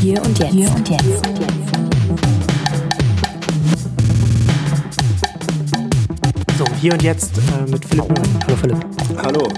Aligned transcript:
Hier 0.00 0.22
und 0.22 0.38
jetzt. 0.38 0.52
Hier 0.52 0.74
und 0.74 0.88
jetzt. 0.88 1.26
So, 6.56 6.64
hier 6.80 6.92
und 6.94 7.02
jetzt 7.02 7.36
äh, 7.36 7.70
mit 7.70 7.84
Philipp. 7.84 8.06
Hallo 8.46 8.56
Philipp. 8.56 8.86
Hallo. 9.18 9.48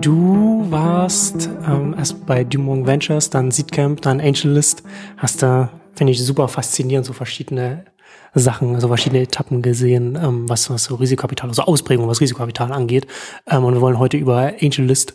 Du 0.00 0.66
warst 0.68 1.48
ähm, 1.68 1.94
erst 1.96 2.26
bei 2.26 2.42
Dumont 2.42 2.84
Ventures, 2.84 3.30
dann 3.30 3.52
Seedcamp, 3.52 4.02
dann 4.02 4.20
AngelList. 4.20 4.82
Hast 5.16 5.44
da, 5.44 5.70
finde 5.94 6.12
ich, 6.12 6.24
super 6.24 6.48
faszinierend, 6.48 7.06
so 7.06 7.12
verschiedene 7.12 7.84
Sachen, 8.34 8.74
also 8.74 8.88
verschiedene 8.88 9.22
Etappen 9.22 9.62
gesehen, 9.62 10.18
ähm, 10.20 10.48
was, 10.48 10.70
was 10.70 10.84
so 10.84 10.96
Risikokapital, 10.96 11.50
also 11.50 11.62
Ausprägung, 11.62 12.08
was 12.08 12.20
Risikokapital 12.20 12.72
angeht. 12.72 13.06
Ähm, 13.48 13.64
und 13.64 13.74
wir 13.74 13.80
wollen 13.80 14.00
heute 14.00 14.16
über 14.16 14.54
AngelList 14.60 15.14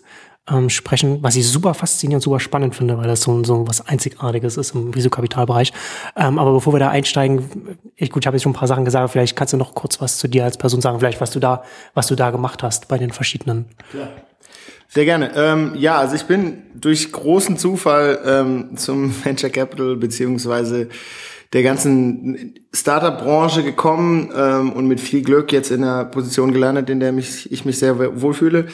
ähm, 0.50 0.70
sprechen, 0.70 1.20
was 1.22 1.36
ich 1.36 1.48
super 1.48 1.74
faszinierend, 1.74 2.24
super 2.24 2.40
spannend 2.40 2.76
finde, 2.76 2.98
weil 2.98 3.08
das 3.08 3.22
so, 3.22 3.44
so 3.44 3.68
was 3.68 3.88
Einzigartiges 3.88 4.58
ist 4.58 4.74
im 4.74 4.92
Risikokapitalbereich. 4.92 5.74
Ähm, 6.16 6.40
aber 6.40 6.54
bevor 6.54 6.74
wir 6.74 6.80
da 6.80 6.90
einsteigen, 6.90 7.78
ich, 7.96 8.12
gut, 8.12 8.24
ich 8.24 8.28
habe 8.28 8.38
jetzt 8.38 8.44
schon 8.44 8.52
ein 8.52 8.56
paar 8.56 8.68
Sachen 8.68 8.86
gesagt, 8.86 9.12
vielleicht 9.12 9.36
kannst 9.36 9.54
du 9.54 9.58
noch 9.58 9.76
kurz 9.76 10.00
was 10.02 10.18
zu 10.18 10.28
dir 10.28 10.44
als 10.44 10.58
Person 10.58 10.82
sagen, 10.82 11.00
vielleicht 11.00 11.22
was 11.22 11.32
du 11.32 11.40
da, 11.40 11.64
was 11.94 12.08
du 12.08 12.16
da 12.16 12.32
gemacht 12.32 12.64
hast 12.64 12.88
bei 12.88 12.98
den 12.98 13.12
verschiedenen. 13.12 13.66
Ja. 13.94 14.08
Sehr 14.90 15.06
gerne. 15.06 15.32
Ähm, 15.36 15.74
ja, 15.76 15.98
also 15.98 16.16
ich 16.16 16.24
bin 16.24 16.64
durch 16.74 17.12
großen 17.12 17.58
Zufall 17.58 18.20
ähm, 18.26 18.78
zum 18.78 19.14
Venture 19.26 19.50
Capital 19.50 19.98
beziehungsweise 19.98 20.88
der 21.54 21.64
ganzen 21.64 22.56
Startup-Branche 22.74 23.64
gekommen 23.64 24.32
ähm, 24.36 24.74
und 24.74 24.88
mit 24.88 25.00
viel 25.00 25.22
Glück 25.22 25.52
jetzt 25.52 25.72
in 25.72 25.84
einer 25.84 26.06
Position 26.06 26.52
gelandet, 26.52 26.90
in 26.90 27.00
der 27.00 27.12
mich, 27.12 27.52
ich 27.52 27.64
mich 27.64 27.80
sehr 27.80 28.22
wohlfühle. 28.22 28.68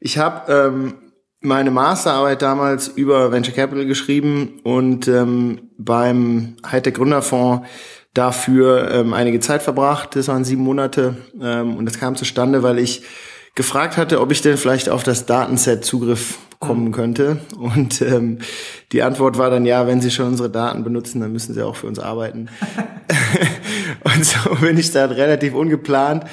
Ich 0.00 0.18
habe 0.18 0.52
ähm, 0.52 0.94
meine 1.40 1.70
Masterarbeit 1.70 2.42
damals 2.42 2.88
über 2.88 3.30
Venture 3.30 3.54
Capital 3.54 3.86
geschrieben 3.86 4.60
und 4.64 5.06
ähm, 5.08 5.70
beim 5.78 6.56
Hightech 6.66 6.94
Gründerfonds 6.94 7.66
dafür 8.14 8.90
ähm, 8.90 9.14
einige 9.14 9.38
Zeit 9.40 9.62
verbracht. 9.62 10.16
Das 10.16 10.28
waren 10.28 10.44
sieben 10.44 10.62
Monate 10.62 11.16
ähm, 11.40 11.76
und 11.76 11.86
das 11.86 12.00
kam 12.00 12.16
zustande, 12.16 12.62
weil 12.62 12.78
ich 12.78 13.02
gefragt 13.54 13.96
hatte, 13.96 14.20
ob 14.20 14.32
ich 14.32 14.42
denn 14.42 14.56
vielleicht 14.56 14.88
auf 14.88 15.02
das 15.02 15.26
Datenset 15.26 15.84
Zugriff 15.84 16.38
kommen 16.58 16.86
mhm. 16.86 16.92
könnte. 16.92 17.40
Und 17.56 18.02
ähm, 18.02 18.38
die 18.90 19.02
Antwort 19.02 19.38
war 19.38 19.50
dann, 19.50 19.64
ja, 19.64 19.86
wenn 19.86 20.00
Sie 20.00 20.10
schon 20.10 20.26
unsere 20.26 20.50
Daten 20.50 20.82
benutzen, 20.82 21.20
dann 21.20 21.32
müssen 21.32 21.54
Sie 21.54 21.62
auch 21.62 21.76
für 21.76 21.86
uns 21.86 21.98
arbeiten. 22.00 22.48
und 24.04 24.24
so 24.24 24.54
bin 24.56 24.78
ich 24.78 24.90
dann 24.90 25.10
relativ 25.10 25.54
ungeplant 25.54 26.24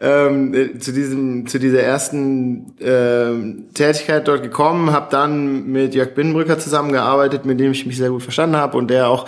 ähm, 0.00 0.54
äh, 0.54 0.78
zu 0.78 0.92
diesem 0.92 1.46
zu 1.46 1.58
dieser 1.58 1.82
ersten 1.82 2.74
ähm, 2.80 3.66
Tätigkeit 3.74 4.28
dort 4.28 4.42
gekommen, 4.42 4.92
habe 4.92 5.08
dann 5.10 5.66
mit 5.66 5.94
Jörg 5.94 6.14
Binnenbrücker 6.14 6.58
zusammengearbeitet, 6.58 7.46
mit 7.46 7.60
dem 7.60 7.72
ich 7.72 7.86
mich 7.86 7.96
sehr 7.96 8.10
gut 8.10 8.22
verstanden 8.22 8.56
habe 8.56 8.76
und 8.76 8.88
der 8.88 9.08
auch 9.08 9.26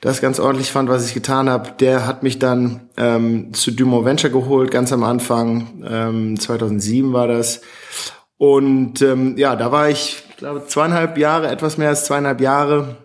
das 0.00 0.20
ganz 0.20 0.38
ordentlich 0.38 0.72
fand, 0.72 0.88
was 0.88 1.06
ich 1.06 1.14
getan 1.14 1.48
habe. 1.48 1.70
Der 1.80 2.06
hat 2.06 2.22
mich 2.22 2.38
dann 2.38 2.88
ähm, 2.96 3.52
zu 3.52 3.72
Dumont 3.72 4.04
Venture 4.04 4.30
geholt, 4.30 4.70
ganz 4.70 4.92
am 4.92 5.04
Anfang, 5.04 5.82
ähm, 5.88 6.38
2007 6.38 7.12
war 7.12 7.28
das. 7.28 7.60
Und 8.38 9.00
ähm, 9.02 9.36
ja, 9.38 9.56
da 9.56 9.72
war 9.72 9.88
ich, 9.88 10.22
glaube, 10.36 10.66
zweieinhalb 10.66 11.16
Jahre, 11.16 11.48
etwas 11.48 11.78
mehr 11.78 11.88
als 11.88 12.04
zweieinhalb 12.04 12.40
Jahre 12.40 12.96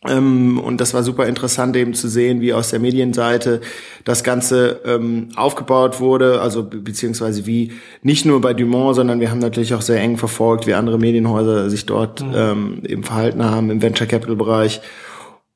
und 0.00 0.76
das 0.76 0.94
war 0.94 1.02
super 1.02 1.26
interessant 1.26 1.74
eben 1.74 1.92
zu 1.92 2.08
sehen, 2.08 2.40
wie 2.40 2.52
aus 2.52 2.70
der 2.70 2.78
Medienseite 2.78 3.60
das 4.04 4.22
Ganze 4.22 4.80
ähm, 4.84 5.30
aufgebaut 5.34 5.98
wurde, 5.98 6.40
also 6.40 6.62
be 6.62 6.78
beziehungsweise 6.78 7.46
wie 7.46 7.72
nicht 8.02 8.24
nur 8.24 8.40
bei 8.40 8.54
Dumont, 8.54 8.94
sondern 8.94 9.18
wir 9.18 9.30
haben 9.30 9.40
natürlich 9.40 9.74
auch 9.74 9.82
sehr 9.82 10.00
eng 10.00 10.16
verfolgt, 10.16 10.68
wie 10.68 10.74
andere 10.74 10.98
Medienhäuser 10.98 11.68
sich 11.68 11.84
dort 11.84 12.22
mhm. 12.22 12.32
ähm, 12.34 12.82
eben 12.86 13.02
verhalten 13.02 13.44
haben 13.44 13.70
im 13.70 13.82
Venture 13.82 14.06
Capital 14.06 14.36
Bereich. 14.36 14.80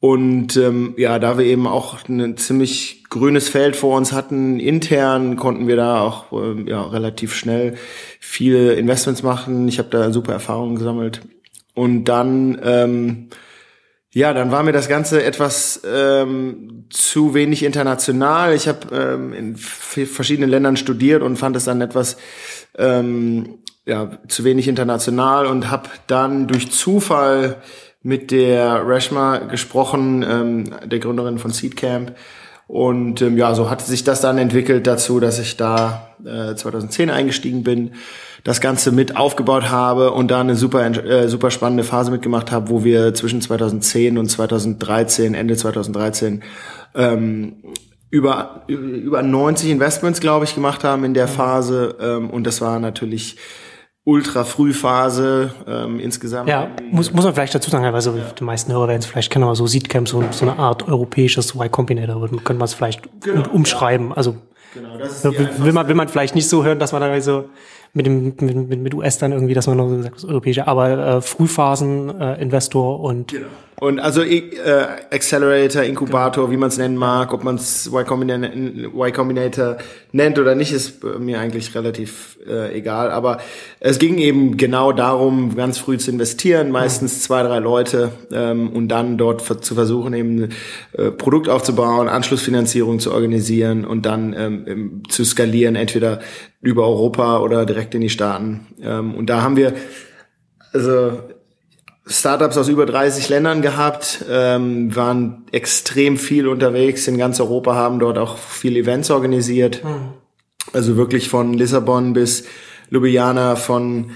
Und 0.01 0.57
ähm, 0.57 0.95
ja, 0.97 1.21
da 1.21 1.39
wir 1.39 1.45
eben 1.45 1.69
auch 1.69 2.09
ein 2.09 2.37
ziemlich 2.37 3.05
grünes 3.09 3.49
Feld 3.49 3.77
vor 3.77 3.97
uns 3.97 4.11
hatten, 4.11 4.59
intern 4.59 5.37
konnten 5.37 5.69
wir 5.69 5.77
da 5.77 6.01
auch 6.01 6.33
ähm, 6.33 6.67
ja, 6.67 6.83
relativ 6.83 7.33
schnell 7.37 7.77
viele 8.19 8.73
Investments 8.73 9.23
machen. 9.23 9.69
Ich 9.69 9.79
habe 9.79 9.91
da 9.91 10.11
super 10.11 10.33
Erfahrungen 10.33 10.75
gesammelt. 10.75 11.21
Und 11.75 12.07
dann 12.07 12.61
ähm, 12.65 13.29
ja, 14.15 14.35
dann 14.35 14.51
war 14.51 14.63
mir 14.63 14.73
das 14.73 14.89
Ganze 14.89 15.25
etwas 15.25 15.81
ähm, 15.91 16.85
zu 16.91 17.33
wenig 17.33 17.63
international. 17.63 18.55
Ich 18.55 18.69
habe 18.69 18.95
ähm, 18.95 19.33
in 19.33 19.57
verschiedenen 19.57 20.51
Ländern 20.51 20.77
studiert 20.77 21.23
und 21.23 21.39
fand 21.39 21.57
es 21.57 21.65
dann 21.65 21.81
etwas 21.81 22.19
ähm, 22.77 23.59
ja, 23.87 24.11
zu 24.29 24.45
wenig 24.45 24.69
international 24.69 25.47
und 25.47 25.71
habe 25.71 25.89
dann 26.07 26.47
durch 26.47 26.71
Zufall 26.71 27.63
mit 28.03 28.31
der 28.31 28.87
Reshma 28.87 29.39
gesprochen, 29.39 30.25
ähm, 30.29 30.65
der 30.85 30.99
Gründerin 30.99 31.39
von 31.39 31.51
Seedcamp. 31.51 32.15
Und 32.67 33.23
ähm, 33.23 33.39
ja, 33.39 33.55
so 33.55 33.71
hatte 33.71 33.85
sich 33.85 34.05
das 34.05 34.21
dann 34.21 34.37
entwickelt 34.37 34.87
dazu, 34.87 35.21
dass 35.21 35.39
ich 35.39 35.57
da 35.57 36.15
äh, 36.25 36.55
2010 36.55 37.09
eingestiegen 37.11 37.63
bin 37.63 37.93
das 38.45 38.61
Ganze 38.61 38.93
mit 38.93 39.17
aufgebaut 39.17 39.71
habe 39.71 40.13
und 40.13 40.31
da 40.31 40.41
eine 40.41 40.57
super, 40.57 40.85
äh, 40.85 41.29
super 41.29 41.51
spannende 41.51 41.85
Phase 41.85 42.11
mitgemacht 42.11 42.51
habe, 42.51 42.71
wo 42.71 42.85
wir 42.85 43.15
zwischen 43.15 43.41
2010 43.41 44.19
und 44.19 44.29
2013, 44.29 45.35
Ende 45.35 45.57
2013, 45.57 46.43
ähm, 46.95 47.57
über, 48.11 48.65
über 48.67 49.23
90 49.23 49.71
Investments, 49.71 50.21
glaube 50.21 50.45
ich, 50.45 50.55
gemacht 50.55 50.85
haben 50.85 51.05
in 51.05 51.15
der 51.15 51.27
mhm. 51.27 51.31
Phase. 51.31 51.97
Ähm, 52.01 52.31
und 52.31 52.47
das 52.47 52.61
war 52.61 52.79
natürlich 52.79 53.37
ultra 54.05 54.45
Frühphase 54.45 55.55
ähm, 55.67 56.01
insgesamt. 56.01 56.49
Ja, 56.49 56.69
muss, 56.91 57.13
muss 57.13 57.25
man 57.25 57.35
vielleicht 57.35 57.55
dazu 57.55 57.71
sagen, 57.71 57.85
also 57.85 58.17
ja. 58.17 58.25
die 58.39 58.45
meisten 58.45 58.73
Hörer 58.73 58.89
werden 58.89 58.99
es 58.99 59.07
vielleicht 59.07 59.33
kennen, 59.33 59.45
aber 59.45 59.55
so 59.55 59.67
Seedcamp, 59.67 60.09
so, 60.09 60.25
so 60.33 60.45
eine 60.45 60.59
Art 60.59 60.89
europäisches 60.89 61.55
Y 61.55 61.71
Combinator, 61.71 62.29
könnte 62.29 62.55
man 62.55 62.63
es 62.63 62.75
vielleicht 62.75 63.03
genau, 63.21 63.49
umschreiben. 63.51 64.09
Ja. 64.09 64.17
Also 64.17 64.37
genau, 64.75 64.99
das 64.99 65.25
ist 65.25 65.65
will, 65.65 65.73
man, 65.73 65.87
will 65.87 65.95
man 65.95 66.09
vielleicht 66.09 66.35
nicht 66.35 66.49
so 66.49 66.65
hören, 66.65 66.81
dass 66.81 66.93
man 66.93 67.01
da 67.01 67.21
so 67.21 67.49
mit 67.95 68.07
dem 68.07 68.35
mit, 68.41 68.81
mit, 68.81 68.95
US 68.95 69.19
dann 69.19 69.33
irgendwie, 69.33 69.55
dass 69.55 69.67
man 69.67 69.77
noch 69.77 69.89
so 69.89 70.01
sagt, 70.03 70.25
europäische, 70.25 70.67
aber 70.67 71.17
äh, 71.17 71.21
Frühphasen 71.21 72.21
äh, 72.21 72.41
Investor 72.41 73.01
und 73.01 73.33
genau. 73.33 73.49
Und 73.83 73.99
also 73.99 74.23
äh, 74.23 74.43
Accelerator, 75.11 75.83
Inkubator, 75.83 76.53
wie 76.53 76.57
man 76.57 76.69
es 76.69 76.79
nennen 76.79 76.97
mag, 76.97 77.33
ob 77.33 77.43
man 77.43 77.57
es 77.57 77.89
Y, 77.89 77.99
y 77.99 79.13
Combinator 79.13 79.77
nennt 80.13 80.39
oder 80.39 80.55
nicht, 80.55 80.73
ist 80.73 81.03
mir 81.03 81.41
eigentlich 81.41 81.75
relativ 81.75 82.39
äh, 82.47 82.79
egal. 82.79 83.11
Aber 83.11 83.39
es 83.81 83.99
ging 83.99 84.19
eben 84.19 84.57
genau 84.57 84.93
darum, 84.93 85.57
ganz 85.57 85.79
früh 85.79 85.99
zu 85.99 86.13
investieren, 86.13 86.71
meistens 86.71 87.25
zwei, 87.25 87.43
drei 87.43 87.59
Leute 87.59 88.13
ähm, 88.31 88.71
und 88.71 88.87
dann 88.87 89.19
dort 89.19 89.65
zu 89.65 89.75
versuchen, 89.75 90.15
eben 90.15 90.51
äh, 90.93 91.11
Produkt 91.11 91.49
aufzubauen, 91.49 92.07
Anschlussfinanzierung 92.07 93.01
zu 93.01 93.13
organisieren 93.13 93.85
und 93.85 94.07
dann 94.07 94.33
ähm, 94.39 95.03
zu 95.09 95.25
skalieren, 95.25 95.75
entweder 95.75 96.21
über 96.61 96.87
Europa 96.87 97.41
oder 97.41 97.67
direkt 97.67 97.97
in 97.97 98.01
die 98.03 98.11
Staaten. 98.11 98.69
Ähm, 98.81 99.17
und 99.17 99.29
da 99.29 99.43
haben 99.43 99.57
wir 99.57 99.75
also 100.73 101.19
Startups 102.13 102.57
aus 102.57 102.69
über 102.69 102.87
30 102.87 103.29
Ländern 103.29 103.63
gehabt, 103.63 104.25
ähm, 104.31 104.95
waren 104.95 105.47
extrem 105.51 106.17
viel 106.17 106.47
unterwegs 106.47 107.09
in 107.09 107.19
ganz 107.19 107.41
Europa, 107.41 107.75
haben 107.75 107.99
dort 107.99 108.19
auch 108.19 108.39
viele 108.39 108.81
Events 108.81 109.11
organisiert. 109.11 109.83
Mhm. 109.83 110.13
Also 110.73 110.97
wirklich 110.97 111.29
von 111.29 111.55
Lissabon 111.55 112.13
bis 112.13 112.45
Ljubljana, 112.91 113.57
von 113.57 114.13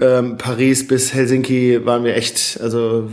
ähm, 0.00 0.38
Paris 0.38 0.86
bis 0.86 1.12
Helsinki 1.12 1.84
waren 1.84 2.04
wir 2.04 2.16
echt, 2.16 2.60
also 2.60 3.10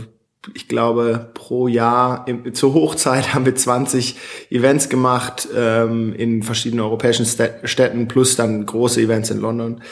ich 0.54 0.68
glaube, 0.68 1.30
pro 1.34 1.68
Jahr 1.68 2.26
im, 2.28 2.54
zur 2.54 2.74
Hochzeit 2.74 3.34
haben 3.34 3.44
wir 3.44 3.54
20 3.54 4.16
Events 4.50 4.88
gemacht 4.88 5.48
ähm, 5.54 6.14
in 6.14 6.42
verschiedenen 6.42 6.84
europäischen 6.84 7.26
Städten 7.26 8.08
plus 8.08 8.36
dann 8.36 8.64
große 8.64 9.00
Events 9.00 9.30
in 9.30 9.40
London. 9.40 9.82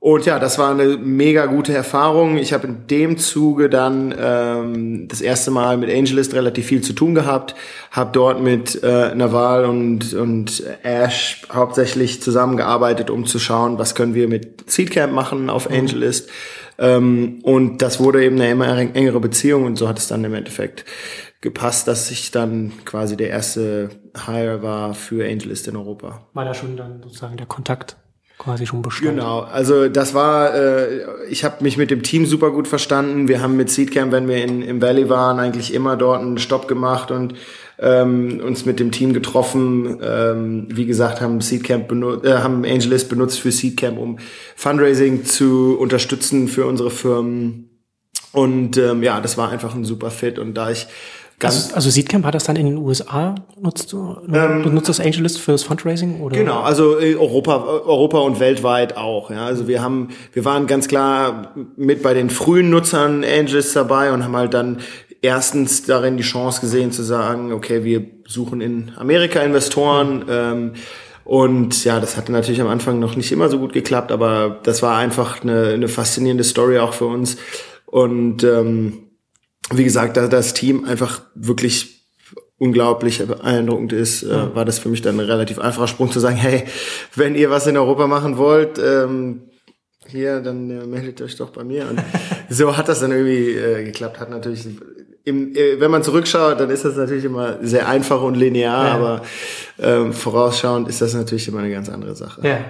Und 0.00 0.26
ja, 0.26 0.38
das 0.38 0.58
war 0.58 0.70
eine 0.70 0.96
mega 0.96 1.46
gute 1.46 1.74
Erfahrung. 1.74 2.38
Ich 2.38 2.52
habe 2.52 2.68
in 2.68 2.86
dem 2.86 3.18
Zuge 3.18 3.68
dann 3.68 4.14
ähm, 4.16 5.08
das 5.08 5.20
erste 5.20 5.50
Mal 5.50 5.76
mit 5.76 5.90
AngelList 5.90 6.34
relativ 6.34 6.66
viel 6.66 6.82
zu 6.82 6.92
tun 6.92 7.16
gehabt, 7.16 7.56
habe 7.90 8.12
dort 8.12 8.40
mit 8.40 8.80
äh, 8.84 9.12
Naval 9.16 9.64
und, 9.64 10.14
und 10.14 10.62
Ash 10.84 11.42
hauptsächlich 11.52 12.22
zusammengearbeitet, 12.22 13.10
um 13.10 13.26
zu 13.26 13.40
schauen, 13.40 13.78
was 13.78 13.96
können 13.96 14.14
wir 14.14 14.28
mit 14.28 14.70
Seedcamp 14.70 15.12
machen 15.12 15.50
auf 15.50 15.68
mhm. 15.68 15.76
AngelList. 15.76 16.30
Ähm, 16.78 17.40
und 17.42 17.82
das 17.82 17.98
wurde 17.98 18.24
eben 18.24 18.36
eine 18.36 18.52
immer 18.52 18.78
engere 18.78 19.18
Beziehung 19.18 19.64
und 19.64 19.76
so 19.76 19.88
hat 19.88 19.98
es 19.98 20.06
dann 20.06 20.22
im 20.22 20.34
Endeffekt 20.34 20.84
gepasst, 21.40 21.88
dass 21.88 22.12
ich 22.12 22.30
dann 22.30 22.72
quasi 22.84 23.16
der 23.16 23.30
erste 23.30 23.90
Hire 24.26 24.62
war 24.62 24.94
für 24.94 25.28
AngelList 25.28 25.66
in 25.66 25.74
Europa. 25.74 26.28
War 26.34 26.44
da 26.44 26.54
schon 26.54 26.76
dann 26.76 27.02
sozusagen 27.02 27.36
der 27.36 27.46
Kontakt 27.46 27.96
quasi 28.38 28.66
schon 28.66 28.82
bestand. 28.82 29.16
Genau, 29.16 29.40
also 29.40 29.88
das 29.88 30.14
war, 30.14 30.54
äh, 30.54 31.26
ich 31.28 31.44
habe 31.44 31.62
mich 31.62 31.76
mit 31.76 31.90
dem 31.90 32.02
Team 32.02 32.24
super 32.24 32.50
gut 32.50 32.68
verstanden. 32.68 33.28
Wir 33.28 33.42
haben 33.42 33.56
mit 33.56 33.68
Seedcamp, 33.68 34.12
wenn 34.12 34.28
wir 34.28 34.42
in, 34.42 34.62
im 34.62 34.80
Valley 34.80 35.08
waren, 35.08 35.38
eigentlich 35.40 35.74
immer 35.74 35.96
dort 35.96 36.22
einen 36.22 36.38
Stopp 36.38 36.68
gemacht 36.68 37.10
und 37.10 37.34
ähm, 37.80 38.40
uns 38.44 38.64
mit 38.64 38.80
dem 38.80 38.90
Team 38.90 39.12
getroffen. 39.12 39.98
Ähm, 40.02 40.68
wie 40.70 40.86
gesagt, 40.86 41.20
haben 41.20 41.40
Seedcamp 41.40 41.88
benutzt, 41.88 42.24
äh, 42.24 42.38
haben 42.38 42.64
Angelist 42.64 43.08
benutzt 43.08 43.40
für 43.40 43.52
Seedcamp, 43.52 43.98
um 43.98 44.18
Fundraising 44.56 45.24
zu 45.24 45.76
unterstützen 45.78 46.48
für 46.48 46.66
unsere 46.66 46.90
Firmen. 46.90 47.64
Und 48.32 48.76
ähm, 48.76 49.02
ja, 49.02 49.20
das 49.20 49.38
war 49.38 49.50
einfach 49.50 49.74
ein 49.74 49.84
super 49.84 50.10
Fit. 50.10 50.38
Und 50.38 50.54
da 50.54 50.70
ich 50.70 50.86
also, 51.40 51.74
also 51.74 51.90
Seedcamp 51.90 52.24
hat 52.24 52.34
das 52.34 52.44
dann 52.44 52.56
in 52.56 52.66
den 52.66 52.76
USA 52.78 53.34
nutzt 53.60 53.92
du, 53.92 54.16
ähm, 54.32 54.74
nutzt 54.74 54.88
das 54.88 54.98
AngelList 54.98 55.38
fürs 55.38 55.62
Fundraising 55.62 56.20
oder? 56.20 56.36
Genau, 56.36 56.60
also 56.60 56.96
Europa, 56.96 57.64
Europa 57.64 58.18
und 58.18 58.40
weltweit 58.40 58.96
auch. 58.96 59.30
Ja, 59.30 59.46
also 59.46 59.68
wir 59.68 59.82
haben, 59.82 60.08
wir 60.32 60.44
waren 60.44 60.66
ganz 60.66 60.88
klar 60.88 61.54
mit 61.76 62.02
bei 62.02 62.14
den 62.14 62.30
frühen 62.30 62.70
Nutzern 62.70 63.24
AngelList 63.24 63.76
dabei 63.76 64.12
und 64.12 64.24
haben 64.24 64.36
halt 64.36 64.52
dann 64.52 64.78
erstens 65.22 65.84
darin 65.84 66.16
die 66.16 66.22
Chance 66.22 66.60
gesehen 66.60 66.92
zu 66.92 67.02
sagen, 67.02 67.52
okay, 67.52 67.84
wir 67.84 68.04
suchen 68.26 68.60
in 68.60 68.92
Amerika 68.96 69.40
Investoren. 69.40 70.18
Mhm. 70.18 70.24
Ähm, 70.28 70.72
und 71.24 71.84
ja, 71.84 72.00
das 72.00 72.16
hatte 72.16 72.32
natürlich 72.32 72.60
am 72.60 72.68
Anfang 72.68 72.98
noch 72.98 73.14
nicht 73.14 73.30
immer 73.32 73.48
so 73.48 73.58
gut 73.58 73.74
geklappt, 73.74 74.12
aber 74.12 74.58
das 74.62 74.82
war 74.82 74.96
einfach 74.96 75.42
eine, 75.42 75.68
eine 75.74 75.88
faszinierende 75.88 76.42
Story 76.42 76.78
auch 76.78 76.94
für 76.94 77.06
uns. 77.06 77.36
Und 77.84 78.44
ähm, 78.44 79.07
wie 79.72 79.84
gesagt, 79.84 80.16
da 80.16 80.28
das 80.28 80.54
Team 80.54 80.84
einfach 80.84 81.22
wirklich 81.34 81.98
unglaublich 82.58 83.24
beeindruckend 83.24 83.92
ist, 83.92 84.24
äh, 84.24 84.54
war 84.54 84.64
das 84.64 84.78
für 84.78 84.88
mich 84.88 85.00
dann 85.00 85.20
ein 85.20 85.26
relativ 85.26 85.58
einfacher 85.58 85.86
Sprung 85.86 86.10
zu 86.10 86.20
sagen, 86.20 86.36
hey, 86.40 86.64
wenn 87.14 87.34
ihr 87.34 87.50
was 87.50 87.66
in 87.66 87.76
Europa 87.76 88.06
machen 88.06 88.36
wollt, 88.36 88.78
ähm, 88.78 89.42
hier, 90.08 90.40
dann 90.40 90.70
äh, 90.70 90.86
meldet 90.86 91.20
euch 91.22 91.36
doch 91.36 91.50
bei 91.50 91.64
mir. 91.64 91.86
Und 91.88 92.00
so 92.48 92.76
hat 92.76 92.88
das 92.88 93.00
dann 93.00 93.12
irgendwie 93.12 93.52
äh, 93.52 93.84
geklappt. 93.84 94.18
Hat 94.18 94.30
natürlich, 94.30 94.66
im, 95.24 95.54
äh, 95.54 95.78
wenn 95.78 95.90
man 95.90 96.02
zurückschaut, 96.02 96.58
dann 96.58 96.70
ist 96.70 96.84
das 96.84 96.96
natürlich 96.96 97.24
immer 97.24 97.58
sehr 97.62 97.88
einfach 97.88 98.22
und 98.22 98.34
linear, 98.34 98.86
ja. 98.86 98.94
aber 98.94 99.22
ähm, 99.78 100.12
vorausschauend 100.12 100.88
ist 100.88 101.02
das 101.02 101.14
natürlich 101.14 101.46
immer 101.48 101.60
eine 101.60 101.70
ganz 101.70 101.88
andere 101.88 102.16
Sache. 102.16 102.40
Ja. 102.46 102.60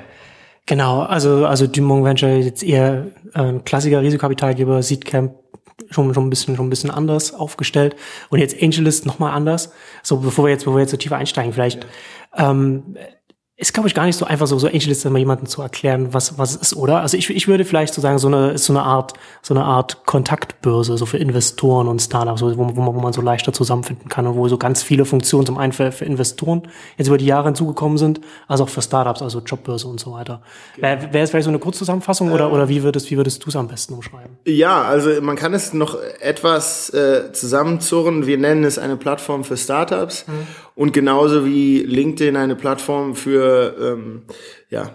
Genau, 0.67 1.01
also 1.01 1.47
also 1.47 1.67
Dumont 1.67 2.05
Venture 2.05 2.29
jetzt 2.29 2.63
eher 2.63 3.07
äh, 3.33 3.55
Klassiker 3.65 4.03
Risikokapitalgeber, 4.03 4.83
Seedcamp 4.83 5.33
schon, 5.91 6.13
schon 6.15 6.27
ein 6.27 6.31
bisschen, 6.31 6.57
schon 6.57 6.67
ein 6.67 6.71
bisschen 6.71 6.91
anders 6.91 7.35
aufgestellt. 7.35 7.97
Und 8.31 8.39
jetzt 8.39 8.61
AngelList 8.63 9.07
nochmal 9.07 9.33
anders. 9.33 9.73
So, 10.03 10.19
bevor 10.19 10.47
wir 10.47 10.51
jetzt, 10.51 10.65
bevor 10.65 10.77
wir 10.77 10.83
jetzt 10.83 10.91
so 10.91 10.97
tiefer 10.97 11.17
einsteigen, 11.17 11.53
vielleicht, 11.53 11.87
ja. 12.37 12.51
ähm, 12.51 12.97
ist, 13.61 13.75
glaube 13.75 13.89
ich, 13.89 13.95
gar 13.95 14.07
nicht 14.07 14.17
so 14.17 14.25
einfach, 14.25 14.47
so, 14.47 14.57
so 14.57 14.69
AngelList 14.69 15.05
mal 15.11 15.19
jemandem 15.19 15.49
zu 15.49 15.61
erklären, 15.63 16.15
was, 16.15 16.39
was 16.39 16.55
es 16.55 16.63
ist, 16.63 16.77
oder? 16.77 17.01
Also 17.01 17.17
ich, 17.17 17.29
ich 17.29 17.49
würde 17.49 17.65
vielleicht 17.65 17.93
so 17.93 18.01
sagen, 18.01 18.19
so 18.19 18.29
eine, 18.29 18.53
ist 18.53 18.67
so 18.67 18.73
eine 18.73 18.85
Art, 18.85 19.15
so 19.43 19.53
eine 19.53 19.65
Art 19.65 20.07
Kontaktbörse, 20.07 20.97
so 20.97 21.07
für 21.07 21.19
Investoren 21.19 21.89
und 21.89 22.01
Startups, 22.01 22.41
wo, 22.41 22.57
wo, 22.57 22.63
man, 22.63 22.95
wo 22.95 23.01
man 23.01 23.13
so 23.13 23.21
leichter 23.21 23.53
zusammenfinden 23.53 24.09
kann 24.09 24.29
und 24.29 24.37
wo 24.37 24.47
so 24.47 24.59
ganz 24.59 24.85
viele 24.85 25.05
Funktionen 25.05 25.45
zum 25.45 25.59
einen 25.59 25.73
für, 25.73 25.91
für 25.91 26.05
Investoren 26.05 26.69
jetzt 26.99 27.09
über 27.09 27.19
die 27.19 27.27
Jahre 27.27 27.47
hinzugekommen 27.47 27.99
sind, 27.99 28.21
als 28.47 28.61
auch 28.61 28.69
für 28.69 28.81
Startups, 28.81 29.23
also 29.23 29.41
Jobbörse 29.41 29.89
und 29.89 29.99
so 29.99 30.13
weiter. 30.13 30.41
Wäre 30.77 31.13
wär 31.13 31.25
es 31.25 31.31
vielleicht 31.31 31.47
so 31.47 31.51
eine 31.51 31.59
Kurzzusammenfassung 31.59 32.31
oder, 32.31 32.53
oder 32.53 32.69
wie 32.69 32.85
würdest, 32.85 33.11
wie 33.11 33.17
würdest 33.17 33.45
du 33.45 33.49
es 33.49 33.57
am 33.57 33.67
besten 33.67 33.95
umschreiben? 33.95 34.39
Ja, 34.45 34.83
also 34.83 35.21
man 35.21 35.35
kann 35.35 35.53
es 35.53 35.73
noch 35.73 35.99
etwas 36.21 36.91
äh, 36.91 37.33
zusammenzurren. 37.33 38.25
Wir 38.25 38.39
nennen 38.39 38.63
es 38.63 38.79
eine 38.79 38.97
Plattform 38.97 39.43
für 39.43 39.57
Startups. 39.57 40.29
Mhm. 40.29 40.47
Und 40.79 40.93
genauso 40.93 41.45
wie 41.45 41.81
LinkedIn 41.81 42.37
eine 42.37 42.55
Plattform 42.55 43.17
für 43.17 43.75
ähm, 43.81 44.23
ja, 44.71 44.95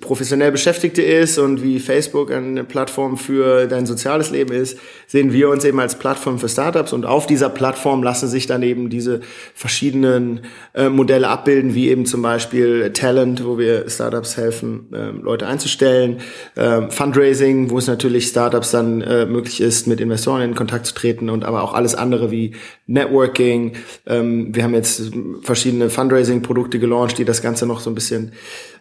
professionell 0.00 0.52
Beschäftigte 0.52 1.00
ist 1.00 1.38
und 1.38 1.62
wie 1.62 1.80
Facebook 1.80 2.30
eine 2.30 2.64
Plattform 2.64 3.16
für 3.16 3.66
dein 3.66 3.86
soziales 3.86 4.30
Leben 4.30 4.52
ist, 4.52 4.78
sehen 5.06 5.32
wir 5.32 5.48
uns 5.48 5.64
eben 5.64 5.80
als 5.80 5.98
Plattform 5.98 6.38
für 6.38 6.50
Startups 6.50 6.92
und 6.92 7.06
auf 7.06 7.26
dieser 7.26 7.48
Plattform 7.48 8.02
lassen 8.02 8.28
sich 8.28 8.46
dann 8.46 8.62
eben 8.62 8.90
diese 8.90 9.22
verschiedenen 9.54 10.40
äh, 10.74 10.90
Modelle 10.90 11.28
abbilden, 11.28 11.74
wie 11.74 11.88
eben 11.88 12.04
zum 12.04 12.20
Beispiel 12.20 12.92
Talent, 12.92 13.42
wo 13.46 13.56
wir 13.56 13.88
Startups 13.88 14.36
helfen, 14.36 14.92
äh, 14.92 15.12
Leute 15.12 15.46
einzustellen, 15.46 16.18
äh, 16.54 16.82
Fundraising, 16.90 17.70
wo 17.70 17.78
es 17.78 17.86
natürlich 17.86 18.26
Startups 18.26 18.70
dann 18.72 19.00
äh, 19.00 19.24
möglich 19.24 19.62
ist, 19.62 19.86
mit 19.86 20.02
Investoren 20.02 20.42
in 20.42 20.54
Kontakt 20.54 20.84
zu 20.84 20.92
treten 20.92 21.30
und 21.30 21.42
aber 21.42 21.62
auch 21.62 21.72
alles 21.72 21.94
andere 21.94 22.30
wie 22.30 22.54
Networking. 22.86 23.72
Ähm, 24.06 24.54
wir 24.54 24.62
haben 24.62 24.74
jetzt 24.74 25.10
verschiedene 25.40 25.88
Fundraising-Produkte 25.88 26.78
gelauncht, 26.78 27.16
die 27.16 27.24
das 27.24 27.40
Ganze 27.40 27.64
noch 27.64 27.80
so 27.80 27.88
ein 27.90 27.94
bisschen 27.94 28.32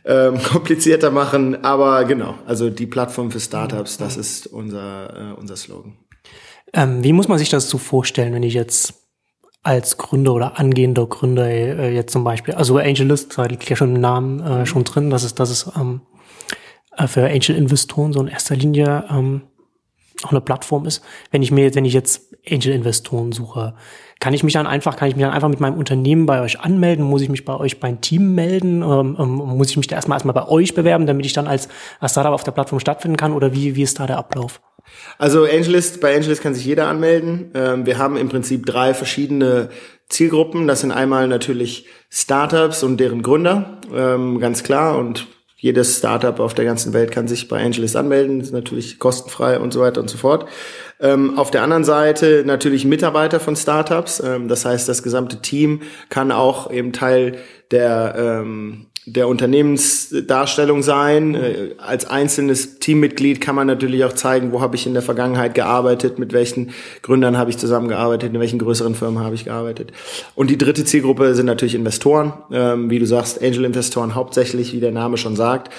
ähm, 0.05 0.41
komplizierter 0.43 1.11
machen. 1.11 1.63
Aber 1.63 2.05
genau, 2.05 2.35
also 2.45 2.69
die 2.69 2.87
Plattform 2.87 3.31
für 3.31 3.39
Startups, 3.39 3.97
das 3.97 4.17
ist 4.17 4.47
unser, 4.47 5.33
äh, 5.33 5.39
unser 5.39 5.55
Slogan. 5.55 5.97
Ähm, 6.73 7.03
wie 7.03 7.13
muss 7.13 7.27
man 7.27 7.37
sich 7.37 7.49
das 7.49 7.69
so 7.69 7.77
vorstellen, 7.77 8.33
wenn 8.33 8.43
ich 8.43 8.53
jetzt 8.53 8.93
als 9.63 9.97
Gründer 9.97 10.33
oder 10.33 10.59
angehender 10.59 11.07
Gründer 11.07 11.49
äh, 11.49 11.93
jetzt 11.93 12.11
zum 12.11 12.23
Beispiel, 12.23 12.53
also 12.53 12.77
AngelList, 12.77 13.37
da 13.37 13.45
liegt 13.45 13.67
ja 13.67 13.75
schon 13.75 13.95
im 13.95 14.01
Namen 14.01 14.39
äh, 14.41 14.59
mhm. 14.59 14.65
schon 14.65 14.83
drin, 14.83 15.09
dass 15.09 15.23
es, 15.23 15.33
dass 15.33 15.49
es 15.49 15.71
ähm, 15.75 16.01
äh, 16.97 17.07
für 17.07 17.25
Angel-Investoren 17.25 18.13
so 18.13 18.21
in 18.21 18.27
erster 18.27 18.55
Linie 18.55 19.05
ähm, 19.09 19.41
auch 20.23 20.31
eine 20.31 20.41
Plattform 20.41 20.85
ist. 20.85 21.03
Wenn 21.31 21.41
ich 21.41 21.51
mir 21.51 21.63
jetzt, 21.63 21.75
wenn 21.75 21.85
ich 21.85 21.93
jetzt 21.93 22.35
Angel-Investoren 22.47 23.31
suche, 23.31 23.75
kann 24.19 24.33
ich 24.33 24.43
mich 24.43 24.53
dann 24.53 24.65
einfach, 24.65 24.95
kann 24.95 25.07
ich 25.07 25.15
mich 25.15 25.23
dann 25.23 25.33
einfach 25.33 25.49
mit 25.49 25.59
meinem 25.59 25.77
Unternehmen 25.77 26.25
bei 26.25 26.41
euch 26.41 26.59
anmelden? 26.59 27.05
Muss 27.05 27.21
ich 27.21 27.29
mich 27.29 27.45
bei 27.45 27.55
euch 27.55 27.79
beim 27.79 28.01
Team 28.01 28.33
melden? 28.33 28.81
Ähm, 28.81 29.17
ähm, 29.19 29.35
muss 29.35 29.69
ich 29.69 29.77
mich 29.77 29.87
da 29.87 29.95
erstmal 29.95 30.15
erstmal 30.15 30.33
bei 30.33 30.47
euch 30.47 30.73
bewerben, 30.73 31.05
damit 31.05 31.25
ich 31.25 31.33
dann 31.33 31.47
als, 31.47 31.67
als 31.99 32.13
Startup 32.13 32.33
auf 32.33 32.43
der 32.43 32.51
Plattform 32.51 32.79
stattfinden 32.79 33.17
kann? 33.17 33.33
Oder 33.33 33.53
wie, 33.53 33.75
wie 33.75 33.83
ist 33.83 33.99
da 33.99 34.07
der 34.07 34.17
Ablauf? 34.17 34.61
Also 35.17 35.43
Angelist, 35.43 35.99
bei 36.01 36.15
Angelist 36.15 36.41
kann 36.41 36.53
sich 36.53 36.65
jeder 36.65 36.87
anmelden. 36.87 37.51
Ähm, 37.53 37.85
wir 37.85 37.97
haben 37.97 38.17
im 38.17 38.29
Prinzip 38.29 38.65
drei 38.65 38.93
verschiedene 38.93 39.69
Zielgruppen. 40.07 40.67
Das 40.67 40.81
sind 40.81 40.91
einmal 40.91 41.27
natürlich 41.27 41.87
Startups 42.09 42.83
und 42.83 42.97
deren 42.97 43.21
Gründer, 43.21 43.79
ähm, 43.93 44.39
ganz 44.39 44.63
klar. 44.63 44.97
Und 44.97 45.27
jedes 45.57 45.97
Startup 45.97 46.39
auf 46.39 46.53
der 46.53 46.65
ganzen 46.65 46.93
Welt 46.93 47.11
kann 47.11 47.27
sich 47.27 47.47
bei 47.47 47.63
Angelist 47.63 47.95
anmelden, 47.95 48.39
ist 48.39 48.53
natürlich 48.53 48.99
kostenfrei 48.99 49.59
und 49.59 49.73
so 49.73 49.81
weiter 49.81 49.99
und 49.99 50.09
so 50.09 50.17
fort. 50.17 50.47
Ähm, 50.99 51.37
auf 51.37 51.51
der 51.51 51.63
anderen 51.63 51.83
Seite 51.83 52.43
natürlich 52.45 52.85
Mitarbeiter 52.85 53.39
von 53.39 53.55
Startups. 53.55 54.19
Ähm, 54.19 54.47
das 54.47 54.65
heißt, 54.65 54.87
das 54.87 55.03
gesamte 55.03 55.41
Team 55.41 55.81
kann 56.09 56.31
auch 56.31 56.71
eben 56.71 56.93
Teil 56.93 57.37
der 57.71 58.15
ähm, 58.17 58.87
der 59.05 59.27
Unternehmensdarstellung 59.27 60.81
sein. 60.81 61.35
Äh, 61.35 61.75
als 61.77 62.05
einzelnes 62.05 62.79
Teammitglied 62.79 63.39
kann 63.39 63.55
man 63.55 63.67
natürlich 63.67 64.03
auch 64.03 64.13
zeigen, 64.13 64.51
wo 64.51 64.61
habe 64.61 64.75
ich 64.75 64.87
in 64.87 64.93
der 64.93 65.03
Vergangenheit 65.03 65.53
gearbeitet, 65.53 66.17
mit 66.17 66.33
welchen 66.33 66.71
Gründern 67.03 67.37
habe 67.37 67.51
ich 67.51 67.57
zusammengearbeitet, 67.57 68.33
in 68.33 68.39
welchen 68.39 68.59
größeren 68.59 68.95
Firmen 68.95 69.23
habe 69.23 69.35
ich 69.35 69.45
gearbeitet. 69.45 69.91
Und 70.33 70.49
die 70.49 70.57
dritte 70.57 70.85
Zielgruppe 70.85 71.35
sind 71.35 71.45
natürlich 71.45 71.75
Investoren, 71.75 72.33
ähm, 72.51 72.89
wie 72.89 72.99
du 72.99 73.05
sagst, 73.05 73.41
Angel-Investoren 73.41 74.15
hauptsächlich, 74.15 74.73
wie 74.73 74.79
der 74.79 74.91
Name 74.91 75.17
schon 75.17 75.35
sagt. 75.35 75.71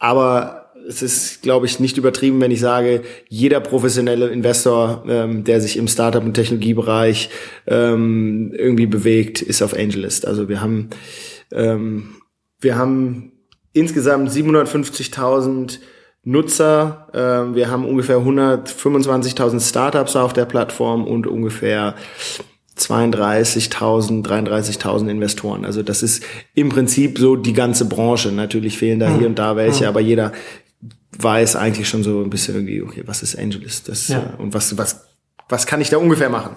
Aber 0.00 0.63
es 0.86 1.02
ist, 1.02 1.42
glaube 1.42 1.66
ich, 1.66 1.80
nicht 1.80 1.96
übertrieben, 1.96 2.40
wenn 2.40 2.50
ich 2.50 2.60
sage, 2.60 3.02
jeder 3.28 3.60
professionelle 3.60 4.28
Investor, 4.28 5.04
ähm, 5.08 5.44
der 5.44 5.60
sich 5.60 5.76
im 5.76 5.88
Startup- 5.88 6.24
und 6.24 6.34
Technologiebereich 6.34 7.30
ähm, 7.66 8.52
irgendwie 8.56 8.86
bewegt, 8.86 9.42
ist 9.42 9.62
auf 9.62 9.74
AngelList. 9.74 10.26
Also 10.26 10.48
wir 10.48 10.60
haben 10.60 10.90
ähm, 11.52 12.16
wir 12.60 12.76
haben 12.76 13.32
insgesamt 13.72 14.30
750.000 14.30 15.78
Nutzer. 16.24 17.08
Äh, 17.12 17.54
wir 17.54 17.70
haben 17.70 17.84
ungefähr 17.84 18.18
125.000 18.18 19.60
Startups 19.60 20.16
auf 20.16 20.32
der 20.32 20.46
Plattform 20.46 21.06
und 21.06 21.26
ungefähr 21.26 21.94
32.000, 22.78 24.26
33.000 24.26 25.08
Investoren. 25.08 25.64
Also 25.64 25.82
das 25.82 26.02
ist 26.02 26.24
im 26.54 26.70
Prinzip 26.70 27.18
so 27.18 27.36
die 27.36 27.52
ganze 27.52 27.84
Branche. 27.84 28.32
Natürlich 28.32 28.78
fehlen 28.78 28.98
da 28.98 29.16
hier 29.16 29.28
und 29.28 29.38
da 29.38 29.54
welche, 29.54 29.86
aber 29.86 30.00
jeder 30.00 30.32
weiß 31.18 31.56
eigentlich 31.56 31.88
schon 31.88 32.02
so 32.02 32.22
ein 32.22 32.30
bisschen 32.30 32.54
irgendwie, 32.54 32.82
okay, 32.82 33.02
was 33.06 33.22
ist 33.22 33.38
Angelist? 33.38 33.88
Das, 33.88 34.08
ja. 34.08 34.34
Äh, 34.38 34.42
und 34.42 34.54
was, 34.54 34.76
was, 34.76 35.04
was 35.48 35.66
kann 35.66 35.80
ich 35.80 35.90
da 35.90 35.98
ungefähr 35.98 36.30
machen? 36.30 36.56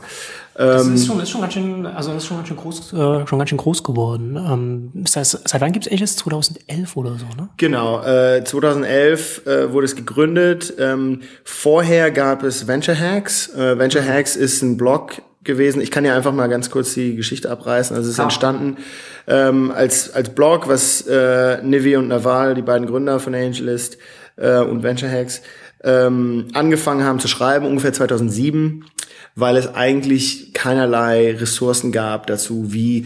Das 0.58 0.88
ist 0.88 1.04
ähm, 1.04 1.08
schon, 1.08 1.20
ist 1.20 1.30
schon 1.30 1.42
ganz 1.42 1.54
schön, 1.54 1.86
also 1.86 2.14
ist 2.14 2.26
schon 2.26 2.38
ganz 2.38 2.48
schön 2.48 2.58
groß, 2.58 2.94
äh, 2.94 3.28
schon 3.28 3.38
ganz 3.38 3.50
schön 3.50 3.60
groß 3.60 3.84
geworden. 3.84 4.38
Ähm, 4.38 4.92
das 4.96 5.16
heißt, 5.16 5.48
seit 5.48 5.62
wann 5.62 5.72
gibt 5.72 5.86
es 5.86 5.92
Ageless? 5.92 6.16
2011 6.16 6.98
oder 6.98 7.12
so, 7.12 7.26
ne? 7.38 7.50
Genau, 7.58 8.04
äh, 8.04 8.44
2011 8.44 9.46
äh, 9.46 9.72
wurde 9.72 9.86
es 9.86 9.96
gegründet. 9.96 10.74
Ähm, 10.80 11.22
vorher 11.44 12.10
gab 12.10 12.42
es 12.42 12.68
Venture 12.68 13.00
Hacks. 13.00 13.54
Äh, 13.54 13.78
Venture 13.78 14.02
mhm. 14.02 14.08
Hacks 14.08 14.36
ist 14.36 14.64
ein 14.64 14.78
Blog 14.78 15.22
gewesen. 15.44 15.80
Ich 15.80 15.92
kann 15.92 16.06
ja 16.06 16.16
einfach 16.16 16.34
mal 16.34 16.48
ganz 16.48 16.72
kurz 16.72 16.96
die 16.96 17.16
Geschichte 17.16 17.52
abreißen. 17.52 17.96
Also 17.96 18.08
es 18.08 18.16
ist 18.16 18.20
ah. 18.20 18.24
entstanden 18.24 18.78
ähm, 19.28 19.72
als 19.72 20.14
als 20.14 20.30
Blog, 20.30 20.68
was 20.68 21.02
äh, 21.02 21.62
Nivi 21.62 21.98
und 21.98 22.08
Naval, 22.08 22.56
die 22.56 22.62
beiden 22.64 22.88
Gründer 22.88 23.20
von 23.20 23.36
AngelList 23.36 23.98
äh, 24.38 24.60
und 24.60 24.84
Venture 24.84 25.12
Hacks, 25.12 25.42
ähm, 25.84 26.48
angefangen 26.54 27.04
haben 27.04 27.20
zu 27.20 27.28
schreiben, 27.28 27.66
ungefähr 27.66 27.94
2007 27.94 28.86
weil 29.38 29.56
es 29.56 29.74
eigentlich 29.76 30.52
keinerlei 30.54 31.36
Ressourcen 31.36 31.92
gab 31.92 32.28
dazu, 32.28 32.74
wie 32.74 33.06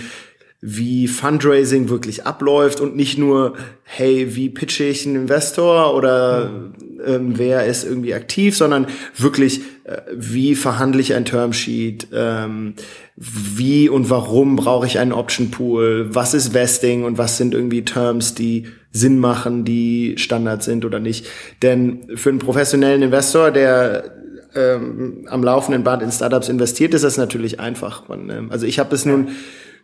wie 0.63 1.07
Fundraising 1.07 1.89
wirklich 1.89 2.27
abläuft 2.27 2.81
und 2.81 2.95
nicht 2.95 3.17
nur, 3.17 3.55
hey, 3.81 4.35
wie 4.35 4.49
pitche 4.49 4.83
ich 4.83 5.07
einen 5.07 5.15
Investor 5.15 5.95
oder 5.95 6.71
ähm, 7.03 7.39
wer 7.39 7.65
ist 7.65 7.83
irgendwie 7.83 8.13
aktiv, 8.13 8.55
sondern 8.55 8.85
wirklich, 9.17 9.61
äh, 9.85 10.01
wie 10.15 10.53
verhandle 10.53 11.01
ich 11.01 11.15
ein 11.15 11.25
Termsheet, 11.25 12.09
ähm, 12.13 12.75
wie 13.15 13.89
und 13.89 14.11
warum 14.11 14.55
brauche 14.55 14.85
ich 14.85 14.99
einen 14.99 15.13
Option 15.13 15.49
Pool, 15.49 16.13
was 16.13 16.35
ist 16.35 16.53
Vesting 16.53 17.05
und 17.05 17.17
was 17.17 17.37
sind 17.37 17.55
irgendwie 17.55 17.83
Terms, 17.83 18.35
die 18.35 18.67
Sinn 18.91 19.19
machen, 19.19 19.63
die 19.63 20.15
Standard 20.17 20.63
sind 20.63 20.85
oder 20.85 20.99
nicht. 20.99 21.25
Denn 21.61 22.07
für 22.15 22.29
einen 22.29 22.39
professionellen 22.39 23.01
Investor, 23.01 23.51
der 23.51 24.11
ähm, 24.53 25.25
am 25.29 25.43
laufenden 25.43 25.83
Band 25.83 26.03
in 26.03 26.11
Startups 26.11 26.49
investiert, 26.49 26.93
ist 26.93 27.03
das 27.03 27.17
natürlich 27.17 27.59
einfach. 27.59 28.07
Man, 28.09 28.29
ähm, 28.29 28.51
also 28.51 28.65
ich 28.65 28.79
habe 28.79 28.93
es 28.93 29.05
nun 29.05 29.29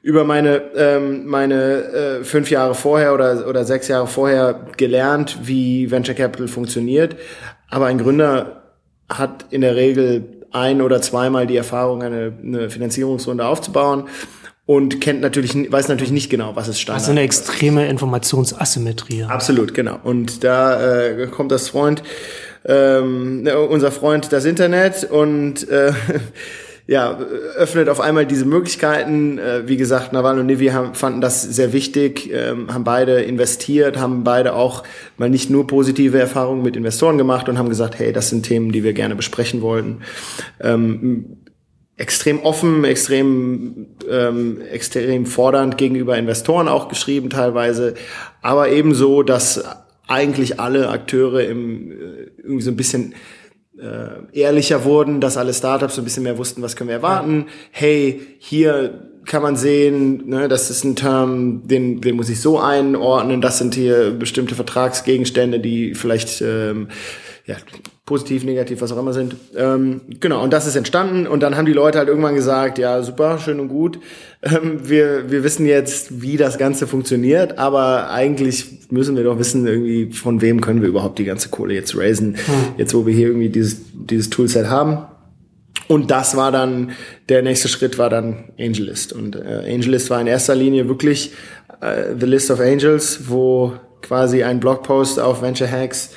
über 0.02 0.24
meine 0.24 0.62
ähm, 0.76 1.26
meine 1.26 1.84
äh, 1.84 2.24
fünf 2.24 2.52
Jahre 2.52 2.76
vorher 2.76 3.14
oder 3.14 3.48
oder 3.48 3.66
sechs 3.66 3.88
Jahre 3.88 4.08
vorher 4.08 4.68
gelernt, 4.78 5.40
wie 5.44 5.90
Venture 5.90 6.16
Capital 6.16 6.48
funktioniert. 6.48 7.16
Aber 7.70 7.88
ein 7.88 7.98
Gründer 7.98 8.64
hat 9.10 9.46
in 9.52 9.62
der 9.62 9.76
Regel 9.76 10.46
ein 10.52 10.82
oder 10.82 11.02
zweimal 11.02 11.48
die 11.48 11.58
Erfahrung, 11.58 12.04
eine, 12.04 12.34
eine 12.42 12.70
Finanzierungsrunde 12.70 13.46
aufzubauen 13.46 14.06
und 14.68 15.00
kennt 15.00 15.22
natürlich, 15.22 15.72
weiß 15.72 15.88
natürlich 15.88 16.12
nicht 16.12 16.30
genau, 16.30 16.56
was 16.56 16.68
es 16.68 16.80
Standard. 16.80 17.02
Also 17.02 17.12
eine 17.12 17.22
extreme 17.22 17.88
Informationsasymmetrie. 17.88 19.24
Absolut, 19.24 19.74
genau. 19.74 19.98
Und 20.04 20.44
da 20.44 21.06
äh, 21.06 21.28
kommt 21.28 21.54
das 21.54 21.70
Freund, 21.70 22.04
ähm, 22.66 23.48
unser 23.70 23.92
Freund 23.92 24.32
das 24.34 24.44
Internet 24.44 25.10
und 25.10 25.68
äh, 25.70 25.94
ja, 26.86 27.18
öffnet 27.56 27.88
auf 27.88 28.02
einmal 28.02 28.26
diese 28.26 28.44
Möglichkeiten. 28.44 29.38
Äh, 29.40 29.70
wie 29.70 29.78
gesagt, 29.78 30.12
Naval 30.12 30.38
und 30.38 30.48
Nivi 30.48 30.68
haben, 30.68 30.96
fanden 30.96 31.22
das 31.22 31.44
sehr 31.44 31.72
wichtig, 31.72 32.30
ähm, 32.34 32.74
haben 32.74 32.84
beide 32.84 33.22
investiert, 33.22 33.98
haben 33.98 34.26
beide 34.26 34.54
auch 34.54 34.84
mal 35.16 35.30
nicht 35.30 35.50
nur 35.50 35.66
positive 35.66 36.20
Erfahrungen 36.20 36.62
mit 36.62 36.76
Investoren 36.76 37.18
gemacht 37.18 37.48
und 37.48 37.58
haben 37.58 37.70
gesagt, 37.70 38.00
hey, 38.00 38.12
das 38.12 38.30
sind 38.30 38.44
Themen, 38.44 38.74
die 38.74 38.84
wir 38.84 38.92
gerne 38.92 39.16
besprechen 39.16 39.62
wollten. 39.62 40.00
Ähm, 40.60 41.38
extrem 41.98 42.40
offen, 42.42 42.84
extrem, 42.84 43.88
ähm, 44.10 44.62
extrem 44.72 45.26
fordernd 45.26 45.78
gegenüber 45.78 46.18
Investoren 46.18 46.68
auch 46.68 46.90
geschrieben 46.90 47.30
teilweise, 47.30 47.96
aber 48.42 48.70
ebenso, 48.70 49.24
dass 49.24 49.64
eigentlich 50.08 50.60
alle 50.60 50.90
Akteure 50.90 51.44
im, 51.44 51.92
äh, 51.92 51.96
irgendwie 52.38 52.62
so 52.62 52.72
ein 52.72 52.78
bisschen 52.78 53.16
äh, 53.80 54.40
ehrlicher 54.40 54.86
wurden, 54.86 55.20
dass 55.22 55.38
alle 55.38 55.54
Startups 55.54 55.96
so 55.96 56.02
ein 56.02 56.04
bisschen 56.06 56.24
mehr 56.24 56.38
wussten, 56.38 56.62
was 56.62 56.76
können 56.76 56.90
wir 56.90 56.96
erwarten. 56.96 57.46
Ja. 57.48 57.54
Hey, 57.72 58.22
hier 58.40 59.12
kann 59.26 59.42
man 59.42 59.56
sehen, 59.56 60.30
ne, 60.30 60.48
das 60.48 60.70
ist 60.70 60.84
ein 60.84 60.96
Term, 60.96 61.68
den, 61.68 62.00
den 62.00 62.16
muss 62.16 62.30
ich 62.30 62.40
so 62.40 62.60
einordnen, 62.60 63.42
das 63.42 63.58
sind 63.58 63.76
hier 63.76 64.12
bestimmte 64.12 64.56
Vertragsgegenstände, 64.56 65.60
die 65.60 65.96
vielleicht 65.96 66.42
ähm, 66.42 66.88
ja, 67.46 67.58
positiv, 68.08 68.46
negativ, 68.46 68.82
was 68.82 68.94
auch 68.94 68.98
immer 68.98 69.12
sind. 69.12 69.36
Ähm, 69.56 70.00
genau, 70.22 70.42
und 70.42 70.54
das 70.54 70.66
ist 70.66 70.78
entstanden 70.78 71.28
und 71.28 71.44
dann 71.44 71.58
haben 71.58 71.66
die 71.66 71.74
Leute 71.74 72.00
halt 72.00 72.08
irgendwann 72.08 72.36
gesagt, 72.36 72.80
ja, 72.80 73.04
super, 73.04 73.38
schön 73.38 73.60
und 73.60 73.68
gut, 73.68 74.00
ähm, 74.42 74.90
wir, 74.90 75.30
wir 75.30 75.44
wissen 75.44 75.66
jetzt, 75.66 76.22
wie 76.22 76.38
das 76.38 76.58
Ganze 76.58 76.88
funktioniert, 76.88 77.58
aber 77.60 78.10
eigentlich 78.10 78.88
müssen 78.90 79.18
wir 79.18 79.26
doch 79.26 79.38
wissen, 79.38 79.68
irgendwie, 79.68 80.14
von 80.14 80.42
wem 80.42 80.62
können 80.62 80.82
wir 80.82 80.88
überhaupt 80.88 81.20
die 81.20 81.26
ganze 81.26 81.50
Kohle 81.50 81.74
jetzt 81.74 81.98
raisen, 81.98 82.38
hm. 82.38 82.54
jetzt 82.78 82.94
wo 82.94 83.06
wir 83.06 83.14
hier 83.14 83.28
irgendwie 83.28 83.50
dieses, 83.50 83.82
dieses 83.94 84.30
Toolset 84.30 84.68
haben. 84.68 85.06
Und 85.90 86.10
das 86.10 86.38
war 86.38 86.54
dann, 86.54 86.92
der 87.28 87.42
nächste 87.42 87.68
Schritt 87.68 87.98
war 87.98 88.10
dann 88.10 88.52
AngelList. 88.58 89.12
Und 89.12 89.36
äh, 89.36 89.64
AngelList 89.70 90.10
war 90.10 90.20
in 90.22 90.28
erster 90.28 90.56
Linie 90.56 90.88
wirklich 90.88 91.34
äh, 91.82 92.16
The 92.18 92.26
List 92.26 92.52
of 92.52 92.62
Angels, 92.62 93.30
wo 93.30 93.74
quasi 94.02 94.44
ein 94.44 94.60
Blogpost 94.62 95.20
auf 95.20 95.42
Venture 95.42 95.70
Hacks 95.70 96.12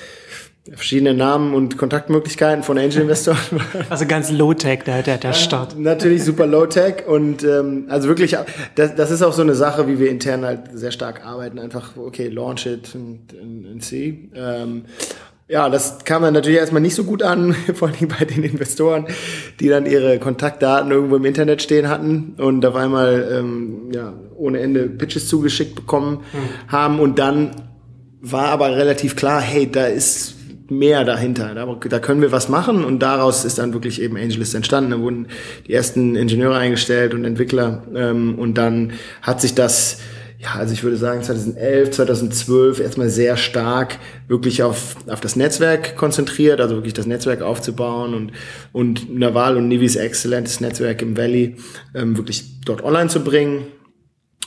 verschiedene 0.68 1.14
Namen 1.14 1.54
und 1.54 1.78
Kontaktmöglichkeiten 1.78 2.62
von 2.62 2.78
Angel 2.78 3.02
Investoren. 3.02 3.38
Also 3.88 4.06
ganz 4.06 4.30
Low-Tech, 4.30 4.84
der, 4.84 5.02
der, 5.02 5.18
der 5.18 5.32
Start. 5.32 5.78
natürlich 5.78 6.22
super 6.24 6.46
Low-Tech 6.46 7.06
und 7.06 7.42
ähm, 7.44 7.86
also 7.88 8.08
wirklich, 8.08 8.36
das, 8.74 8.94
das 8.94 9.10
ist 9.10 9.22
auch 9.22 9.32
so 9.32 9.42
eine 9.42 9.54
Sache, 9.54 9.88
wie 9.88 9.98
wir 9.98 10.10
intern 10.10 10.44
halt 10.44 10.60
sehr 10.72 10.92
stark 10.92 11.24
arbeiten. 11.24 11.58
Einfach, 11.58 11.96
okay, 11.96 12.28
launch 12.28 12.66
it 12.66 12.94
and, 12.94 13.34
and, 13.40 13.66
and 13.66 13.84
see. 13.84 14.28
Ähm, 14.34 14.84
ja, 15.48 15.68
das 15.68 16.04
kam 16.04 16.22
dann 16.22 16.34
natürlich 16.34 16.60
erstmal 16.60 16.82
nicht 16.82 16.94
so 16.94 17.04
gut 17.04 17.22
an, 17.22 17.54
vor 17.74 17.88
allem 17.88 18.08
bei 18.08 18.24
den 18.24 18.44
Investoren, 18.44 19.06
die 19.58 19.68
dann 19.68 19.86
ihre 19.86 20.18
Kontaktdaten 20.18 20.90
irgendwo 20.92 21.16
im 21.16 21.24
Internet 21.24 21.62
stehen 21.62 21.88
hatten 21.88 22.34
und 22.38 22.64
auf 22.64 22.76
einmal 22.76 23.28
ähm, 23.32 23.90
ja, 23.92 24.12
ohne 24.36 24.60
Ende 24.60 24.86
Pitches 24.88 25.26
zugeschickt 25.26 25.74
bekommen 25.74 26.20
mhm. 26.32 26.70
haben. 26.70 27.00
Und 27.00 27.18
dann 27.18 27.56
war 28.20 28.48
aber 28.50 28.76
relativ 28.76 29.16
klar, 29.16 29.40
hey, 29.40 29.68
da 29.70 29.86
ist 29.86 30.36
mehr 30.70 31.04
dahinter. 31.04 31.54
Da, 31.54 31.66
da, 31.66 31.98
können 31.98 32.22
wir 32.22 32.32
was 32.32 32.48
machen 32.48 32.84
und 32.84 33.00
daraus 33.00 33.44
ist 33.44 33.58
dann 33.58 33.72
wirklich 33.72 34.00
eben 34.00 34.16
AngelList 34.16 34.54
entstanden. 34.54 34.90
Da 34.90 35.00
wurden 35.00 35.26
die 35.66 35.72
ersten 35.72 36.16
Ingenieure 36.16 36.56
eingestellt 36.56 37.14
und 37.14 37.24
Entwickler 37.24 37.82
ähm, 37.94 38.38
und 38.38 38.54
dann 38.54 38.92
hat 39.22 39.40
sich 39.40 39.54
das 39.54 39.98
ja, 40.42 40.54
also 40.54 40.72
ich 40.72 40.82
würde 40.82 40.96
sagen 40.96 41.22
2011, 41.22 41.90
2012 41.90 42.80
erstmal 42.80 43.10
sehr 43.10 43.36
stark 43.36 43.98
wirklich 44.26 44.62
auf, 44.62 44.96
auf 45.06 45.20
das 45.20 45.36
Netzwerk 45.36 45.96
konzentriert, 45.96 46.62
also 46.62 46.76
wirklich 46.76 46.94
das 46.94 47.04
Netzwerk 47.04 47.42
aufzubauen 47.42 48.14
und, 48.14 48.32
und 48.72 49.14
Naval 49.14 49.58
und 49.58 49.68
Nivis 49.68 49.96
exzellentes 49.96 50.60
Netzwerk 50.60 51.02
im 51.02 51.18
Valley 51.18 51.56
ähm, 51.94 52.16
wirklich 52.16 52.62
dort 52.64 52.82
online 52.82 53.10
zu 53.10 53.22
bringen. 53.22 53.66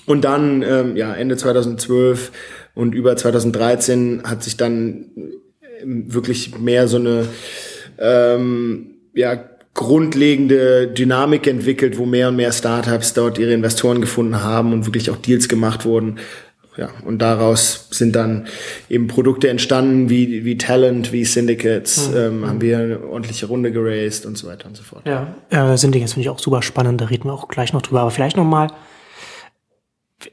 Und 0.07 0.25
dann, 0.25 0.63
ähm, 0.63 0.95
ja, 0.97 1.13
Ende 1.13 1.37
2012 1.37 2.31
und 2.73 2.95
über 2.95 3.15
2013 3.15 4.23
hat 4.25 4.43
sich 4.43 4.57
dann 4.57 5.11
wirklich 5.85 6.57
mehr 6.59 6.87
so 6.87 6.97
eine 6.97 7.27
ähm, 7.99 8.95
ja, 9.13 9.43
grundlegende 9.73 10.87
Dynamik 10.87 11.47
entwickelt, 11.47 11.97
wo 11.97 12.05
mehr 12.05 12.29
und 12.29 12.35
mehr 12.35 12.51
Startups 12.51 13.13
dort 13.13 13.37
ihre 13.37 13.53
Investoren 13.53 14.01
gefunden 14.01 14.43
haben 14.43 14.71
und 14.73 14.85
wirklich 14.85 15.09
auch 15.09 15.17
Deals 15.17 15.47
gemacht 15.47 15.85
wurden. 15.85 16.19
Ja, 16.75 16.89
und 17.05 17.19
daraus 17.19 17.87
sind 17.91 18.15
dann 18.15 18.47
eben 18.89 19.07
Produkte 19.07 19.47
entstanden 19.47 20.09
wie, 20.09 20.43
wie 20.43 20.57
Talent, 20.57 21.11
wie 21.11 21.23
Syndicates, 21.23 22.09
mhm. 22.09 22.17
ähm, 22.17 22.47
haben 22.47 22.61
wir 22.61 22.77
eine 22.79 23.03
ordentliche 23.03 23.45
Runde 23.45 23.71
geraced 23.71 24.25
und 24.25 24.37
so 24.37 24.47
weiter 24.47 24.67
und 24.67 24.75
so 24.75 24.81
fort. 24.81 25.03
Ja, 25.05 25.35
äh, 25.51 25.77
Syndicates 25.77 26.13
finde 26.13 26.23
ich 26.23 26.29
auch 26.29 26.39
super 26.39 26.63
spannend, 26.63 26.99
da 26.99 27.05
reden 27.05 27.25
wir 27.25 27.33
auch 27.33 27.47
gleich 27.47 27.73
noch 27.73 27.83
drüber. 27.83 28.01
Aber 28.01 28.09
vielleicht 28.09 28.37
noch 28.37 28.45
mal, 28.45 28.71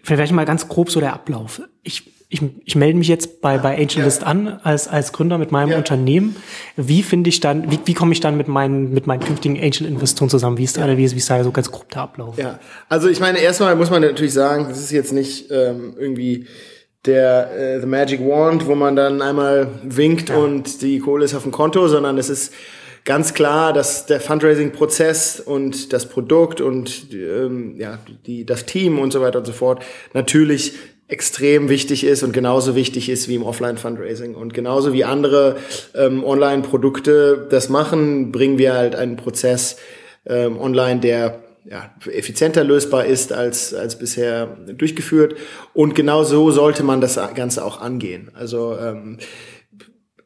vielleicht 0.03 0.33
mal 0.33 0.47
ganz 0.47 0.67
grob 0.69 0.91
so 0.91 1.01
der 1.01 1.13
Ablauf. 1.13 1.61
Ich 1.83 2.11
ich, 2.33 2.41
ich 2.65 2.77
melde 2.77 2.97
mich 2.97 3.09
jetzt 3.09 3.41
bei, 3.41 3.59
bei 3.59 3.77
AngelList 3.77 4.23
ja. 4.23 4.29
an 4.29 4.61
als, 4.63 4.87
als 4.87 5.13
Gründer 5.13 5.37
mit 5.37 5.51
meinem 5.51 5.71
ja. 5.71 5.79
Unternehmen. 5.79 6.37
Wie 6.77 7.03
finde 7.03 7.29
ich 7.29 7.41
dann, 7.41 7.73
wie, 7.73 7.81
wie 7.85 7.93
komme 7.93 8.13
ich 8.13 8.21
dann 8.21 8.37
mit 8.37 8.47
meinen, 8.47 8.95
mit 8.95 9.09
meinen 9.09 9.19
künftigen 9.19 9.61
Angel-Investoren 9.61 10.31
zusammen? 10.31 10.57
Wie 10.57 10.63
ist 10.63 10.77
da, 10.77 10.87
ja. 10.87 10.97
wie 10.97 11.05
ist, 11.05 11.15
wie 11.15 11.19
ist 11.19 11.29
da 11.29 11.43
so 11.43 11.51
ganz 11.51 11.73
grob 11.73 11.91
der 11.91 12.03
Ablauf? 12.03 12.39
Ja, 12.39 12.61
also 12.89 13.09
ich 13.09 13.19
meine, 13.19 13.39
erstmal 13.41 13.75
muss 13.75 13.91
man 13.91 14.03
natürlich 14.03 14.33
sagen, 14.33 14.67
das 14.69 14.79
ist 14.79 14.93
jetzt 14.93 15.13
nicht 15.13 15.51
ähm, 15.51 15.95
irgendwie 15.99 16.47
der 17.05 17.51
äh, 17.51 17.81
The 17.81 17.87
Magic 17.87 18.21
Wand, 18.21 18.65
wo 18.69 18.77
man 18.77 18.95
dann 18.95 19.23
einmal 19.23 19.67
winkt 19.83 20.29
ja. 20.29 20.37
und 20.37 20.83
die 20.83 21.01
Kohle 21.01 21.25
ist 21.25 21.35
auf 21.35 21.43
dem 21.43 21.53
Konto, 21.53 21.89
sondern 21.89 22.17
es 22.17 22.31
ist 22.31 22.53
ganz 23.05 23.35
klar, 23.35 23.73
dass 23.73 24.07
der 24.07 24.21
Fundraising-Prozess 24.21 25.41
und 25.41 25.93
das 25.93 26.09
Produkt 26.09 26.61
und 26.61 27.13
ähm, 27.13 27.75
ja, 27.77 27.99
die, 28.27 28.47
das 28.47 28.67
Team 28.67 29.01
und 29.01 29.13
so 29.13 29.21
weiter 29.21 29.41
und 29.41 29.47
so 29.47 29.53
fort 29.53 29.83
natürlich 30.13 30.75
extrem 31.11 31.69
wichtig 31.69 32.05
ist 32.05 32.23
und 32.23 32.33
genauso 32.33 32.75
wichtig 32.75 33.09
ist 33.09 33.29
wie 33.29 33.35
im 33.35 33.43
Offline-Fundraising. 33.43 34.35
Und 34.35 34.55
genauso 34.55 34.93
wie 34.93 35.05
andere 35.05 35.57
ähm, 35.95 36.25
Online-Produkte 36.25 37.47
das 37.51 37.69
machen, 37.69 38.33
bringen 38.33 38.59
wir 38.59 38.75
halt 38.75 38.95
einen 38.95 39.17
Prozess 39.17 39.77
ähm, 40.27 40.59
online, 40.59 41.01
der 41.01 41.41
ja, 41.65 41.91
effizienter 42.11 42.65
lösbar 42.65 43.05
ist 43.05 43.33
als, 43.33 43.75
als 43.75 43.99
bisher 43.99 44.47
durchgeführt. 44.47 45.35
Und 45.75 45.95
genau 45.95 46.25
so 46.25 46.51
sollte 46.51 46.83
man 46.83 47.01
das 47.01 47.19
Ganze 47.35 47.65
auch 47.65 47.81
angehen. 47.81 48.31
Also, 48.35 48.77
ähm, 48.79 49.19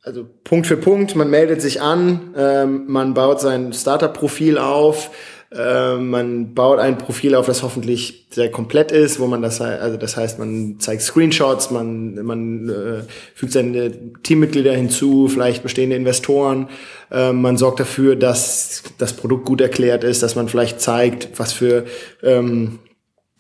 also 0.03 0.27
Punkt 0.45 0.67
für 0.67 0.77
Punkt, 0.77 1.17
man 1.17 1.31
meldet 1.31 1.63
sich 1.63 1.81
an, 1.81 2.35
ähm, 2.37 2.85
man 2.89 3.15
baut 3.15 3.41
sein 3.41 3.73
Startup-Profil 3.73 4.59
auf, 4.59 5.11
äh, 5.55 5.97
man 5.97 6.55
baut 6.55 6.79
ein 6.79 6.99
Profil 6.99 7.35
auf, 7.35 7.47
das 7.47 7.63
hoffentlich 7.63 8.27
sehr 8.31 8.51
komplett 8.51 8.91
ist, 8.91 9.21
wo 9.21 9.27
man 9.27 9.41
das, 9.41 9.61
also 9.61 9.97
das 9.97 10.17
heißt, 10.17 10.39
man 10.39 10.81
zeigt 10.81 11.03
Screenshots, 11.03 11.71
man, 11.71 12.25
man 12.25 12.69
äh, 12.69 13.03
fügt 13.35 13.53
seine 13.53 13.93
Teammitglieder 14.23 14.73
hinzu, 14.73 15.29
vielleicht 15.29 15.63
bestehende 15.63 15.95
Investoren. 15.97 16.69
Äh, 17.11 17.33
man 17.33 17.57
sorgt 17.57 17.81
dafür, 17.81 18.17
dass 18.17 18.83
das 18.99 19.13
Produkt 19.13 19.45
gut 19.45 19.61
erklärt 19.61 20.03
ist, 20.03 20.23
dass 20.23 20.35
man 20.35 20.49
vielleicht 20.49 20.81
zeigt, 20.81 21.39
was 21.39 21.53
für 21.53 21.85
ähm, 22.23 22.81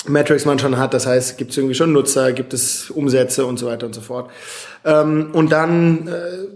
Metrics 0.06 0.44
man 0.44 0.58
schon 0.58 0.78
hat. 0.78 0.94
Das 0.94 1.06
heißt, 1.06 1.36
gibt 1.36 1.50
es 1.50 1.56
irgendwie 1.56 1.74
schon 1.74 1.92
Nutzer, 1.92 2.32
gibt 2.32 2.54
es 2.54 2.90
Umsätze 2.90 3.44
und 3.44 3.58
so 3.58 3.66
weiter 3.66 3.86
und 3.86 3.94
so 3.94 4.00
fort. 4.00 4.30
Ähm, 4.84 5.30
und 5.32 5.50
dann, 5.50 6.06
äh, 6.06 6.48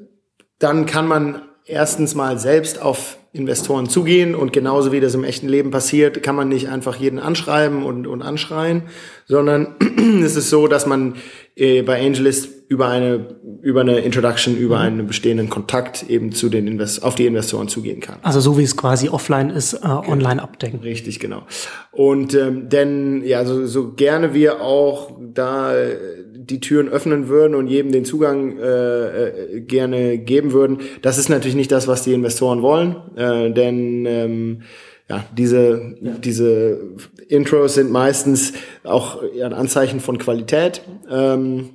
dann 0.59 0.87
kann 0.87 1.09
man 1.09 1.43
erstens 1.65 2.15
mal 2.15 2.39
selbst 2.39 2.81
auf 2.81 3.18
Investoren 3.33 3.89
zugehen 3.89 4.35
und 4.35 4.53
genauso 4.53 4.91
wie 4.91 5.01
das 5.01 5.15
im 5.15 5.25
echten 5.25 5.49
Leben 5.49 5.71
passiert, 5.71 6.23
kann 6.23 6.35
man 6.35 6.49
nicht 6.49 6.69
einfach 6.69 6.97
jeden 6.97 7.19
anschreiben 7.19 7.83
und, 7.85 8.07
und 8.07 8.23
anschreien, 8.23 8.83
sondern 9.29 9.77
es 10.25 10.37
ist 10.37 10.51
so, 10.51 10.67
dass 10.67 10.87
man 10.87 11.15
äh, 11.55 11.83
bei 11.83 12.05
AngelList 12.05 12.49
über 12.69 12.89
eine 12.89 13.39
über 13.61 13.81
eine 13.81 13.99
Introduction, 13.99 14.57
über 14.57 14.77
mhm. 14.77 14.83
einen 14.83 15.07
bestehenden 15.07 15.49
Kontakt 15.49 16.09
eben 16.09 16.33
zu 16.33 16.49
den 16.49 16.67
Invest 16.67 17.03
auf 17.03 17.15
die 17.15 17.27
Investoren 17.27 17.69
zugehen 17.69 18.01
kann. 18.01 18.19
Also 18.23 18.41
so 18.41 18.57
wie 18.57 18.63
es 18.63 18.77
quasi 18.77 19.09
offline 19.09 19.51
ist, 19.51 19.75
äh, 19.75 19.79
genau. 19.81 20.09
online 20.09 20.43
abdecken. 20.43 20.81
Richtig, 20.81 21.19
genau. 21.19 21.43
Und 21.91 22.35
ähm, 22.35 22.69
denn 22.69 23.23
ja, 23.25 23.45
so, 23.45 23.67
so 23.67 23.93
gerne 23.93 24.33
wir 24.33 24.61
auch 24.61 25.19
da 25.21 25.77
äh, 25.77 25.97
die 26.35 26.61
Türen 26.61 26.89
öffnen 26.89 27.29
würden 27.29 27.55
und 27.55 27.67
jedem 27.67 27.93
den 27.93 28.05
Zugang 28.05 28.59
äh, 28.59 29.27
äh, 29.27 29.61
gerne 29.61 30.19
geben 30.19 30.53
würden, 30.53 30.79
das 31.03 31.19
ist 31.19 31.29
natürlich 31.29 31.57
nicht 31.57 31.73
das, 31.73 31.89
was 31.89 32.05
die 32.05 32.13
Investoren 32.13 32.63
wollen, 32.63 32.97
äh, 33.17 33.51
denn 33.51 34.07
ähm, 34.07 34.63
ja, 35.09 35.25
diese, 35.37 35.97
ja. 36.01 36.13
diese 36.13 36.81
Intros 37.29 37.75
sind 37.75 37.91
meistens 37.91 38.53
auch 38.85 39.23
ein 39.23 39.53
Anzeichen 39.53 40.01
von 40.01 40.19
Qualität. 40.19 40.83
Ähm, 41.11 41.71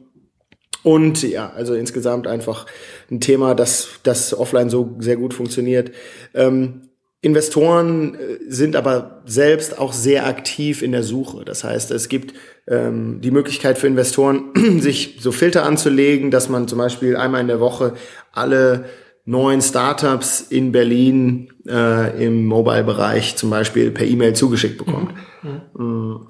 und 0.84 1.24
ja, 1.24 1.52
also 1.56 1.74
insgesamt 1.74 2.28
einfach 2.28 2.66
ein 3.10 3.22
Thema, 3.22 3.56
das, 3.56 3.88
das 4.04 4.38
offline 4.38 4.70
so 4.70 4.96
sehr 5.00 5.16
gut 5.16 5.34
funktioniert. 5.34 5.92
Ähm, 6.34 6.90
Investoren 7.22 8.16
äh, 8.16 8.38
sind 8.50 8.76
aber 8.76 9.24
selbst 9.26 9.80
auch 9.80 9.94
sehr 9.94 10.28
aktiv 10.28 10.82
in 10.82 10.92
der 10.92 11.04
Suche. 11.04 11.46
Das 11.46 11.64
heißt, 11.64 11.90
es 11.92 12.10
gibt 12.10 12.34
ähm, 12.68 13.22
die 13.22 13.32
Möglichkeit 13.32 13.78
für 13.78 13.88
Investoren, 13.88 14.52
sich 14.80 15.18
so 15.22 15.32
Filter 15.32 15.64
anzulegen, 15.64 16.32
dass 16.32 16.50
man 16.50 16.68
zum 16.68 16.80
Beispiel 16.80 17.16
einmal 17.16 17.40
in 17.40 17.48
der 17.48 17.62
Woche 17.62 17.94
alle 18.34 18.86
neuen 19.26 19.62
Startups 19.62 20.42
in 20.42 20.72
Berlin 20.72 21.50
äh, 21.68 22.26
im 22.26 22.46
Mobile-Bereich 22.46 23.36
zum 23.36 23.50
Beispiel 23.50 23.92
per 23.92 24.06
E-Mail 24.06 24.34
zugeschickt 24.34 24.78
bekommt. 24.78 25.14
Mhm. 25.42 25.62
Mhm. 25.78 26.28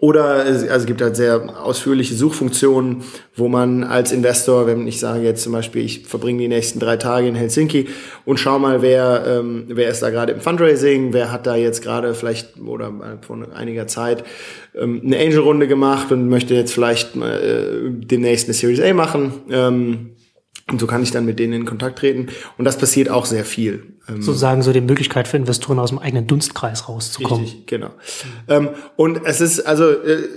Oder 0.00 0.46
es, 0.46 0.62
also 0.62 0.72
es 0.76 0.86
gibt 0.86 1.02
halt 1.02 1.14
sehr 1.14 1.62
ausführliche 1.62 2.14
Suchfunktionen, 2.14 3.02
wo 3.36 3.48
man 3.48 3.84
als 3.84 4.12
Investor, 4.12 4.66
wenn 4.66 4.86
ich 4.86 4.98
sage 4.98 5.22
jetzt 5.24 5.42
zum 5.42 5.52
Beispiel, 5.52 5.84
ich 5.84 6.06
verbringe 6.06 6.38
die 6.38 6.48
nächsten 6.48 6.80
drei 6.80 6.96
Tage 6.96 7.28
in 7.28 7.34
Helsinki 7.34 7.88
und 8.24 8.40
schau 8.40 8.58
mal, 8.58 8.80
wer, 8.80 9.24
ähm, 9.26 9.64
wer 9.68 9.90
ist 9.90 10.02
da 10.02 10.08
gerade 10.08 10.32
im 10.32 10.40
Fundraising, 10.40 11.12
wer 11.12 11.30
hat 11.30 11.46
da 11.46 11.54
jetzt 11.54 11.82
gerade 11.82 12.14
vielleicht 12.14 12.58
oder 12.58 13.18
vor 13.20 13.38
einiger 13.54 13.86
Zeit 13.88 14.24
ähm, 14.74 15.02
eine 15.04 15.18
Angel-Runde 15.18 15.68
gemacht 15.68 16.10
und 16.12 16.30
möchte 16.30 16.54
jetzt 16.54 16.72
vielleicht 16.72 17.14
äh, 17.16 17.90
demnächst 17.90 18.46
eine 18.46 18.54
Series 18.54 18.80
A 18.80 18.94
machen. 18.94 19.32
Ähm, 19.50 20.12
und 20.70 20.80
so 20.80 20.86
kann 20.86 21.02
ich 21.02 21.10
dann 21.10 21.24
mit 21.24 21.38
denen 21.38 21.52
in 21.52 21.64
Kontakt 21.64 21.98
treten. 21.98 22.28
Und 22.58 22.64
das 22.64 22.78
passiert 22.78 23.10
auch 23.10 23.26
sehr 23.26 23.44
viel. 23.44 23.94
Ähm, 24.08 24.22
Sozusagen 24.22 24.62
so 24.62 24.72
die 24.72 24.80
Möglichkeit 24.80 25.28
für 25.28 25.36
Investoren 25.36 25.78
aus 25.78 25.90
dem 25.90 25.98
eigenen 25.98 26.26
Dunstkreis 26.26 26.88
rauszukommen. 26.88 27.44
Richtig, 27.44 27.66
genau. 27.66 27.90
Mhm. 28.48 28.70
und 28.96 29.20
es 29.24 29.40
ist, 29.40 29.60
also 29.60 29.90
äh, 29.90 30.28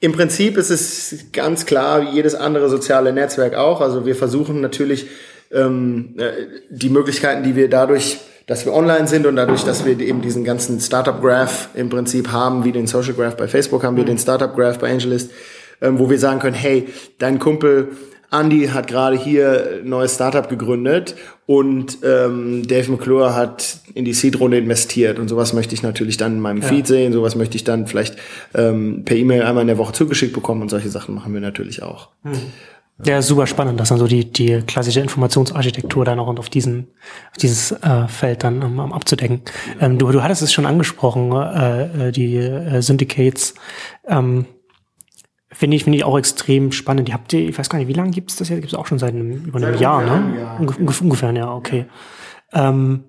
im 0.00 0.12
Prinzip 0.12 0.56
ist 0.56 0.70
es 0.70 1.32
ganz 1.32 1.66
klar, 1.66 2.02
wie 2.02 2.16
jedes 2.16 2.34
andere 2.34 2.68
soziale 2.68 3.12
Netzwerk 3.12 3.54
auch. 3.54 3.80
Also 3.80 4.04
wir 4.04 4.16
versuchen 4.16 4.60
natürlich 4.60 5.06
ähm, 5.50 6.14
äh, 6.18 6.32
die 6.70 6.90
Möglichkeiten, 6.90 7.42
die 7.42 7.56
wir 7.56 7.70
dadurch 7.70 8.18
dass 8.46 8.66
wir 8.66 8.74
online 8.74 9.08
sind 9.08 9.26
und 9.26 9.36
dadurch, 9.36 9.64
dass 9.64 9.84
wir 9.86 9.98
eben 9.98 10.20
diesen 10.20 10.44
ganzen 10.44 10.80
Startup 10.80 11.20
Graph 11.20 11.70
im 11.74 11.88
Prinzip 11.88 12.30
haben, 12.30 12.64
wie 12.64 12.72
den 12.72 12.86
Social 12.86 13.14
Graph 13.14 13.36
bei 13.36 13.48
Facebook 13.48 13.82
haben 13.84 13.96
wir 13.96 14.02
mhm. 14.02 14.08
den 14.08 14.18
Startup 14.18 14.54
Graph 14.54 14.78
bei 14.78 14.90
AngelList, 14.90 15.30
ähm, 15.80 15.98
wo 15.98 16.10
wir 16.10 16.18
sagen 16.18 16.40
können, 16.40 16.54
hey, 16.54 16.88
dein 17.18 17.38
Kumpel 17.38 17.92
Andy 18.34 18.68
hat 18.68 18.86
gerade 18.86 19.16
hier 19.16 19.80
ein 19.82 19.88
neues 19.88 20.14
Startup 20.14 20.48
gegründet 20.48 21.14
und 21.46 21.98
ähm, 22.02 22.66
Dave 22.66 22.90
McClure 22.90 23.34
hat 23.34 23.78
in 23.94 24.04
die 24.04 24.12
Seed-Runde 24.12 24.58
investiert 24.58 25.18
und 25.18 25.28
sowas 25.28 25.52
möchte 25.52 25.74
ich 25.74 25.82
natürlich 25.82 26.16
dann 26.16 26.34
in 26.34 26.40
meinem 26.40 26.62
ja. 26.62 26.68
Feed 26.68 26.86
sehen, 26.86 27.12
sowas 27.12 27.36
möchte 27.36 27.56
ich 27.56 27.64
dann 27.64 27.86
vielleicht 27.86 28.16
ähm, 28.54 29.02
per 29.04 29.16
E-Mail 29.16 29.42
einmal 29.42 29.62
in 29.62 29.68
der 29.68 29.78
Woche 29.78 29.92
zugeschickt 29.92 30.32
bekommen 30.32 30.62
und 30.62 30.68
solche 30.68 30.88
Sachen 30.88 31.14
machen 31.14 31.32
wir 31.32 31.40
natürlich 31.40 31.82
auch. 31.82 32.10
Mhm. 32.22 32.40
Ja, 33.04 33.20
super 33.22 33.48
spannend, 33.48 33.80
dass 33.80 33.88
dann 33.88 33.98
so 33.98 34.06
die, 34.06 34.30
die 34.30 34.62
klassische 34.66 35.00
Informationsarchitektur 35.00 36.04
dann 36.04 36.20
auch 36.20 36.28
auf 36.38 36.48
diesen, 36.48 36.86
auf 37.32 37.38
dieses 37.38 37.72
äh, 37.72 38.06
Feld 38.06 38.44
dann 38.44 38.62
um, 38.62 38.78
um 38.78 38.92
abzudecken. 38.92 39.42
Ähm, 39.80 39.98
du, 39.98 40.12
du 40.12 40.22
hattest 40.22 40.42
es 40.42 40.52
schon 40.52 40.64
angesprochen, 40.64 41.32
äh, 41.32 42.08
äh 42.08 42.12
die 42.12 42.36
äh, 42.36 42.80
Syndicates. 42.82 43.54
Ähm, 44.06 44.46
Finde 45.54 45.76
ich, 45.76 45.84
finde 45.84 45.98
ich 45.98 46.04
auch 46.04 46.18
extrem 46.18 46.72
spannend. 46.72 47.08
Die 47.08 47.12
habt 47.12 47.32
ihr, 47.32 47.48
ich 47.48 47.56
weiß 47.56 47.68
gar 47.68 47.78
nicht, 47.78 47.86
wie 47.86 47.92
lange 47.92 48.10
gibt 48.10 48.30
es 48.30 48.36
das 48.36 48.48
jetzt? 48.48 48.60
Gibt 48.60 48.72
es 48.72 48.78
auch 48.78 48.86
schon 48.86 48.98
seit 48.98 49.14
einem, 49.14 49.44
über 49.44 49.58
einem 49.58 49.72
seit 49.72 49.80
Jahr, 49.80 50.02
ne? 50.02 50.38
Jahr. 50.40 50.60
Ungef 50.60 51.00
ungefähr, 51.00 51.32
ja, 51.32 51.54
okay. 51.54 51.86
Ja. 52.52 52.68
Ähm, 52.68 53.04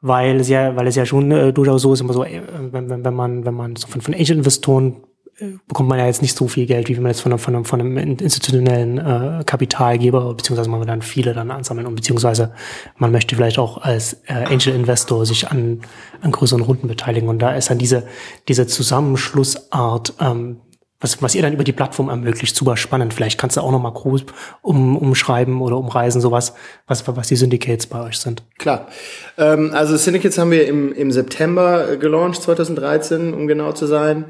weil 0.00 0.40
es 0.40 0.48
ja, 0.48 0.76
weil 0.76 0.86
es 0.86 0.94
ja 0.94 1.04
schon 1.04 1.30
äh, 1.32 1.52
durchaus 1.52 1.82
so 1.82 1.92
ist, 1.92 2.00
immer 2.00 2.12
so, 2.12 2.22
äh, 2.22 2.40
wenn, 2.70 2.88
wenn, 2.88 3.04
wenn 3.04 3.14
man, 3.14 3.44
wenn 3.44 3.54
man 3.54 3.74
so 3.74 3.88
von, 3.88 4.00
von 4.00 4.14
Angel-Investoren 4.14 5.02
äh, 5.38 5.54
bekommt 5.66 5.88
man 5.88 5.98
ja 5.98 6.06
jetzt 6.06 6.22
nicht 6.22 6.36
so 6.36 6.48
viel 6.48 6.66
Geld, 6.66 6.88
wie 6.88 6.96
wenn 6.96 7.02
man 7.02 7.10
jetzt 7.10 7.20
von 7.20 7.32
einem, 7.32 7.38
von 7.38 7.54
einem, 7.54 7.64
von 7.64 7.80
einem 7.80 7.96
institutionellen 7.96 8.98
äh, 8.98 9.42
Kapitalgeber, 9.44 10.34
beziehungsweise 10.34 10.70
man 10.70 10.80
will 10.80 10.86
dann 10.86 11.02
viele 11.02 11.34
dann 11.34 11.50
ansammeln 11.50 11.86
und 11.86 11.96
beziehungsweise 11.96 12.52
man 12.96 13.10
möchte 13.10 13.34
vielleicht 13.34 13.58
auch 13.58 13.78
als 13.78 14.22
äh, 14.26 14.44
Angel-Investor 14.44 15.26
sich 15.26 15.48
an, 15.48 15.80
an 16.20 16.30
größeren 16.30 16.62
Runden 16.62 16.88
beteiligen. 16.88 17.28
Und 17.28 17.40
da 17.40 17.54
ist 17.54 17.70
dann 17.70 17.78
diese, 17.78 18.06
diese 18.48 18.66
Zusammenschlussart 18.66 20.14
ähm, 20.20 20.60
was, 21.00 21.20
was 21.20 21.34
ihr 21.34 21.42
dann 21.42 21.52
über 21.52 21.64
die 21.64 21.72
Plattform 21.72 22.08
ermöglicht, 22.08 22.56
super 22.56 22.76
spannend. 22.76 23.12
Vielleicht 23.12 23.38
kannst 23.38 23.56
du 23.56 23.60
auch 23.60 23.70
noch 23.70 23.80
mal 23.80 23.92
grob 23.92 24.32
um, 24.62 24.96
umschreiben 24.96 25.60
oder 25.60 25.76
umreisen, 25.76 26.20
sowas, 26.20 26.54
was, 26.86 27.06
was 27.06 27.28
die 27.28 27.36
Syndicates 27.36 27.86
bei 27.86 28.02
euch 28.02 28.18
sind. 28.18 28.42
Klar. 28.58 28.88
Ähm, 29.36 29.72
also 29.74 29.96
Syndicates 29.96 30.38
haben 30.38 30.50
wir 30.50 30.66
im, 30.66 30.92
im 30.92 31.12
September 31.12 31.92
äh, 31.92 31.96
gelauncht, 31.98 32.42
2013, 32.42 33.34
um 33.34 33.46
genau 33.46 33.72
zu 33.72 33.86
sein. 33.86 34.26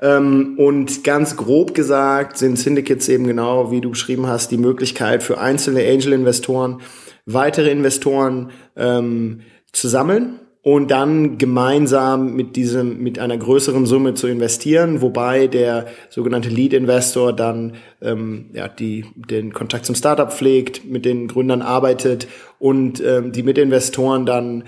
Ähm, 0.00 0.54
und 0.58 1.04
ganz 1.04 1.36
grob 1.36 1.74
gesagt 1.74 2.38
sind 2.38 2.58
Syndicates 2.58 3.08
eben 3.08 3.26
genau, 3.26 3.70
wie 3.70 3.82
du 3.82 3.90
beschrieben 3.90 4.26
hast, 4.26 4.50
die 4.50 4.58
Möglichkeit 4.58 5.22
für 5.22 5.38
einzelne 5.38 5.80
Angel-Investoren, 5.80 6.80
weitere 7.26 7.70
Investoren 7.70 8.50
ähm, 8.76 9.42
zu 9.72 9.88
sammeln 9.88 10.40
und 10.66 10.90
dann 10.90 11.38
gemeinsam 11.38 12.34
mit 12.34 12.56
diesem, 12.56 12.98
mit 13.00 13.20
einer 13.20 13.38
größeren 13.38 13.86
Summe 13.86 14.14
zu 14.14 14.26
investieren, 14.26 15.00
wobei 15.00 15.46
der 15.46 15.86
sogenannte 16.10 16.48
Lead 16.48 16.72
Investor 16.72 17.32
dann 17.32 17.74
ähm, 18.02 18.46
ja, 18.52 18.66
die, 18.66 19.04
den 19.14 19.52
Kontakt 19.52 19.86
zum 19.86 19.94
Startup 19.94 20.32
pflegt, 20.32 20.84
mit 20.84 21.04
den 21.04 21.28
Gründern 21.28 21.62
arbeitet 21.62 22.26
und 22.58 23.00
ähm, 23.00 23.30
die 23.30 23.44
Mitinvestoren 23.44 24.26
dann 24.26 24.64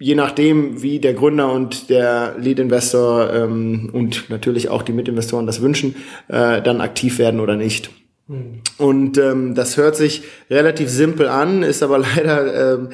je 0.00 0.16
nachdem, 0.16 0.82
wie 0.82 0.98
der 0.98 1.14
Gründer 1.14 1.52
und 1.52 1.88
der 1.88 2.34
Lead 2.36 2.58
Investor 2.58 3.32
ähm, 3.32 3.90
und 3.92 4.28
natürlich 4.28 4.70
auch 4.70 4.82
die 4.82 4.92
Mitinvestoren 4.92 5.46
das 5.46 5.62
wünschen, 5.62 5.94
äh, 6.26 6.60
dann 6.60 6.80
aktiv 6.80 7.20
werden 7.20 7.38
oder 7.38 7.54
nicht. 7.54 7.90
Mhm. 8.26 8.62
Und 8.76 9.18
ähm, 9.18 9.54
das 9.54 9.76
hört 9.76 9.94
sich 9.94 10.24
relativ 10.50 10.88
simpel 10.88 11.28
an, 11.28 11.62
ist 11.62 11.84
aber 11.84 11.98
leider 12.16 12.74
ähm, 12.74 12.88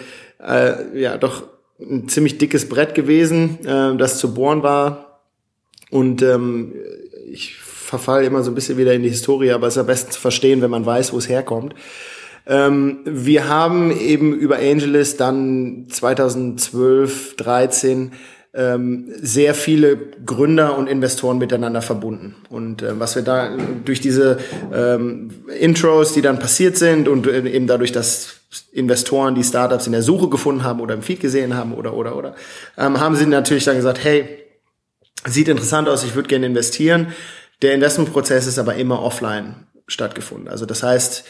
äh, 0.46 1.00
ja 1.00 1.16
doch 1.16 1.51
ein 1.90 2.08
ziemlich 2.08 2.38
dickes 2.38 2.68
Brett 2.68 2.94
gewesen, 2.94 3.64
äh, 3.66 3.96
das 3.96 4.18
zu 4.18 4.34
bohren 4.34 4.62
war. 4.62 5.20
Und 5.90 6.22
ähm, 6.22 6.74
ich 7.30 7.56
verfall 7.56 8.24
immer 8.24 8.42
so 8.42 8.50
ein 8.50 8.54
bisschen 8.54 8.78
wieder 8.78 8.94
in 8.94 9.02
die 9.02 9.10
Historie, 9.10 9.50
aber 9.50 9.66
es 9.66 9.74
ist 9.74 9.78
am 9.78 9.86
besten 9.86 10.10
zu 10.10 10.20
verstehen, 10.20 10.62
wenn 10.62 10.70
man 10.70 10.86
weiß, 10.86 11.12
wo 11.12 11.18
es 11.18 11.28
herkommt. 11.28 11.74
Ähm, 12.46 13.00
wir 13.04 13.48
haben 13.48 13.96
eben 13.96 14.32
über 14.32 14.56
Angelis 14.56 15.16
dann 15.16 15.86
2012, 15.88 17.36
13 17.36 18.12
ähm, 18.54 19.10
sehr 19.20 19.54
viele 19.54 19.96
Gründer 20.26 20.76
und 20.76 20.86
Investoren 20.86 21.38
miteinander 21.38 21.80
verbunden. 21.80 22.36
Und 22.50 22.82
äh, 22.82 22.98
was 23.00 23.16
wir 23.16 23.22
da 23.22 23.56
durch 23.84 24.00
diese 24.00 24.38
ähm, 24.72 25.30
Intros, 25.58 26.12
die 26.12 26.20
dann 26.20 26.38
passiert 26.38 26.76
sind 26.76 27.08
und 27.08 27.26
äh, 27.26 27.48
eben 27.48 27.66
dadurch, 27.66 27.92
dass 27.92 28.40
Investoren 28.72 29.34
die 29.34 29.44
Startups 29.44 29.86
in 29.86 29.92
der 29.92 30.02
Suche 30.02 30.28
gefunden 30.28 30.64
haben 30.64 30.80
oder 30.80 30.94
im 30.94 31.02
Feed 31.02 31.20
gesehen 31.20 31.54
haben 31.56 31.72
oder 31.72 31.94
oder 31.94 32.16
oder, 32.16 32.34
ähm, 32.76 33.00
haben 33.00 33.16
sie 33.16 33.24
natürlich 33.24 33.64
dann 33.64 33.76
gesagt, 33.76 34.04
hey, 34.04 34.42
sieht 35.26 35.48
interessant 35.48 35.88
aus, 35.88 36.04
ich 36.04 36.14
würde 36.14 36.28
gerne 36.28 36.46
investieren. 36.46 37.08
Der 37.62 37.72
Investmentprozess 37.74 38.46
ist 38.46 38.58
aber 38.58 38.74
immer 38.74 39.02
offline 39.02 39.54
stattgefunden. 39.86 40.48
Also 40.48 40.66
das 40.66 40.82
heißt, 40.82 41.24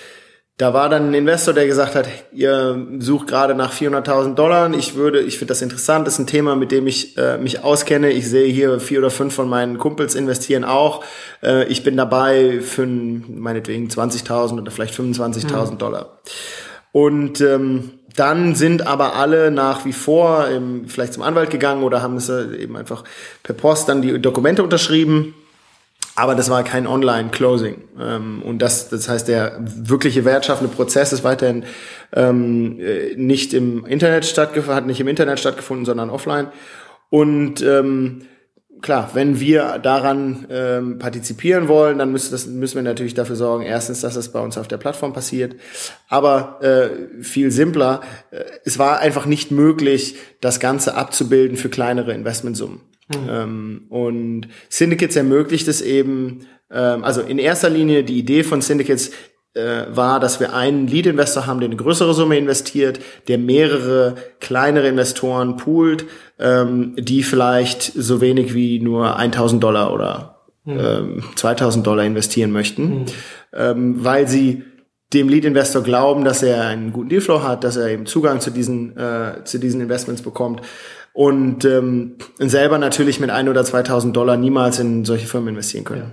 da 0.59 0.75
war 0.75 0.89
dann 0.89 1.09
ein 1.09 1.15
Investor, 1.15 1.55
der 1.55 1.67
gesagt 1.67 1.95
hat, 1.95 2.07
ihr 2.33 2.87
sucht 2.99 3.27
gerade 3.27 3.55
nach 3.55 3.73
400.000 3.73 4.35
Dollar. 4.35 4.73
Ich 4.75 4.95
würde, 4.95 5.21
ich 5.21 5.39
finde 5.39 5.53
das 5.53 5.63
interessant, 5.63 6.07
das 6.07 6.15
ist 6.15 6.21
ein 6.21 6.27
Thema, 6.27 6.57
mit 6.57 6.71
dem 6.71 6.87
ich 6.87 7.17
äh, 7.17 7.39
mich 7.39 7.65
auskenne. 7.65 8.11
Ich 8.11 8.29
sehe 8.29 8.53
hier 8.53 8.79
vier 8.79 8.99
oder 8.99 9.11
fünf 9.11 9.35
von 9.35 9.49
meinen 9.49 9.79
Kumpels 9.79 10.15
investieren 10.15 10.65
auch. 10.65 11.05
Äh, 11.43 11.65
ich 11.65 11.83
bin 11.83 11.97
dabei 11.97 12.61
für 12.61 12.87
meinetwegen 12.87 13.89
20.000 13.89 14.61
oder 14.61 14.71
vielleicht 14.71 14.95
25.000 14.95 15.73
mhm. 15.73 15.79
Dollar. 15.79 16.21
Und 16.93 17.41
ähm, 17.41 17.93
dann 18.15 18.55
sind 18.55 18.87
aber 18.87 19.17
alle 19.17 19.51
nach 19.51 19.87
wie 19.87 19.95
vor 19.95 20.47
ähm, 20.49 20.85
vielleicht 20.87 21.15
zum 21.15 21.23
Anwalt 21.23 21.49
gegangen 21.49 21.83
oder 21.83 22.03
haben 22.03 22.17
es 22.17 22.29
äh, 22.29 22.55
eben 22.57 22.77
einfach 22.77 23.05
per 23.43 23.55
Post 23.55 23.89
dann 23.89 24.03
die 24.03 24.21
Dokumente 24.21 24.63
unterschrieben. 24.63 25.35
Aber 26.15 26.35
das 26.35 26.51
war 26.51 26.63
kein 26.63 26.87
Online-Closing. 26.87 27.77
Ähm, 27.99 28.43
und 28.43 28.61
das, 28.61 28.89
das 28.89 29.09
heißt, 29.09 29.29
der 29.29 29.59
wirkliche 29.61 30.25
wertschaffende 30.25 30.75
Prozess 30.75 31.13
ist 31.13 31.25
weiterhin 31.25 31.65
ähm, 32.13 32.79
äh, 32.81 33.15
nicht 33.17 33.55
im 33.55 33.87
Internet 33.87 34.27
stattgefunden, 34.27 34.75
hat 34.75 34.87
nicht 34.87 35.01
im 35.01 35.09
Internet 35.09 35.41
stattgefunden, 35.41 35.87
sondern 35.87 36.11
offline. 36.11 36.49
Und 37.09 37.63
ähm, 37.63 38.23
klar, 38.83 39.11
wenn 39.15 39.41
wir 39.41 39.79
daran 39.79 40.47
ähm, 40.51 40.99
partizipieren 40.99 41.69
wollen, 41.69 41.99
dann 41.99 42.13
müssen, 42.13 42.33
das, 42.33 42.47
müssen 42.47 42.75
wir 42.75 42.83
natürlich 42.83 43.15
dafür 43.15 43.37
sorgen, 43.37 43.65
erstens, 43.65 44.03
dass 44.03 44.15
das 44.15 44.31
bei 44.31 44.41
uns 44.41 44.59
auf 44.59 44.69
der 44.69 44.77
Plattform 44.77 45.13
passiert, 45.13 45.57
aber 46.09 46.59
äh, 46.63 47.23
viel 47.23 47.51
simpler, 47.51 48.03
äh, 48.31 48.43
es 48.65 48.79
war 48.79 48.99
einfach 48.99 49.25
nicht 49.25 49.51
möglich, 49.51 50.17
das 50.41 50.61
Ganze 50.61 50.95
abzubilden 50.95 51.57
für 51.57 51.71
kleinere 51.71 52.13
Investmentsummen. 52.13 52.81
Mhm. 53.09 53.29
Ähm, 53.29 53.87
und 53.89 54.49
Syndicates 54.69 55.17
ermöglicht 55.17 55.69
es 55.69 55.81
eben, 55.81 56.47
ähm, 56.71 57.05
also 57.05 57.21
in 57.21 57.39
erster 57.39 57.71
Linie 57.71 58.05
die 58.05 58.19
Idee 58.19 58.45
von 58.45 58.63
Syndicates 58.63 59.11
äh, 59.55 59.85
war, 59.91 60.19
dass 60.19 60.41
wir 60.41 60.55
einen 60.55 60.87
Lead-Investor 60.87 61.47
haben, 61.47 61.61
der 61.61 61.69
eine 61.69 61.77
größere 61.77 62.15
Summe 62.15 62.39
investiert, 62.39 63.01
der 63.29 63.39
mehrere 63.39 64.17
kleinere 64.41 64.89
Investoren 64.89 65.57
poolt, 65.57 66.07
ähm, 66.39 66.95
die 66.99 67.23
vielleicht 67.23 67.83
so 67.83 68.21
wenig 68.21 68.55
wie 68.55 68.81
nur 68.81 69.17
1000 69.17 69.63
Dollar 69.63 69.93
oder 69.93 70.39
mhm. 70.65 70.79
ähm, 70.79 71.23
2000 71.37 71.87
Dollar 71.87 72.05
investieren 72.05 72.51
möchten, 72.51 72.83
mhm. 72.83 73.05
ähm, 73.53 74.05
weil 74.05 74.27
sie 74.27 74.63
dem 75.13 75.29
Lead-Investor 75.29 75.83
glauben, 75.83 76.25
dass 76.25 76.43
er 76.43 76.65
einen 76.69 76.91
guten 76.95 77.11
Dealflow 77.11 77.43
hat, 77.43 77.65
dass 77.65 77.77
er 77.77 77.89
eben 77.89 78.07
Zugang 78.07 78.41
zu 78.41 78.51
diesen, 78.51 78.97
äh, 78.97 79.45
zu 79.45 79.59
diesen 79.59 79.83
Investments 79.83 80.23
bekommt 80.23 80.63
und 81.13 81.65
ähm, 81.65 82.17
selber 82.39 82.79
natürlich 82.79 83.21
mit 83.21 83.31
ein 83.31 83.49
oder 83.49 83.63
2.000 83.63 84.13
Dollar 84.13 84.37
niemals 84.37 84.79
in 84.79 85.05
solche 85.05 85.27
Firmen 85.27 85.51
investieren 85.51 85.85
können. 85.85 86.13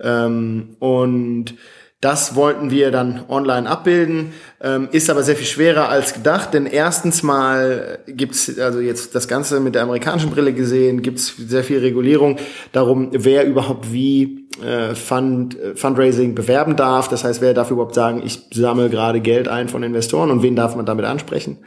Ja. 0.00 0.26
Ähm, 0.26 0.76
und 0.80 1.54
das 2.02 2.34
wollten 2.34 2.72
wir 2.72 2.90
dann 2.90 3.24
online 3.28 3.70
abbilden, 3.70 4.32
ähm, 4.60 4.88
ist 4.90 5.08
aber 5.08 5.22
sehr 5.22 5.36
viel 5.36 5.46
schwerer 5.46 5.88
als 5.88 6.14
gedacht, 6.14 6.52
denn 6.52 6.66
erstens 6.66 7.22
mal 7.22 8.00
gibt's 8.08 8.58
also 8.58 8.80
jetzt 8.80 9.14
das 9.14 9.28
Ganze 9.28 9.60
mit 9.60 9.76
der 9.76 9.82
amerikanischen 9.82 10.30
Brille 10.30 10.52
gesehen, 10.52 11.02
gibt's 11.02 11.32
sehr 11.36 11.62
viel 11.62 11.78
Regulierung 11.78 12.38
darum, 12.72 13.10
wer 13.12 13.46
überhaupt 13.46 13.92
wie 13.92 14.48
äh, 14.60 14.96
Fund, 14.96 15.56
äh, 15.56 15.76
Fundraising 15.76 16.34
bewerben 16.34 16.74
darf. 16.74 17.08
Das 17.08 17.22
heißt, 17.22 17.40
wer 17.40 17.54
darf 17.54 17.70
überhaupt 17.70 17.94
sagen, 17.94 18.20
ich 18.24 18.40
sammle 18.52 18.90
gerade 18.90 19.20
Geld 19.20 19.46
ein 19.46 19.68
von 19.68 19.84
Investoren 19.84 20.32
und 20.32 20.42
wen 20.42 20.56
darf 20.56 20.74
man 20.74 20.84
damit 20.84 21.04
ansprechen. 21.04 21.58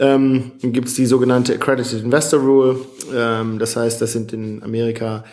Ähm, 0.00 0.52
dann 0.62 0.72
gibt's 0.72 0.94
die 0.94 1.04
sogenannte 1.04 1.54
Accredited 1.54 2.02
Investor 2.02 2.40
Rule. 2.40 2.80
Ähm, 3.14 3.58
das 3.58 3.76
heißt, 3.76 4.00
das 4.00 4.12
sind 4.12 4.32
in 4.32 4.62
Amerika 4.62 5.24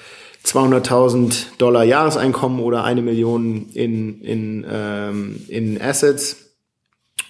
200.000 0.46 1.58
Dollar 1.58 1.86
Jahreseinkommen 1.86 2.60
oder 2.60 2.84
eine 2.84 3.02
Million 3.02 3.70
in, 3.74 4.22
in, 4.22 4.66
ähm, 4.70 5.42
in 5.48 5.82
Assets. 5.82 6.54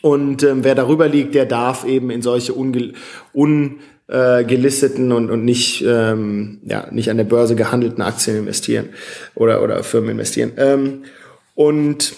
Und 0.01 0.41
ähm, 0.43 0.63
wer 0.63 0.73
darüber 0.73 1.07
liegt, 1.07 1.35
der 1.35 1.45
darf 1.45 1.85
eben 1.85 2.09
in 2.09 2.23
solche 2.23 2.53
unge 2.53 2.93
ungelisteten 3.33 5.11
und, 5.11 5.29
und 5.29 5.45
nicht, 5.45 5.83
ähm, 5.85 6.59
ja, 6.63 6.87
nicht 6.91 7.11
an 7.11 7.17
der 7.17 7.23
Börse 7.23 7.55
gehandelten 7.55 8.01
Aktien 8.01 8.37
investieren 8.37 8.89
oder, 9.35 9.61
oder 9.61 9.83
Firmen 9.83 10.11
investieren. 10.11 10.53
Ähm, 10.57 11.03
und 11.53 12.13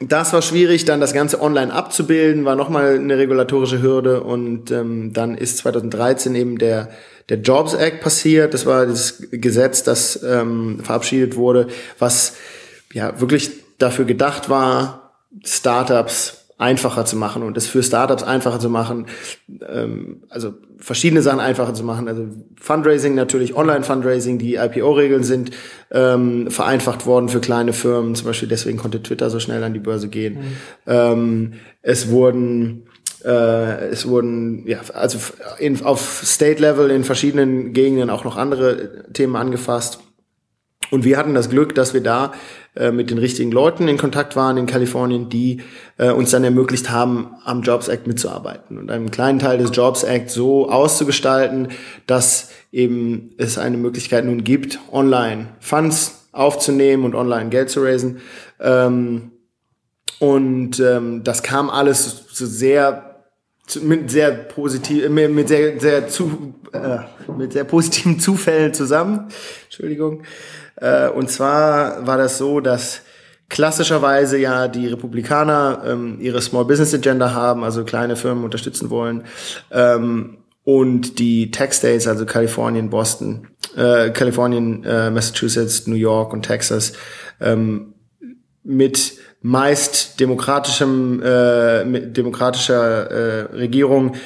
das 0.00 0.32
war 0.32 0.42
schwierig, 0.42 0.84
dann 0.84 1.00
das 1.00 1.12
Ganze 1.12 1.40
online 1.40 1.72
abzubilden, 1.72 2.44
war 2.44 2.54
nochmal 2.54 2.94
eine 2.94 3.18
regulatorische 3.18 3.82
Hürde 3.82 4.22
und 4.22 4.70
ähm, 4.70 5.12
dann 5.12 5.36
ist 5.36 5.58
2013 5.58 6.34
eben 6.34 6.58
der 6.58 6.88
der 7.28 7.38
Jobs 7.38 7.74
Act 7.74 8.00
passiert. 8.00 8.54
Das 8.54 8.66
war 8.66 8.86
das 8.86 9.22
Gesetz, 9.30 9.82
das 9.82 10.22
ähm, 10.22 10.80
verabschiedet 10.82 11.36
wurde, 11.36 11.68
was 11.98 12.36
ja 12.92 13.20
wirklich 13.20 13.50
dafür 13.78 14.04
gedacht 14.04 14.48
war, 14.48 15.12
Startups 15.44 16.46
einfacher 16.56 17.04
zu 17.04 17.16
machen 17.16 17.42
und 17.42 17.56
das 17.56 17.66
für 17.66 17.82
Startups 17.82 18.22
einfacher 18.22 18.58
zu 18.58 18.68
machen, 18.68 19.06
ähm, 19.68 20.22
also 20.28 20.54
verschiedene 20.78 21.22
Sachen 21.22 21.40
einfacher 21.40 21.74
zu 21.74 21.84
machen. 21.84 22.08
Also 22.08 22.26
Fundraising 22.60 23.14
natürlich, 23.14 23.56
Online-Fundraising, 23.56 24.38
die 24.38 24.54
IPO-Regeln 24.54 25.24
sind 25.24 25.50
ähm, 25.90 26.50
vereinfacht 26.50 27.06
worden 27.06 27.28
für 27.28 27.40
kleine 27.40 27.72
Firmen. 27.72 28.14
Zum 28.14 28.26
Beispiel 28.26 28.48
deswegen 28.48 28.78
konnte 28.78 29.02
Twitter 29.02 29.30
so 29.30 29.40
schnell 29.40 29.62
an 29.64 29.74
die 29.74 29.80
Börse 29.80 30.08
gehen. 30.08 30.34
Mhm. 30.34 30.42
Ähm, 30.86 31.52
es 31.82 32.10
wurden 32.10 32.84
äh, 33.24 33.88
es 33.88 34.06
wurden 34.06 34.66
ja 34.66 34.80
also 34.94 35.18
in, 35.58 35.82
auf 35.82 36.22
State 36.24 36.60
Level 36.60 36.90
in 36.90 37.04
verschiedenen 37.04 37.72
Gegenden 37.72 38.10
auch 38.10 38.24
noch 38.24 38.36
andere 38.36 39.10
Themen 39.12 39.36
angefasst. 39.36 40.00
Und 40.90 41.04
wir 41.04 41.18
hatten 41.18 41.34
das 41.34 41.50
Glück, 41.50 41.74
dass 41.74 41.94
wir 41.94 42.02
da 42.02 42.32
äh, 42.74 42.90
mit 42.90 43.10
den 43.10 43.18
richtigen 43.18 43.50
Leuten 43.50 43.88
in 43.88 43.98
Kontakt 43.98 44.36
waren 44.36 44.56
in 44.56 44.66
Kalifornien, 44.66 45.28
die 45.28 45.62
äh, 45.98 46.10
uns 46.10 46.30
dann 46.30 46.44
ermöglicht 46.44 46.90
haben, 46.90 47.34
am 47.44 47.62
Jobs 47.62 47.88
Act 47.88 48.06
mitzuarbeiten 48.06 48.78
und 48.78 48.90
einen 48.90 49.10
kleinen 49.10 49.38
Teil 49.38 49.58
des 49.58 49.74
Jobs 49.74 50.04
Act 50.04 50.30
so 50.30 50.70
auszugestalten, 50.70 51.68
dass 52.06 52.50
eben 52.72 53.30
es 53.36 53.58
eine 53.58 53.76
Möglichkeit 53.76 54.24
nun 54.24 54.44
gibt, 54.44 54.78
online 54.92 55.48
Funds 55.60 56.28
aufzunehmen 56.32 57.04
und 57.04 57.14
online 57.14 57.50
Geld 57.50 57.68
zu 57.70 57.82
raisen. 57.82 58.20
Ähm, 58.60 59.32
und 60.20 60.80
ähm, 60.80 61.22
das 61.24 61.42
kam 61.42 61.70
alles 61.70 62.24
so 62.30 62.46
sehr 62.46 63.04
mit 63.82 64.10
sehr 64.10 64.30
positiv, 64.30 65.08
mit, 65.10 65.30
mit 65.30 65.48
sehr, 65.48 65.78
sehr 65.78 66.08
zu, 66.08 66.54
äh, 66.72 66.98
mit 67.36 67.52
sehr 67.52 67.64
positiven 67.64 68.18
Zufällen 68.18 68.72
zusammen. 68.72 69.28
Entschuldigung. 69.64 70.22
Äh, 70.80 71.08
und 71.08 71.30
zwar 71.30 72.06
war 72.06 72.18
das 72.18 72.38
so, 72.38 72.60
dass 72.60 73.02
klassischerweise 73.48 74.38
ja 74.38 74.68
die 74.68 74.86
Republikaner 74.88 75.82
ähm, 75.86 76.18
ihre 76.20 76.40
Small 76.42 76.64
Business 76.64 76.94
Agenda 76.94 77.32
haben, 77.32 77.64
also 77.64 77.84
kleine 77.84 78.16
Firmen 78.16 78.44
unterstützen 78.44 78.90
wollen. 78.90 79.24
Ähm, 79.70 80.38
und 80.64 81.18
die 81.18 81.50
Tech 81.50 81.72
States, 81.72 82.06
also 82.06 82.26
Kalifornien, 82.26 82.90
Boston, 82.90 83.48
äh, 83.74 84.10
Kalifornien, 84.10 84.84
äh, 84.84 85.10
Massachusetts, 85.10 85.86
New 85.86 85.96
York 85.96 86.34
und 86.34 86.42
Texas, 86.42 86.92
ähm, 87.40 87.94
mit 88.64 89.14
meist 89.40 90.20
demokratischem, 90.20 91.22
äh, 91.24 91.84
mit 91.84 92.18
demokratischer 92.18 93.10
äh, 93.10 93.40
Regierung 93.56 94.16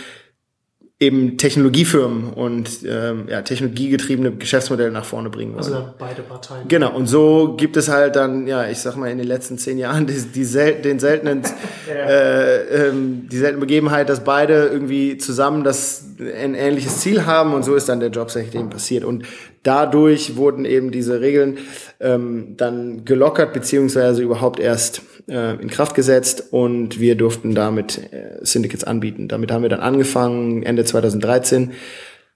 eben 1.02 1.36
Technologiefirmen 1.36 2.32
und 2.32 2.70
ähm, 2.86 3.24
ja, 3.28 3.42
technologiegetriebene 3.42 4.30
Geschäftsmodelle 4.32 4.92
nach 4.92 5.04
vorne 5.04 5.30
bringen 5.30 5.54
wollen. 5.54 5.64
Also 5.64 5.88
beide 5.98 6.22
Parteien. 6.22 6.68
Genau, 6.68 6.94
und 6.94 7.08
so 7.08 7.54
gibt 7.56 7.76
es 7.76 7.88
halt 7.88 8.14
dann, 8.14 8.46
ja, 8.46 8.68
ich 8.68 8.78
sag 8.78 8.96
mal, 8.96 9.10
in 9.10 9.18
den 9.18 9.26
letzten 9.26 9.58
zehn 9.58 9.78
Jahren 9.78 10.06
die, 10.06 10.14
die 10.14 10.44
sel 10.44 10.74
den 10.74 11.00
seltenen, 11.00 11.42
ja. 11.88 11.94
äh, 11.94 12.88
ähm, 12.88 13.28
die 13.30 13.36
seltene 13.36 13.60
Begebenheit, 13.60 14.08
dass 14.08 14.22
beide 14.22 14.66
irgendwie 14.66 15.18
zusammen 15.18 15.64
das 15.64 16.04
ein 16.20 16.54
ähnliches 16.54 17.00
Ziel 17.00 17.26
haben 17.26 17.52
und 17.52 17.64
so 17.64 17.74
ist 17.74 17.88
dann 17.88 17.98
der 17.98 18.10
Job 18.10 18.30
eben 18.36 18.70
passiert. 18.70 19.04
Und 19.04 19.24
dadurch 19.62 20.36
wurden 20.36 20.64
eben 20.64 20.90
diese 20.90 21.20
Regeln 21.20 21.58
ähm, 22.00 22.54
dann 22.56 23.04
gelockert, 23.04 23.52
beziehungsweise 23.52 24.22
überhaupt 24.22 24.60
erst 24.60 25.02
äh, 25.28 25.60
in 25.60 25.68
Kraft 25.68 25.94
gesetzt 25.94 26.44
und 26.50 26.98
wir 27.00 27.16
durften 27.16 27.54
damit 27.54 28.12
äh, 28.12 28.38
Syndicates 28.42 28.84
anbieten. 28.84 29.28
Damit 29.28 29.52
haben 29.52 29.62
wir 29.62 29.68
dann 29.68 29.80
angefangen, 29.80 30.62
Ende 30.62 30.84
2013, 30.84 31.72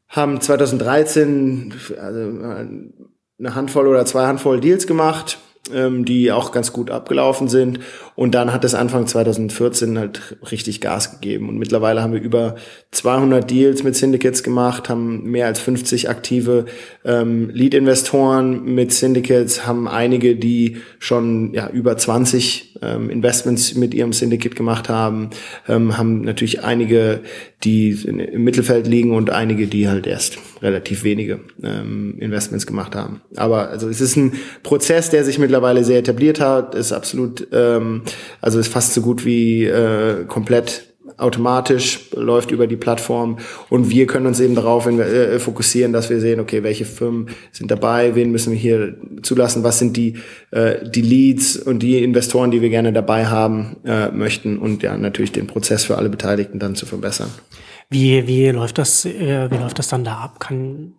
haben 0.09 0.41
2013 0.41 1.75
also, 2.01 2.21
äh, 2.21 2.67
eine 3.39 3.55
Handvoll 3.55 3.89
oder 3.89 4.05
zwei 4.07 4.27
Handvoll 4.27 4.61
Deals 4.61 4.87
gemacht 4.87 5.39
ähm, 5.73 6.05
die 6.05 6.33
auch 6.33 6.53
ganz 6.53 6.73
gut 6.73 6.91
abgelaufen 6.91 7.49
sind. 7.49 7.81
Und 8.17 8.35
dann 8.35 8.53
hat 8.53 8.65
es 8.65 8.75
Anfang 8.75 9.07
2014 9.07 9.99
halt 9.99 10.37
richtig 10.51 10.81
Gas 10.81 11.13
gegeben. 11.13 11.49
Und 11.49 11.59
mittlerweile 11.59 12.03
haben 12.03 12.15
wir 12.15 12.21
über 12.21 12.57
200 12.91 13.49
Deals 13.49 13.83
mit 13.83 13.95
Syndicates 13.95 14.43
gemacht, 14.43 14.89
haben 14.89 15.31
mehr 15.31 15.47
als 15.47 15.61
50 15.61 16.09
aktive 16.09 16.65
ähm, 17.05 17.51
Lead-Investoren 17.51 18.65
mit 18.65 18.93
Syndicates, 18.93 19.67
haben 19.67 19.87
einige, 19.87 20.35
die 20.35 20.79
schon 20.99 21.53
ja, 21.53 21.69
über 21.69 21.97
20 21.97 22.77
ähm, 22.83 23.11
Investments 23.11 23.75
mit 23.75 23.95
ihrem 23.95 24.13
Syndicate 24.13 24.57
gemacht 24.57 24.89
haben, 24.89 25.31
ähm, 25.69 25.97
haben 25.99 26.23
natürlich 26.23 26.65
einige, 26.65 27.21
die 27.65 27.91
im 27.91 28.45
Mittelfeld 28.45 28.87
liegen 28.87 29.13
und 29.13 29.31
einige, 29.31 29.67
die 29.67 29.89
halt 29.89 30.07
erst 30.07 30.39
relativ 30.63 31.05
wenige 31.05 31.41
ähm, 31.63 32.17
Investments 32.19 32.67
gemacht 32.67 32.95
haben. 32.95 33.21
Aber 33.37 33.69
also 33.69 33.89
es 33.89 34.01
ist 34.01 34.17
ein 34.17 34.33
Prozess, 34.63 35.11
der 35.11 35.25
sich 35.25 35.39
mittlerweile 35.39 35.85
sehr 35.85 35.99
etabliert 35.99 36.41
hat, 36.41 36.75
ist 36.75 36.93
absolut, 36.93 37.47
ähm, 37.53 38.03
also 38.41 38.59
ist 38.59 38.73
fast 38.73 38.95
so 38.95 39.01
gut 39.01 39.25
wie 39.25 39.65
äh, 39.65 40.25
komplett 40.27 40.95
automatisch 41.19 42.11
läuft 42.15 42.51
über 42.51 42.67
die 42.67 42.77
Plattform 42.77 43.39
und 43.71 43.91
wir 43.91 44.07
können 44.07 44.27
uns 44.27 44.41
eben 44.41 44.55
darauf 44.55 44.87
äh, 44.87 45.39
fokussieren, 45.39 45.93
dass 45.93 46.11
wir 46.11 46.21
sehen, 46.21 46.41
okay, 46.41 46.63
welche 46.63 46.85
Firmen 46.85 47.29
sind 47.53 47.71
dabei, 47.71 48.15
wen 48.15 48.31
müssen 48.31 48.53
wir 48.53 48.59
hier 48.59 48.97
zulassen, 49.23 49.63
was 49.63 49.79
sind 49.79 49.97
die 49.97 50.19
äh, 50.51 50.89
die 50.89 51.03
Leads 51.03 51.57
und 51.57 51.79
die 51.79 52.03
Investoren, 52.03 52.51
die 52.51 52.61
wir 52.61 52.71
gerne 52.71 52.93
dabei 52.93 53.27
haben 53.27 53.77
äh, 53.85 54.11
möchten 54.11 54.59
und 54.59 54.83
ja 54.83 54.97
natürlich 54.97 55.33
den 55.33 55.47
Prozess 55.47 55.85
für 55.85 55.97
alle 55.97 56.11
Beteiligten 56.11 56.59
dann 56.59 56.75
zu 56.75 56.87
verbessern. 56.87 57.31
Wie, 57.89 58.27
wie 58.27 58.49
läuft 58.51 58.79
das, 58.79 59.05
äh, 59.05 59.49
wie 59.51 59.57
läuft 59.57 59.79
das 59.79 59.89
dann 59.89 60.05
da 60.05 60.17
ab? 60.17 60.41
Kann, 60.41 60.95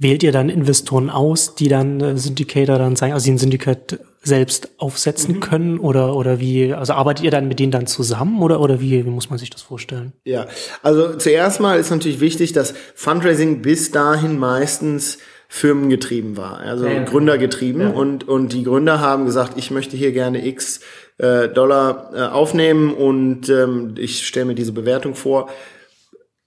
wählt 0.00 0.22
ihr 0.22 0.32
dann 0.32 0.48
Investoren 0.48 1.10
aus, 1.10 1.54
die 1.54 1.68
dann 1.68 2.00
äh, 2.00 2.16
Syndicator 2.16 2.78
dann 2.78 2.96
sein, 2.96 3.12
also 3.12 3.26
den 3.26 3.38
Syndicat 3.38 4.00
selbst 4.22 4.70
aufsetzen 4.78 5.36
mhm. 5.36 5.40
können 5.40 5.78
oder 5.78 6.16
oder 6.16 6.40
wie 6.40 6.74
also 6.74 6.92
arbeitet 6.92 7.24
ihr 7.24 7.30
dann 7.30 7.48
mit 7.48 7.58
denen 7.58 7.72
dann 7.72 7.86
zusammen 7.86 8.42
oder 8.42 8.60
oder 8.60 8.80
wie, 8.80 9.04
wie 9.04 9.10
muss 9.10 9.30
man 9.30 9.38
sich 9.38 9.50
das 9.50 9.62
vorstellen? 9.62 10.12
Ja, 10.24 10.46
also 10.82 11.16
zuerst 11.16 11.60
mal 11.60 11.78
ist 11.78 11.90
natürlich 11.90 12.20
wichtig, 12.20 12.52
dass 12.52 12.74
Fundraising 12.94 13.62
bis 13.62 13.92
dahin 13.92 14.38
meistens 14.38 15.18
firmengetrieben 15.48 16.36
war, 16.36 16.58
also 16.58 16.86
ja, 16.86 16.92
ja. 16.92 17.04
gründergetrieben. 17.04 17.82
Ja. 17.82 17.88
Und, 17.88 18.28
und 18.28 18.52
die 18.52 18.62
Gründer 18.62 19.00
haben 19.00 19.26
gesagt, 19.26 19.54
ich 19.56 19.72
möchte 19.72 19.96
hier 19.96 20.12
gerne 20.12 20.46
X 20.46 20.80
äh, 21.18 21.48
Dollar 21.48 22.12
äh, 22.14 22.20
aufnehmen 22.20 22.94
und 22.94 23.48
ähm, 23.48 23.94
ich 23.98 24.26
stelle 24.26 24.46
mir 24.46 24.54
diese 24.54 24.72
Bewertung 24.72 25.14
vor. 25.16 25.48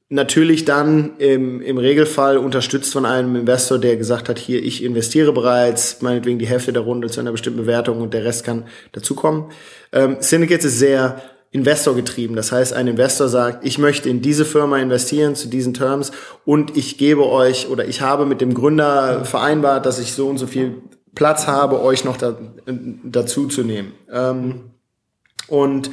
Natürlich 0.09 0.65
dann 0.65 1.17
im, 1.17 1.61
im 1.61 1.77
Regelfall 1.77 2.37
unterstützt 2.37 2.93
von 2.93 3.05
einem 3.05 3.35
Investor, 3.35 3.79
der 3.79 3.95
gesagt 3.97 4.29
hat, 4.29 4.37
hier, 4.37 4.61
ich 4.61 4.83
investiere 4.83 5.33
bereits, 5.33 6.01
meinetwegen 6.01 6.37
die 6.37 6.45
Hälfte 6.45 6.73
der 6.73 6.83
Runde 6.83 7.09
zu 7.09 7.19
einer 7.19 7.31
bestimmten 7.31 7.61
Bewertung 7.61 8.01
und 8.01 8.13
der 8.13 8.23
Rest 8.23 8.43
kann 8.43 8.65
dazukommen. 8.91 9.45
Ähm, 9.91 10.17
Syndicates 10.19 10.65
ist 10.65 10.79
sehr 10.79 11.21
Investor 11.53 11.95
getrieben. 11.95 12.35
Das 12.35 12.51
heißt, 12.51 12.73
ein 12.73 12.87
Investor 12.87 13.29
sagt, 13.29 13.65
ich 13.65 13.77
möchte 13.77 14.09
in 14.09 14.21
diese 14.21 14.43
Firma 14.43 14.79
investieren 14.79 15.35
zu 15.35 15.47
diesen 15.47 15.75
Terms 15.75 16.11
und 16.45 16.75
ich 16.75 16.97
gebe 16.97 17.29
euch 17.29 17.69
oder 17.69 17.85
ich 17.85 18.01
habe 18.01 18.25
mit 18.25 18.41
dem 18.41 18.55
Gründer 18.55 19.23
vereinbart, 19.23 19.85
dass 19.85 19.99
ich 19.99 20.13
so 20.13 20.27
und 20.27 20.39
so 20.39 20.47
viel 20.47 20.81
Platz 21.13 21.45
habe, 21.45 21.81
euch 21.81 22.03
noch 22.05 22.17
da, 22.17 22.35
dazu 23.03 23.47
zu 23.47 23.63
nehmen. 23.63 23.93
Ähm, 24.11 24.71
und 25.47 25.91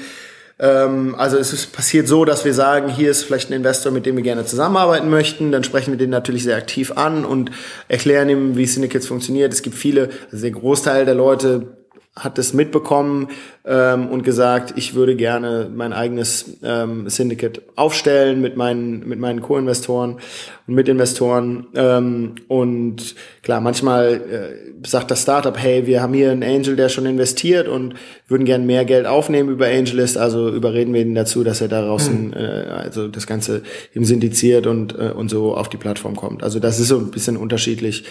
ähm, 0.61 1.14
also 1.16 1.38
es 1.38 1.53
ist 1.55 1.73
passiert 1.73 2.07
so, 2.07 2.27
dass 2.27 2.44
wir 2.44 2.53
sagen, 2.53 2.90
hier 2.90 3.11
ist 3.11 3.25
vielleicht 3.25 3.51
ein 3.51 3.55
Investor, 3.55 3.90
mit 3.90 4.05
dem 4.05 4.16
wir 4.16 4.23
gerne 4.23 4.44
zusammenarbeiten 4.44 5.09
möchten. 5.09 5.53
Dann 5.53 5.64
sprechen 5.64 5.92
wir 5.92 5.99
den 5.99 6.11
natürlich 6.11 6.44
sehr 6.44 6.57
aktiv 6.57 6.92
an 6.96 7.25
und 7.25 7.51
erklären 7.88 8.29
ihm, 8.29 8.57
wie 8.57 8.66
Syndicates 8.66 9.07
funktioniert. 9.07 9.53
Es 9.55 9.62
gibt 9.62 9.75
viele, 9.75 10.11
also 10.31 10.42
der 10.42 10.51
Großteil 10.51 11.07
der 11.07 11.14
Leute 11.14 11.80
hat 12.16 12.38
es 12.38 12.53
mitbekommen 12.53 13.29
ähm, 13.64 14.09
und 14.09 14.25
gesagt, 14.25 14.75
ich 14.77 14.94
würde 14.94 15.14
gerne 15.14 15.70
mein 15.73 15.92
eigenes 15.92 16.59
ähm, 16.64 17.09
Syndicate 17.09 17.62
aufstellen 17.77 18.40
mit 18.40 18.57
meinen 18.57 19.09
mit 19.09 19.20
meinen 19.20 19.40
Co-Investoren 19.40 20.18
und 20.66 20.75
Mitinvestoren 20.75 21.68
ähm, 21.77 22.35
und 22.49 23.14
klar 23.42 23.61
manchmal 23.61 24.14
äh, 24.14 24.87
sagt 24.88 25.12
das 25.12 25.23
Startup, 25.23 25.57
hey, 25.57 25.87
wir 25.87 26.03
haben 26.03 26.12
hier 26.12 26.33
einen 26.33 26.42
Angel, 26.42 26.75
der 26.75 26.88
schon 26.88 27.07
investiert 27.07 27.68
und 27.68 27.94
würden 28.27 28.44
gerne 28.44 28.64
mehr 28.64 28.85
Geld 28.85 29.07
aufnehmen 29.07 29.49
über 29.49 29.66
AngelList, 29.66 30.18
also 30.18 30.49
überreden 30.49 30.92
wir 30.92 31.03
ihn 31.03 31.14
dazu, 31.14 31.44
dass 31.44 31.61
er 31.61 31.68
daraus 31.68 32.11
mhm. 32.11 32.33
äh, 32.33 32.38
also 32.38 33.07
das 33.07 33.29
Ganze 33.29 33.62
eben 33.94 34.05
syndiziert 34.05 34.66
und 34.66 34.99
äh, 34.99 35.12
und 35.12 35.31
so 35.31 35.55
auf 35.55 35.68
die 35.68 35.77
Plattform 35.77 36.16
kommt. 36.16 36.42
Also 36.42 36.59
das 36.59 36.81
ist 36.81 36.88
so 36.88 36.99
ein 36.99 37.12
bisschen 37.12 37.37
unterschiedlich. 37.37 38.05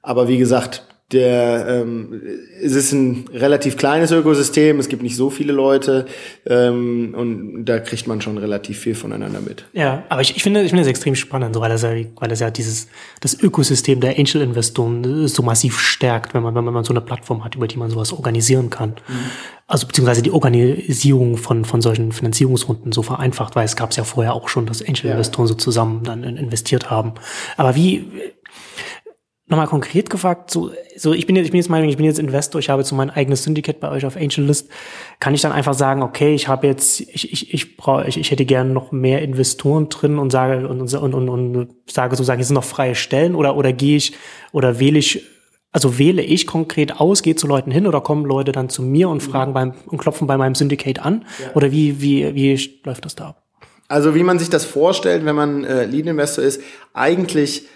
Aber 0.00 0.26
wie 0.26 0.38
gesagt, 0.38 0.84
der 1.12 1.66
ähm, 1.68 2.22
es 2.62 2.72
ist 2.72 2.92
ein 2.92 3.26
relativ 3.32 3.76
kleines 3.76 4.10
Ökosystem, 4.10 4.78
es 4.78 4.88
gibt 4.88 5.02
nicht 5.02 5.16
so 5.16 5.30
viele 5.30 5.52
Leute 5.52 6.06
ähm, 6.46 7.14
und 7.16 7.64
da 7.64 7.78
kriegt 7.78 8.06
man 8.06 8.20
schon 8.20 8.38
relativ 8.38 8.78
viel 8.78 8.94
voneinander 8.94 9.40
mit. 9.40 9.66
Ja, 9.72 10.04
aber 10.08 10.22
ich, 10.22 10.36
ich 10.36 10.42
finde 10.42 10.62
ich 10.62 10.70
finde 10.70 10.82
es 10.82 10.88
extrem 10.88 11.14
spannend, 11.14 11.54
so, 11.54 11.60
weil 11.60 11.70
das 11.70 11.82
ja 11.82 11.90
weil 12.16 12.28
das 12.28 12.40
ja 12.40 12.50
dieses 12.50 12.88
das 13.20 13.40
Ökosystem 13.40 14.00
der 14.00 14.18
Angel 14.18 14.42
Investoren 14.42 15.28
so 15.28 15.42
massiv 15.42 15.78
stärkt, 15.78 16.34
wenn 16.34 16.42
man 16.42 16.54
wenn 16.54 16.64
man 16.64 16.84
so 16.84 16.92
eine 16.92 17.00
Plattform 17.00 17.44
hat, 17.44 17.54
über 17.56 17.66
die 17.66 17.76
man 17.76 17.90
sowas 17.90 18.12
organisieren 18.12 18.70
kann. 18.70 18.90
Mhm. 18.90 19.30
Also 19.66 19.86
beziehungsweise 19.86 20.22
die 20.22 20.32
Organisierung 20.32 21.36
von 21.36 21.64
von 21.64 21.82
solchen 21.82 22.12
Finanzierungsrunden 22.12 22.92
so 22.92 23.02
vereinfacht, 23.02 23.56
weil 23.56 23.64
es 23.64 23.76
gab 23.76 23.90
es 23.90 23.96
ja 23.96 24.04
vorher 24.04 24.34
auch 24.34 24.48
schon, 24.48 24.66
dass 24.66 24.86
Angel 24.86 25.10
Investoren 25.10 25.46
ja. 25.46 25.48
so 25.48 25.54
zusammen 25.54 26.04
dann 26.04 26.24
investiert 26.24 26.90
haben. 26.90 27.14
Aber 27.56 27.74
wie 27.74 28.06
nochmal 29.52 29.68
konkret 29.68 30.10
gefragt, 30.10 30.50
so, 30.50 30.72
so 30.96 31.12
ich 31.12 31.26
bin 31.26 31.36
jetzt, 31.36 31.44
ich 31.44 31.52
bin 31.52 31.58
jetzt 31.58 31.68
mal, 31.68 31.84
ich 31.84 31.96
bin 31.96 32.06
jetzt 32.06 32.18
Investor, 32.18 32.58
ich 32.58 32.70
habe 32.70 32.80
jetzt 32.80 32.88
so 32.88 32.96
mein 32.96 33.10
eigenes 33.10 33.44
Syndicate 33.44 33.78
bei 33.78 33.90
euch 33.90 34.04
auf 34.04 34.16
AngelList, 34.16 34.68
kann 35.20 35.34
ich 35.34 35.42
dann 35.42 35.52
einfach 35.52 35.74
sagen, 35.74 36.02
okay, 36.02 36.34
ich 36.34 36.48
habe 36.48 36.66
jetzt, 36.66 37.00
ich, 37.00 37.32
ich, 37.32 37.54
ich 37.54 37.76
brauche, 37.76 38.08
ich, 38.08 38.18
ich 38.18 38.30
hätte 38.32 38.44
gerne 38.44 38.72
noch 38.72 38.90
mehr 38.90 39.22
Investoren 39.22 39.88
drin 39.88 40.18
und 40.18 40.30
sage 40.30 40.66
und, 40.66 40.92
und, 40.92 41.14
und, 41.14 41.28
und 41.28 41.68
sage 41.88 42.16
sozusagen, 42.16 42.38
hier 42.38 42.46
sind 42.46 42.54
noch 42.54 42.64
freie 42.64 42.96
Stellen 42.96 43.34
oder 43.36 43.56
oder 43.56 43.72
gehe 43.72 43.98
ich 43.98 44.14
oder 44.50 44.80
wähle 44.80 44.98
ich 44.98 45.22
also 45.70 45.98
wähle 45.98 46.22
ich 46.22 46.46
konkret 46.46 47.00
aus, 47.00 47.22
gehe 47.22 47.34
zu 47.34 47.46
Leuten 47.46 47.70
hin 47.70 47.86
oder 47.86 48.02
kommen 48.02 48.26
Leute 48.26 48.52
dann 48.52 48.68
zu 48.68 48.82
mir 48.82 49.08
und 49.08 49.26
mhm. 49.26 49.30
fragen 49.30 49.54
beim 49.54 49.72
und 49.86 49.98
klopfen 49.98 50.26
bei 50.26 50.36
meinem 50.36 50.54
Syndicate 50.54 51.00
an? 51.00 51.24
Ja. 51.40 51.54
Oder 51.54 51.72
wie, 51.72 52.02
wie, 52.02 52.34
wie 52.34 52.80
läuft 52.84 53.06
das 53.06 53.14
da 53.14 53.28
ab? 53.28 53.42
Also 53.88 54.14
wie 54.14 54.22
man 54.22 54.38
sich 54.38 54.50
das 54.50 54.64
vorstellt, 54.64 55.24
wenn 55.24 55.34
man 55.34 55.64
äh, 55.64 55.84
Lead 55.86 56.06
Investor 56.06 56.44
ist, 56.44 56.60
eigentlich 56.92 57.66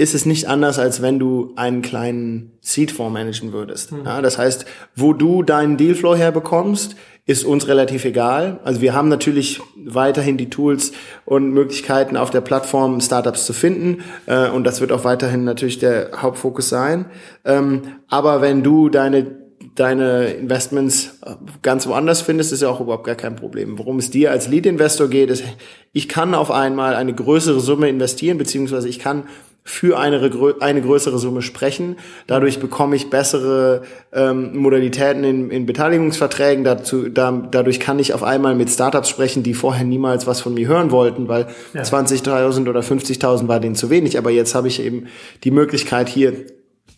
ist 0.00 0.14
es 0.14 0.24
nicht 0.24 0.48
anders, 0.48 0.78
als 0.78 1.02
wenn 1.02 1.18
du 1.18 1.52
einen 1.56 1.82
kleinen 1.82 2.52
Seed-Fonds 2.62 3.12
managen 3.12 3.52
würdest. 3.52 3.92
Mhm. 3.92 4.06
Ja, 4.06 4.22
das 4.22 4.38
heißt, 4.38 4.64
wo 4.96 5.12
du 5.12 5.42
deinen 5.42 5.76
Dealflow 5.76 6.16
herbekommst, 6.16 6.96
ist 7.26 7.44
uns 7.44 7.68
relativ 7.68 8.06
egal. 8.06 8.60
Also 8.64 8.80
wir 8.80 8.94
haben 8.94 9.10
natürlich 9.10 9.60
weiterhin 9.76 10.38
die 10.38 10.48
Tools 10.48 10.92
und 11.26 11.50
Möglichkeiten 11.52 12.16
auf 12.16 12.30
der 12.30 12.40
Plattform 12.40 12.98
Startups 13.02 13.44
zu 13.44 13.52
finden 13.52 14.02
äh, 14.24 14.48
und 14.48 14.64
das 14.64 14.80
wird 14.80 14.90
auch 14.90 15.04
weiterhin 15.04 15.44
natürlich 15.44 15.78
der 15.78 16.10
Hauptfokus 16.16 16.70
sein. 16.70 17.04
Ähm, 17.44 17.82
aber 18.08 18.40
wenn 18.40 18.62
du 18.62 18.88
deine 18.88 19.26
deine 19.74 20.26
Investments 20.32 21.18
äh, 21.24 21.34
ganz 21.62 21.86
woanders 21.86 22.20
findest, 22.20 22.52
ist 22.52 22.62
ja 22.62 22.68
auch 22.68 22.80
überhaupt 22.80 23.04
gar 23.04 23.14
kein 23.14 23.36
Problem. 23.36 23.78
Worum 23.78 23.98
es 23.98 24.10
dir 24.10 24.30
als 24.30 24.48
Lead-Investor 24.48 25.08
geht, 25.08 25.30
ist, 25.30 25.44
ich 25.92 26.08
kann 26.08 26.34
auf 26.34 26.50
einmal 26.50 26.94
eine 26.94 27.14
größere 27.14 27.60
Summe 27.60 27.88
investieren, 27.88 28.38
beziehungsweise 28.38 28.88
ich 28.88 28.98
kann 28.98 29.24
für 29.62 29.98
eine, 29.98 30.32
eine 30.60 30.80
größere 30.82 31.18
Summe 31.18 31.42
sprechen. 31.42 31.96
Dadurch 32.26 32.60
bekomme 32.60 32.96
ich 32.96 33.10
bessere 33.10 33.82
ähm, 34.12 34.56
Modalitäten 34.56 35.22
in, 35.22 35.50
in 35.50 35.66
Beteiligungsverträgen. 35.66 36.64
Dazu, 36.64 37.08
da, 37.08 37.30
dadurch 37.50 37.78
kann 37.78 37.98
ich 37.98 38.14
auf 38.14 38.22
einmal 38.22 38.54
mit 38.54 38.70
Startups 38.70 39.08
sprechen, 39.08 39.42
die 39.42 39.54
vorher 39.54 39.84
niemals 39.84 40.26
was 40.26 40.40
von 40.40 40.54
mir 40.54 40.66
hören 40.66 40.90
wollten, 40.90 41.28
weil 41.28 41.46
ja. 41.74 41.82
20.000 41.82 42.68
oder 42.68 42.80
50.000 42.80 43.48
war 43.48 43.60
denen 43.60 43.74
zu 43.74 43.90
wenig. 43.90 44.18
Aber 44.18 44.30
jetzt 44.30 44.54
habe 44.54 44.68
ich 44.68 44.82
eben 44.82 45.06
die 45.44 45.50
Möglichkeit, 45.50 46.08
hier 46.08 46.32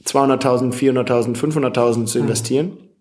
200.000, 0.05 0.73
400.000, 0.73 1.37
500.000 1.37 2.07
zu 2.07 2.19
mhm. 2.19 2.25
investieren. 2.25 2.67
Mhm. 2.67 2.93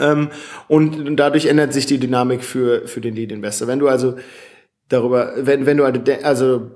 Ähm, 0.00 0.28
und 0.68 1.16
dadurch 1.16 1.46
ändert 1.46 1.72
sich 1.72 1.86
die 1.86 1.98
Dynamik 1.98 2.44
für, 2.44 2.86
für 2.86 3.00
den 3.00 3.14
Lead 3.14 3.32
Investor. 3.32 3.68
Wenn 3.68 3.78
du 3.78 3.88
also 3.88 4.16
darüber, 4.88 5.32
wenn, 5.36 5.66
wenn 5.66 5.76
du 5.76 5.84
also 5.84 6.70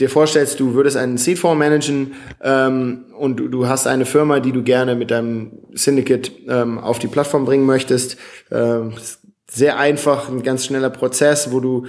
dir 0.00 0.08
vorstellst, 0.08 0.60
du 0.60 0.74
würdest 0.74 0.96
einen 0.96 1.18
Seedfonds 1.18 1.58
managen 1.58 2.14
ähm, 2.42 3.04
und 3.16 3.36
du, 3.36 3.48
du, 3.48 3.66
hast 3.66 3.86
eine 3.86 4.06
Firma, 4.06 4.40
die 4.40 4.52
du 4.52 4.62
gerne 4.62 4.94
mit 4.94 5.10
deinem 5.10 5.52
Syndicate 5.72 6.32
ähm, 6.48 6.78
auf 6.78 6.98
die 6.98 7.08
Plattform 7.08 7.44
bringen 7.44 7.66
möchtest, 7.66 8.16
ähm, 8.50 8.94
sehr 9.50 9.78
einfach, 9.78 10.28
ein 10.28 10.42
ganz 10.42 10.64
schneller 10.64 10.90
Prozess, 10.90 11.52
wo 11.52 11.60
du 11.60 11.86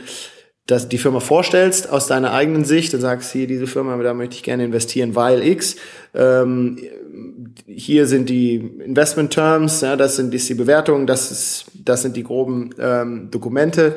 das, 0.68 0.90
die 0.90 0.98
Firma 0.98 1.20
vorstellst 1.20 1.90
aus 1.90 2.08
deiner 2.08 2.34
eigenen 2.34 2.66
Sicht 2.66 2.94
und 2.94 3.02
sagst, 3.02 3.32
hier, 3.32 3.48
diese 3.48 3.68
Firma, 3.68 4.02
da 4.02 4.14
möchte 4.14 4.36
ich 4.36 4.44
gerne 4.44 4.66
investieren, 4.66 5.16
weil 5.16 5.46
X. 5.46 5.76
Ähm, 6.14 6.80
hier 7.66 8.06
sind 8.06 8.30
die 8.30 8.56
Investment 8.56 9.32
Terms, 9.32 9.82
ja, 9.82 9.96
das 9.96 10.16
sind 10.16 10.34
ist 10.34 10.50
die 10.50 10.54
Bewertungen, 10.54 11.08
das, 11.08 11.32
ist, 11.32 11.66
das 11.74 12.02
sind 12.02 12.16
die 12.16 12.24
groben 12.24 12.72
ähm, 12.80 13.30
Dokumente 13.32 13.96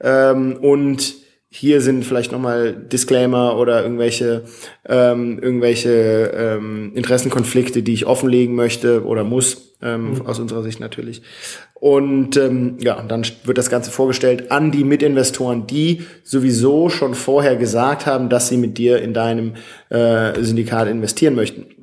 ähm, 0.00 0.56
und 0.60 1.26
hier 1.48 1.80
sind 1.80 2.04
vielleicht 2.04 2.32
nochmal 2.32 2.74
Disclaimer 2.74 3.56
oder 3.56 3.82
irgendwelche, 3.82 4.44
ähm, 4.86 5.38
irgendwelche 5.40 5.90
ähm, 6.36 6.92
Interessenkonflikte, 6.94 7.82
die 7.82 7.94
ich 7.94 8.06
offenlegen 8.06 8.54
möchte 8.54 9.06
oder 9.06 9.24
muss, 9.24 9.74
ähm, 9.80 10.14
mhm. 10.14 10.26
aus 10.26 10.38
unserer 10.38 10.62
Sicht 10.62 10.80
natürlich. 10.80 11.22
Und 11.74 12.36
ähm, 12.36 12.76
ja, 12.80 13.02
dann 13.02 13.24
wird 13.44 13.58
das 13.58 13.70
Ganze 13.70 13.90
vorgestellt 13.90 14.50
an 14.50 14.70
die 14.70 14.84
Mitinvestoren, 14.84 15.66
die 15.66 16.02
sowieso 16.24 16.88
schon 16.88 17.14
vorher 17.14 17.56
gesagt 17.56 18.06
haben, 18.06 18.28
dass 18.28 18.48
sie 18.48 18.56
mit 18.56 18.76
dir 18.76 19.00
in 19.00 19.14
deinem 19.14 19.54
äh, 19.88 20.42
Syndikat 20.42 20.88
investieren 20.88 21.34
möchten. 21.34 21.75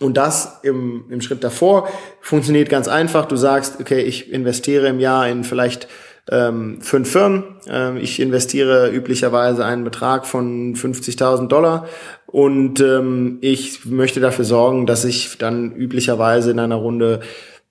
Und 0.00 0.16
das 0.16 0.60
im, 0.62 1.04
im 1.08 1.20
Schritt 1.20 1.42
davor 1.42 1.88
funktioniert 2.20 2.68
ganz 2.68 2.86
einfach. 2.86 3.26
Du 3.26 3.36
sagst, 3.36 3.80
okay, 3.80 4.00
ich 4.00 4.30
investiere 4.30 4.88
im 4.88 5.00
Jahr 5.00 5.26
in 5.28 5.42
vielleicht 5.42 5.88
ähm, 6.30 6.80
fünf 6.80 7.10
Firmen. 7.10 7.44
Ähm, 7.68 7.96
ich 7.96 8.20
investiere 8.20 8.90
üblicherweise 8.90 9.64
einen 9.64 9.84
Betrag 9.84 10.26
von 10.26 10.74
50.000 10.74 11.48
Dollar 11.48 11.86
und 12.26 12.80
ähm, 12.80 13.38
ich 13.40 13.84
möchte 13.86 14.20
dafür 14.20 14.44
sorgen, 14.44 14.86
dass 14.86 15.04
ich 15.04 15.38
dann 15.38 15.72
üblicherweise 15.72 16.50
in 16.50 16.58
einer 16.58 16.76
Runde 16.76 17.20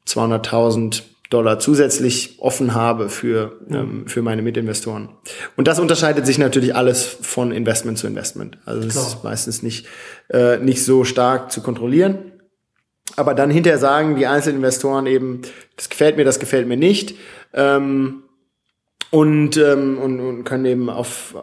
200.000 0.07 1.03
Dollar 1.35 1.59
zusätzlich 1.59 2.37
offen 2.39 2.73
habe 2.73 3.09
für, 3.09 3.59
ähm, 3.69 4.07
für 4.07 4.21
meine 4.21 4.41
Mitinvestoren. 4.41 5.09
Und 5.57 5.67
das 5.67 5.79
unterscheidet 5.79 6.25
sich 6.25 6.37
natürlich 6.37 6.75
alles 6.75 7.03
von 7.03 7.51
Investment 7.51 7.97
zu 7.97 8.07
Investment. 8.07 8.57
Also 8.65 8.87
es 8.87 8.95
ist 8.95 9.23
meistens 9.23 9.61
nicht, 9.61 9.87
äh, 10.29 10.57
nicht 10.57 10.83
so 10.83 11.03
stark 11.03 11.51
zu 11.51 11.61
kontrollieren. 11.61 12.31
Aber 13.17 13.33
dann 13.33 13.49
hinterher 13.49 13.79
sagen 13.79 14.15
die 14.15 14.27
einzelnen 14.27 14.57
Investoren 14.57 15.07
eben, 15.07 15.41
das 15.75 15.89
gefällt 15.89 16.17
mir, 16.17 16.23
das 16.23 16.39
gefällt 16.39 16.67
mir 16.67 16.77
nicht. 16.77 17.15
Ähm, 17.53 18.23
und, 19.11 19.57
ähm, 19.57 19.97
und, 19.97 20.19
und 20.19 20.43
können 20.43 20.65
eben 20.65 20.89
auf 20.89 21.35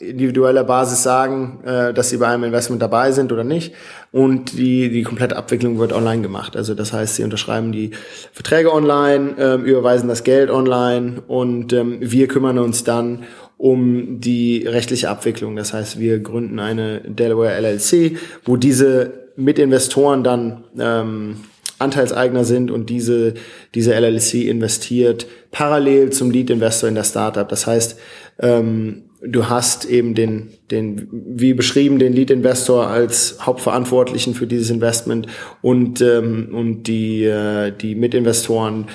äh, 0.00 0.10
individueller 0.10 0.64
Basis 0.64 1.02
sagen, 1.02 1.60
äh, 1.64 1.92
dass 1.92 2.10
sie 2.10 2.18
bei 2.18 2.28
einem 2.28 2.44
Investment 2.44 2.82
dabei 2.82 3.12
sind 3.12 3.32
oder 3.32 3.44
nicht. 3.44 3.74
Und 4.12 4.58
die, 4.58 4.90
die 4.90 5.02
komplette 5.02 5.36
Abwicklung 5.36 5.78
wird 5.78 5.92
online 5.92 6.22
gemacht. 6.22 6.56
Also 6.56 6.74
das 6.74 6.92
heißt, 6.92 7.16
sie 7.16 7.24
unterschreiben 7.24 7.72
die 7.72 7.92
Verträge 8.32 8.72
online, 8.72 9.36
äh, 9.38 9.54
überweisen 9.54 10.08
das 10.08 10.24
Geld 10.24 10.50
online 10.50 11.22
und 11.26 11.72
ähm, 11.72 11.98
wir 12.00 12.28
kümmern 12.28 12.58
uns 12.58 12.84
dann 12.84 13.24
um 13.56 14.20
die 14.20 14.66
rechtliche 14.66 15.10
Abwicklung. 15.10 15.54
Das 15.54 15.72
heißt, 15.74 15.98
wir 15.98 16.18
gründen 16.20 16.58
eine 16.58 17.00
Delaware 17.00 17.60
LLC, 17.60 18.16
wo 18.44 18.56
diese 18.56 19.12
Mitinvestoren 19.36 20.24
dann 20.24 20.64
ähm, 20.78 21.36
Anteilseigner 21.80 22.44
sind 22.44 22.70
und 22.70 22.90
diese, 22.90 23.34
diese 23.74 23.94
LLC 23.94 24.46
investiert 24.46 25.26
parallel 25.50 26.10
zum 26.10 26.30
Lead-Investor 26.30 26.88
in 26.88 26.94
der 26.94 27.04
Startup. 27.04 27.48
Das 27.48 27.66
heißt, 27.66 27.98
ähm, 28.40 29.04
du 29.22 29.48
hast 29.48 29.84
eben 29.84 30.14
den, 30.14 30.50
den, 30.70 31.08
wie 31.10 31.54
beschrieben, 31.54 31.98
den 31.98 32.12
Lead-Investor 32.12 32.86
als 32.86 33.38
Hauptverantwortlichen 33.40 34.34
für 34.34 34.46
dieses 34.46 34.70
Investment 34.70 35.26
und, 35.62 36.00
ähm, 36.00 36.50
und 36.52 36.84
die, 36.84 37.24
äh, 37.24 37.72
die 37.72 37.94
Mitinvestoren 37.94 38.86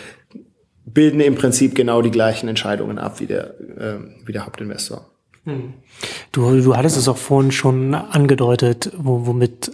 bilden 0.86 1.20
im 1.20 1.36
Prinzip 1.36 1.76
genau 1.76 2.02
die 2.02 2.12
gleichen 2.12 2.48
Entscheidungen 2.48 3.00
ab 3.00 3.20
wie 3.20 3.26
der, 3.26 3.60
äh, 3.78 3.98
wie 4.26 4.32
der 4.32 4.46
Hauptinvestor. 4.46 5.10
Hm. 5.44 5.74
Du, 6.32 6.62
du 6.62 6.76
hattest 6.76 6.98
es 6.98 7.08
auch 7.08 7.18
vorhin 7.18 7.52
schon 7.52 7.94
angedeutet, 7.94 8.92
wo, 8.98 9.26
womit 9.26 9.72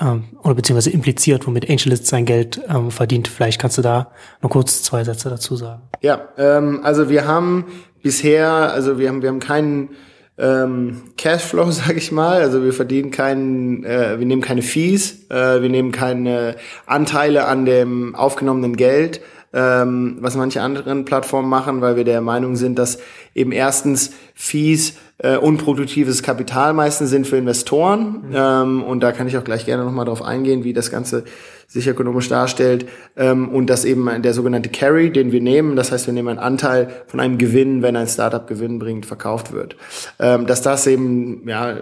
ähm, 0.00 0.24
oder 0.42 0.54
beziehungsweise 0.54 0.90
impliziert, 0.90 1.46
womit 1.46 1.70
AngelList 1.70 2.06
sein 2.06 2.24
Geld 2.24 2.60
ähm, 2.68 2.90
verdient. 2.90 3.28
Vielleicht 3.28 3.60
kannst 3.60 3.78
du 3.78 3.82
da 3.82 4.12
noch 4.42 4.50
kurz 4.50 4.82
zwei 4.82 5.04
Sätze 5.04 5.30
dazu 5.30 5.56
sagen. 5.56 5.82
Ja, 6.02 6.28
ähm, 6.36 6.80
also 6.82 7.08
wir 7.08 7.26
haben 7.26 7.64
bisher, 8.02 8.50
also 8.50 8.98
wir 8.98 9.08
haben 9.08 9.22
wir 9.22 9.30
haben 9.30 9.40
keinen 9.40 9.90
ähm, 10.38 11.02
Cashflow, 11.16 11.70
sage 11.70 11.98
ich 11.98 12.12
mal. 12.12 12.40
Also 12.40 12.62
wir 12.62 12.72
verdienen 12.72 13.10
keinen, 13.10 13.84
äh, 13.84 14.18
wir 14.18 14.26
nehmen 14.26 14.42
keine 14.42 14.62
Fees, 14.62 15.30
äh, 15.30 15.62
wir 15.62 15.68
nehmen 15.68 15.92
keine 15.92 16.56
Anteile 16.86 17.46
an 17.46 17.64
dem 17.64 18.14
aufgenommenen 18.14 18.76
Geld 18.76 19.20
ähm, 19.56 20.18
was 20.20 20.36
manche 20.36 20.60
anderen 20.60 21.06
Plattformen 21.06 21.48
machen, 21.48 21.80
weil 21.80 21.96
wir 21.96 22.04
der 22.04 22.20
Meinung 22.20 22.56
sind, 22.56 22.78
dass 22.78 22.98
eben 23.34 23.52
erstens 23.52 24.10
Fees 24.34 24.98
äh, 25.16 25.38
unproduktives 25.38 26.22
Kapital 26.22 26.74
meistens 26.74 27.08
sind 27.08 27.26
für 27.26 27.38
Investoren. 27.38 28.26
Mhm. 28.28 28.34
Ähm, 28.34 28.82
und 28.82 29.00
da 29.00 29.12
kann 29.12 29.26
ich 29.26 29.38
auch 29.38 29.44
gleich 29.44 29.64
gerne 29.64 29.84
nochmal 29.84 30.04
drauf 30.04 30.20
eingehen, 30.20 30.62
wie 30.62 30.74
das 30.74 30.90
Ganze 30.90 31.24
sich 31.68 31.88
ökonomisch 31.88 32.28
darstellt. 32.28 32.86
Ähm, 33.16 33.48
und 33.48 33.70
dass 33.70 33.86
eben 33.86 34.20
der 34.20 34.34
sogenannte 34.34 34.68
Carry, 34.68 35.10
den 35.10 35.32
wir 35.32 35.40
nehmen, 35.40 35.74
das 35.74 35.90
heißt, 35.90 36.06
wir 36.06 36.12
nehmen 36.12 36.28
einen 36.28 36.38
Anteil 36.38 36.88
von 37.06 37.18
einem 37.18 37.38
Gewinn, 37.38 37.80
wenn 37.80 37.96
ein 37.96 38.08
Startup 38.08 38.46
Gewinn 38.46 38.78
bringt, 38.78 39.06
verkauft 39.06 39.52
wird. 39.52 39.76
Ähm, 40.18 40.46
dass 40.46 40.60
das 40.60 40.86
eben, 40.86 41.48
ja, 41.48 41.78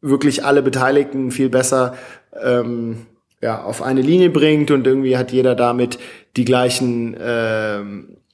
wirklich 0.00 0.44
alle 0.44 0.62
Beteiligten 0.62 1.30
viel 1.30 1.50
besser 1.50 1.94
ähm, 2.42 3.06
ja, 3.46 3.62
auf 3.62 3.80
eine 3.80 4.00
Linie 4.02 4.30
bringt 4.30 4.72
und 4.72 4.88
irgendwie 4.88 5.16
hat 5.16 5.30
jeder 5.30 5.54
damit 5.54 6.00
die 6.36 6.44
gleichen 6.44 7.14
äh, 7.14 7.78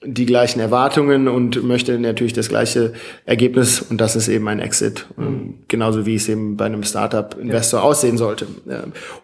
die 0.04 0.26
gleichen 0.26 0.60
Erwartungen 0.60 1.28
und 1.28 1.62
möchte 1.62 1.98
natürlich 1.98 2.32
das 2.32 2.48
gleiche 2.48 2.92
Ergebnis 3.24 3.80
und 3.80 4.00
das 4.00 4.16
ist 4.16 4.28
eben 4.28 4.48
ein 4.48 4.58
Exit, 4.58 5.06
mhm. 5.16 5.54
genauso 5.68 6.06
wie 6.06 6.16
es 6.16 6.28
eben 6.28 6.56
bei 6.56 6.66
einem 6.66 6.82
Startup-Investor 6.82 7.80
ja. 7.80 7.86
aussehen 7.86 8.18
sollte. 8.18 8.46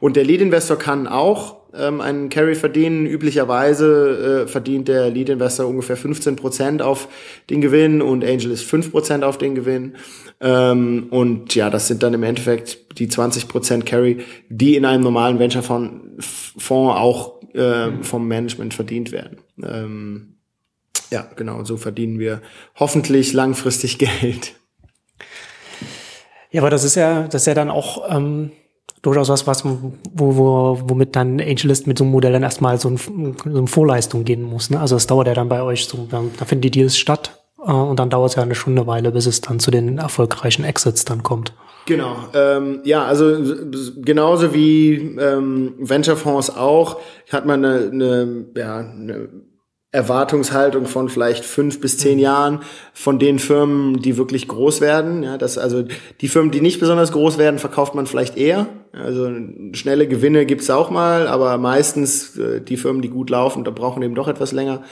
Und 0.01 0.17
der 0.17 0.25
Lead-Investor 0.25 0.79
kann 0.79 1.07
auch 1.07 1.57
ähm, 1.75 2.01
einen 2.01 2.29
Carry 2.29 2.55
verdienen. 2.55 3.07
Üblicherweise 3.07 4.45
äh, 4.45 4.49
verdient 4.49 4.89
der 4.89 5.11
Lead-Investor 5.11 5.67
ungefähr 5.67 5.97
15 5.97 6.37
Prozent 6.37 6.83
auf 6.83 7.09
den 7.51 7.61
Gewinn 7.61 8.01
und 8.01 8.25
Angel 8.25 8.51
ist 8.51 8.65
5 8.65 8.91
Prozent 8.91 9.25
auf 9.25 9.39
den 9.39 9.55
Gewinn. 9.55 9.97
Ähm, 10.41 11.09
und 11.11 11.55
ja, 11.55 11.71
das 11.71 11.89
sind 11.89 12.03
dann 12.03 12.15
im 12.15 12.23
Endeffekt 12.23 12.99
die 12.99 13.09
20 13.09 13.49
Prozent 13.49 13.87
Carry, 13.87 14.19
die 14.49 14.77
in 14.77 14.85
einem 14.85 15.03
normalen 15.03 15.39
Venture-Fonds 15.39 16.65
auch 16.69 17.43
äh, 17.55 17.91
vom 18.03 18.29
Management 18.29 18.75
verdient 18.75 19.13
werden. 19.13 19.39
Ja, 21.11 21.27
genau, 21.37 21.65
so 21.65 21.77
verdienen 21.77 22.19
wir 22.19 22.43
hoffentlich 22.77 23.33
langfristig 23.33 23.99
Geld. 23.99 24.55
Ja, 26.51 26.63
aber 26.63 26.71
das 26.71 26.85
ist 26.85 26.95
ja, 26.95 27.25
das 27.25 27.43
ist 27.43 27.47
ja 27.47 27.55
dann 27.55 27.71
auch 27.71 28.05
ähm, 28.11 28.53
durchaus 29.03 29.29
was, 29.29 29.47
was 29.47 29.65
wo, 29.65 29.93
wo, 30.15 30.81
womit 30.85 31.15
dann 31.15 31.41
AngelList 31.41 31.87
mit 31.87 31.99
so 31.99 32.05
einem 32.05 32.13
Modell 32.13 32.33
dann 32.33 32.43
erstmal 32.43 32.79
so, 32.79 32.89
ein, 32.89 32.97
so 32.97 33.35
eine 33.45 33.67
Vorleistung 33.67 34.25
gehen 34.25 34.43
muss. 34.43 34.71
Ne? 34.71 34.81
Also 34.81 34.97
es 34.97 35.07
dauert 35.07 35.27
ja 35.27 35.35
dann 35.35 35.49
bei 35.49 35.63
euch 35.63 35.87
so, 35.87 36.07
dann, 36.11 36.31
da 36.39 36.45
finden 36.45 36.63
die 36.63 36.71
Deals 36.71 36.97
statt 36.97 37.39
äh, 37.65 37.71
und 37.71 37.99
dann 37.99 38.11
dauert 38.11 38.31
es 38.31 38.37
ja 38.37 38.43
eine 38.43 38.55
Stunde 38.55 38.87
Weile, 38.87 39.11
bis 39.13 39.27
es 39.27 39.41
dann 39.41 39.61
zu 39.61 39.71
den 39.71 39.99
erfolgreichen 39.99 40.65
Exits 40.65 41.05
dann 41.05 41.23
kommt. 41.23 41.53
Genau, 41.87 42.17
ähm, 42.35 42.81
ja, 42.85 43.07
also 43.07 43.39
genauso 44.03 44.53
wie 44.53 45.17
ähm, 45.19 45.75
Venture-Fonds 45.79 46.55
auch, 46.55 47.01
hat 47.33 47.47
man 47.47 47.65
eine, 47.65 47.91
eine, 47.91 48.45
ja, 48.55 48.79
eine 48.79 49.29
Erwartungshaltung 49.91 50.87
von 50.87 51.09
vielleicht 51.09 51.45
fünf 51.45 51.81
bis 51.81 51.97
zehn 51.97 52.17
mhm. 52.17 52.23
Jahren 52.23 52.61
von 52.93 53.19
den 53.19 53.39
Firmen, 53.39 54.01
die 54.03 54.19
wirklich 54.19 54.47
groß 54.47 54.81
werden. 54.81 55.23
Ja, 55.23 55.39
das 55.39 55.57
also 55.57 55.85
die 56.21 56.29
Firmen, 56.29 56.51
die 56.51 56.61
nicht 56.61 56.79
besonders 56.79 57.13
groß 57.13 57.39
werden, 57.39 57.59
verkauft 57.59 57.95
man 57.95 58.07
vielleicht 58.07 58.37
eher. 58.37 58.67
Also 58.93 59.31
schnelle 59.73 60.07
Gewinne 60.07 60.45
gibt's 60.45 60.69
auch 60.69 60.91
mal, 60.91 61.27
aber 61.27 61.57
meistens 61.57 62.37
äh, 62.37 62.61
die 62.61 62.77
Firmen, 62.77 63.01
die 63.01 63.09
gut 63.09 63.31
laufen, 63.31 63.65
da 63.65 63.71
brauchen 63.71 64.03
eben 64.03 64.15
doch 64.15 64.29
etwas 64.29 64.53
länger. 64.53 64.83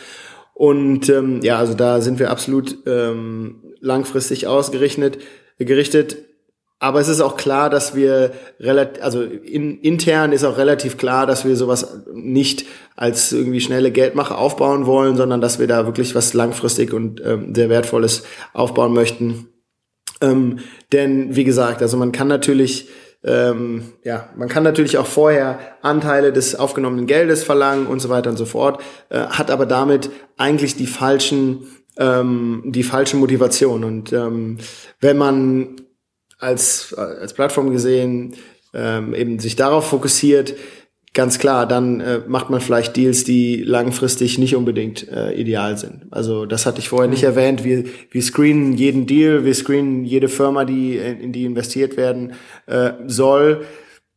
Und 0.55 1.11
ähm, 1.11 1.41
ja, 1.43 1.59
also 1.59 1.75
da 1.75 2.01
sind 2.01 2.19
wir 2.19 2.31
absolut 2.31 2.79
ähm, 2.87 3.75
langfristig 3.81 4.47
ausgerichtet. 4.47 5.19
Gerichtet. 5.59 6.17
Aber 6.79 7.01
es 7.01 7.09
ist 7.09 7.23
auch 7.23 7.37
klar, 7.37 7.71
dass 7.71 7.95
wir 7.95 8.33
relativ, 8.61 9.03
also 9.03 9.23
in, 9.23 9.81
intern 9.81 10.33
ist 10.33 10.45
auch 10.45 10.59
relativ 10.59 10.99
klar, 10.99 11.27
dass 11.27 11.47
wir 11.47 11.57
sowas 11.57 12.03
nicht 12.13 12.67
als 12.97 13.33
irgendwie 13.33 13.61
schnelle 13.61 13.91
Geldmache 13.91 14.37
aufbauen 14.37 14.85
wollen, 14.85 15.17
sondern 15.17 15.41
dass 15.41 15.59
wir 15.59 15.67
da 15.67 15.87
wirklich 15.87 16.15
was 16.15 16.35
langfristig 16.35 16.93
und 16.93 17.23
ähm, 17.25 17.55
sehr 17.55 17.71
wertvolles 17.71 18.25
aufbauen 18.53 18.93
möchten. 18.93 19.49
Ähm, 20.21 20.59
denn 20.93 21.35
wie 21.35 21.45
gesagt, 21.45 21.81
also 21.81 21.97
man 21.97 22.13
kann 22.13 22.29
natürlich 22.29 22.89
ähm, 23.25 23.93
ja, 24.05 24.29
man 24.37 24.49
kann 24.49 24.63
natürlich 24.63 24.99
auch 24.99 25.07
vorher 25.07 25.59
Anteile 25.83 26.33
des 26.33 26.55
aufgenommenen 26.55 27.07
Geldes 27.07 27.43
verlangen 27.43 27.87
und 27.87 28.01
so 28.01 28.09
weiter 28.09 28.31
und 28.31 28.37
so 28.37 28.45
fort, 28.45 28.81
äh, 29.09 29.19
hat 29.19 29.51
aber 29.51 29.67
damit 29.67 30.11
eigentlich 30.37 30.77
die 30.77 30.87
falschen 30.87 31.67
ähm, 31.99 32.63
die 32.67 32.83
falsche 32.83 33.17
Motivation 33.17 33.83
und 33.83 34.13
ähm, 34.13 34.59
wenn 35.01 35.17
man 35.17 35.77
als, 36.39 36.95
als 36.95 37.35
Plattform 37.35 37.71
gesehen 37.71 38.35
ähm, 38.75 39.15
eben 39.15 39.39
sich 39.39 39.57
darauf 39.57 39.89
fokussiert, 39.89 40.55
ganz 41.17 41.39
klar, 41.39 41.67
dann 41.67 42.01
äh, 42.01 42.21
macht 42.29 42.51
man 42.51 42.61
vielleicht 42.61 42.95
Deals, 42.95 43.25
die 43.25 43.63
langfristig 43.63 44.39
nicht 44.39 44.55
unbedingt 44.55 45.09
äh, 45.09 45.33
ideal 45.33 45.79
sind. 45.79 46.07
Also 46.11 46.45
das 46.45 46.67
hatte 46.67 46.79
ich 46.79 46.91
vorher 46.91 47.09
nicht 47.09 47.23
mhm. 47.23 47.29
erwähnt. 47.29 47.65
Wir, 47.65 47.85
wir 48.11 48.23
screenen 48.23 48.75
jeden 48.75 49.07
Deal, 49.07 49.45
wir 49.45 49.55
screenen 49.55 50.05
jede 50.05 50.29
Firma, 50.29 50.65
die 50.65 50.97
in 50.97 51.33
die 51.33 51.47
investiert 51.47 51.97
werden 51.97 52.35
äh, 52.67 52.93
soll. 53.07 53.65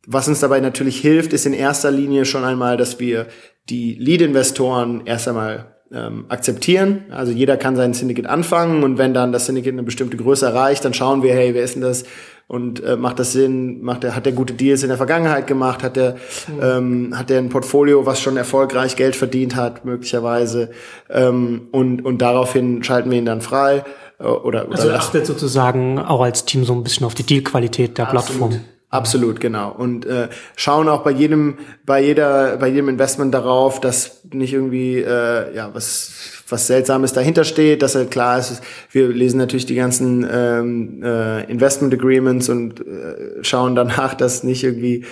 Was 0.06 0.28
uns 0.28 0.40
dabei 0.40 0.60
natürlich 0.60 1.00
hilft, 1.00 1.32
ist 1.32 1.46
in 1.46 1.54
erster 1.54 1.90
Linie 1.90 2.26
schon 2.26 2.44
einmal, 2.44 2.76
dass 2.76 3.00
wir 3.00 3.28
die 3.70 3.94
Lead-Investoren 3.94 5.02
erst 5.06 5.26
einmal 5.26 5.79
ähm, 5.92 6.24
akzeptieren. 6.28 7.04
Also 7.10 7.32
jeder 7.32 7.56
kann 7.56 7.76
sein 7.76 7.94
Syndicate 7.94 8.26
anfangen 8.26 8.84
und 8.84 8.98
wenn 8.98 9.14
dann 9.14 9.32
das 9.32 9.46
Syndicate 9.46 9.72
eine 9.72 9.82
bestimmte 9.82 10.16
Größe 10.16 10.46
erreicht, 10.46 10.84
dann 10.84 10.94
schauen 10.94 11.22
wir, 11.22 11.34
hey, 11.34 11.54
wer 11.54 11.62
ist 11.62 11.74
denn 11.74 11.82
das? 11.82 12.04
Und 12.46 12.82
äh, 12.82 12.96
macht 12.96 13.20
das 13.20 13.32
Sinn? 13.32 13.80
Macht 13.82 14.02
der, 14.02 14.16
hat 14.16 14.26
der 14.26 14.32
gute 14.32 14.54
Deals 14.54 14.82
in 14.82 14.88
der 14.88 14.96
Vergangenheit 14.96 15.46
gemacht? 15.46 15.84
Hat 15.84 15.94
der, 15.94 16.16
mhm. 16.48 16.60
ähm, 16.60 17.18
hat 17.18 17.30
der 17.30 17.38
ein 17.38 17.48
Portfolio, 17.48 18.06
was 18.06 18.20
schon 18.20 18.36
erfolgreich 18.36 18.96
Geld 18.96 19.14
verdient 19.14 19.54
hat, 19.54 19.84
möglicherweise? 19.84 20.70
Ähm, 21.08 21.68
und, 21.70 22.04
und 22.04 22.18
daraufhin 22.18 22.82
schalten 22.82 23.08
wir 23.10 23.18
ihn 23.18 23.26
dann 23.26 23.40
frei. 23.40 23.84
Äh, 24.18 24.24
oder, 24.24 24.66
oder 24.66 24.72
also 24.72 24.90
achtet 24.90 25.26
sozusagen 25.26 26.00
auch 26.00 26.22
als 26.22 26.44
Team 26.44 26.64
so 26.64 26.72
ein 26.72 26.82
bisschen 26.82 27.06
auf 27.06 27.14
die 27.14 27.22
Dealqualität 27.22 27.98
der 27.98 28.08
Absolut. 28.08 28.50
Plattform. 28.50 28.64
Absolut, 28.90 29.38
genau. 29.38 29.70
Und 29.70 30.04
äh, 30.04 30.28
schauen 30.56 30.88
auch 30.88 31.04
bei 31.04 31.12
jedem, 31.12 31.58
bei 31.86 32.02
jeder, 32.02 32.56
bei 32.56 32.66
jedem 32.66 32.88
Investment 32.88 33.32
darauf, 33.32 33.80
dass 33.80 34.24
nicht 34.32 34.52
irgendwie 34.52 34.98
äh, 34.98 35.54
ja 35.54 35.70
was 35.72 36.42
was 36.48 36.66
Seltsames 36.66 37.12
dahinter 37.12 37.44
steht, 37.44 37.82
dass 37.82 37.94
halt 37.94 38.10
klar 38.10 38.38
ist, 38.40 38.60
wir 38.90 39.06
lesen 39.08 39.38
natürlich 39.38 39.66
die 39.66 39.76
ganzen 39.76 40.26
ähm, 40.28 41.02
äh, 41.04 41.44
Investment 41.44 41.94
Agreements 41.94 42.48
und 42.48 42.80
äh, 42.80 43.42
schauen 43.42 43.76
danach, 43.76 44.14
dass 44.14 44.42
nicht 44.42 44.64
irgendwie 44.64 45.04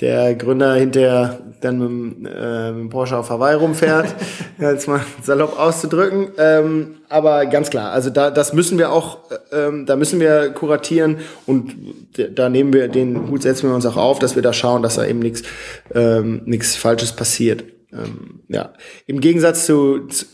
der 0.00 0.34
Gründer 0.34 0.74
hinterher 0.74 1.40
dann 1.60 1.78
mit, 1.78 1.88
dem, 1.88 2.26
äh, 2.26 2.70
mit 2.70 2.80
dem 2.82 2.90
Porsche 2.90 3.16
auf 3.16 3.30
Hawaii 3.30 3.56
rumfährt, 3.56 4.14
jetzt 4.60 4.86
mal 4.86 5.00
salopp 5.22 5.58
auszudrücken. 5.58 6.28
Ähm, 6.38 6.96
aber 7.08 7.46
ganz 7.46 7.70
klar, 7.70 7.90
also 7.92 8.10
da 8.10 8.30
das 8.30 8.52
müssen 8.52 8.78
wir 8.78 8.92
auch, 8.92 9.18
ähm, 9.50 9.86
da 9.86 9.96
müssen 9.96 10.20
wir 10.20 10.50
kuratieren 10.50 11.18
und 11.46 11.74
da 12.34 12.48
nehmen 12.48 12.72
wir 12.72 12.88
den 12.88 13.28
Hut 13.28 13.42
setzen 13.42 13.68
wir 13.68 13.74
uns 13.74 13.86
auch 13.86 13.96
auf, 13.96 14.18
dass 14.18 14.36
wir 14.36 14.42
da 14.42 14.52
schauen, 14.52 14.82
dass 14.82 14.96
da 14.96 15.04
eben 15.04 15.18
nichts 15.18 15.42
ähm, 15.94 16.42
nichts 16.44 16.76
Falsches 16.76 17.12
passiert. 17.12 17.64
Ähm, 17.90 18.40
ja, 18.48 18.74
im 19.06 19.20
Gegensatz 19.20 19.64
zu, 19.64 20.06
zu 20.08 20.26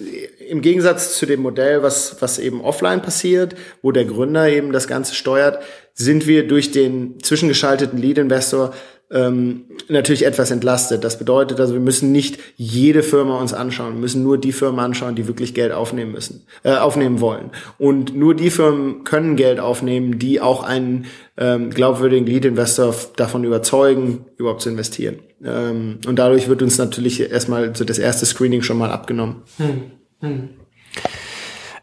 im 0.49 0.61
Gegensatz 0.61 1.17
zu 1.17 1.25
dem 1.25 1.41
Modell, 1.41 1.83
was 1.83 2.17
was 2.21 2.39
eben 2.39 2.61
offline 2.61 3.01
passiert, 3.01 3.55
wo 3.81 3.93
der 3.93 4.05
Gründer 4.05 4.49
eben 4.49 4.73
das 4.73 4.89
Ganze 4.89 5.15
steuert, 5.15 5.61
sind 5.95 6.27
wir 6.27 6.49
durch 6.49 6.73
den 6.73 7.23
zwischengeschalteten 7.23 7.99
Lead 7.99 8.19
Investor 8.19 8.75
ähm, 9.11 9.65
natürlich 9.89 10.25
etwas 10.25 10.51
entlastet. 10.51 11.05
Das 11.05 11.19
bedeutet 11.19 11.61
also, 11.61 11.75
wir 11.75 11.81
müssen 11.81 12.13
nicht 12.13 12.39
jede 12.57 13.03
Firma 13.03 13.39
uns 13.39 13.53
anschauen, 13.53 14.01
müssen 14.01 14.23
nur 14.23 14.39
die 14.39 14.53
Firmen 14.53 14.81
anschauen, 14.81 15.15
die 15.15 15.29
wirklich 15.29 15.55
Geld 15.55 15.73
aufnehmen 15.73 16.13
müssen, 16.13 16.47
äh, 16.63 16.75
aufnehmen 16.75 17.21
wollen. 17.21 17.51
Und 17.79 18.17
nur 18.17 18.35
die 18.35 18.51
Firmen 18.51 19.05
können 19.05 19.37
Geld 19.37 19.61
aufnehmen, 19.61 20.19
die 20.19 20.41
auch 20.41 20.63
einen 20.63 21.07
ähm, 21.37 21.71
glaubwürdigen 21.71 22.27
Lead-Investor 22.27 22.95
davon 23.17 23.45
überzeugen, 23.45 24.27
überhaupt 24.37 24.63
zu 24.63 24.71
investieren. 24.71 25.21
Ähm, 25.45 25.99
und 26.07 26.19
dadurch 26.19 26.49
wird 26.49 26.63
uns 26.63 26.79
natürlich 26.79 27.21
erstmal 27.21 27.75
so 27.77 27.85
das 27.85 27.99
erste 27.99 28.27
Screening 28.27 28.63
schon 28.63 28.79
mal 28.79 28.91
abgenommen. 28.91 29.43
Hm. 29.59 29.83
Hm. 30.21 30.49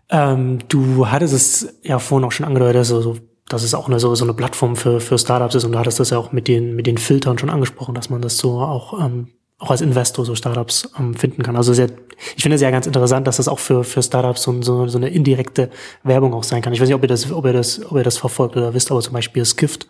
Ähm, 0.09 0.59
du 0.67 1.07
hattest 1.07 1.34
es 1.34 1.80
ja 1.84 1.99
vorhin 1.99 2.28
auch 2.28 2.32
schon 2.32 2.45
angedeutet, 2.45 2.78
also 2.78 3.01
so 3.01 3.17
dass 3.53 3.63
es 3.63 3.73
auch 3.73 3.87
eine, 3.87 3.99
so, 3.99 4.13
so 4.15 4.23
eine 4.23 4.33
Plattform 4.33 4.75
für, 4.75 4.99
für 4.99 5.17
Startups 5.17 5.55
ist 5.55 5.63
und 5.63 5.71
du 5.73 5.79
hattest 5.79 5.99
das 5.99 6.11
ja 6.11 6.17
auch 6.17 6.31
mit 6.31 6.47
den, 6.47 6.75
mit 6.75 6.87
den 6.87 6.97
Filtern 6.97 7.37
schon 7.37 7.49
angesprochen, 7.49 7.95
dass 7.95 8.09
man 8.09 8.21
das 8.21 8.37
so 8.37 8.59
auch, 8.59 8.99
ähm, 9.03 9.27
auch 9.59 9.71
als 9.71 9.81
Investor 9.81 10.25
so 10.25 10.35
Startups 10.35 10.89
ähm, 10.97 11.13
finden 11.13 11.43
kann. 11.43 11.55
Also 11.55 11.73
sehr, 11.73 11.89
ich 12.35 12.43
finde 12.43 12.55
es 12.55 12.61
ja 12.61 12.71
ganz 12.71 12.87
interessant, 12.87 13.27
dass 13.27 13.37
das 13.37 13.47
auch 13.47 13.59
für, 13.59 13.83
für 13.83 14.01
Startups 14.01 14.43
so, 14.43 14.61
so, 14.61 14.87
so 14.87 14.97
eine 14.97 15.09
indirekte 15.09 15.69
Werbung 16.03 16.33
auch 16.33 16.43
sein 16.43 16.61
kann. 16.61 16.73
Ich 16.73 16.81
weiß 16.81 16.87
nicht, 16.87 16.95
ob 16.95 17.03
ihr 17.03 17.07
das, 17.07 17.31
ob 17.31 17.45
ihr 17.45 17.53
das, 17.53 17.81
ob 17.85 17.97
ihr 17.97 18.03
das 18.03 18.17
verfolgt 18.17 18.55
oder 18.57 18.73
wisst, 18.73 18.91
aber 18.91 19.01
zum 19.01 19.13
Beispiel 19.13 19.45
Skift 19.45 19.87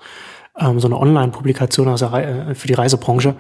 ähm, 0.58 0.80
so 0.80 0.88
eine 0.88 0.98
Online-Publikation 0.98 1.88
aus 1.88 2.02
der 2.02 2.14
äh, 2.50 2.56
für 2.56 2.68
die 2.68 2.74
Reisebranche, 2.74 3.36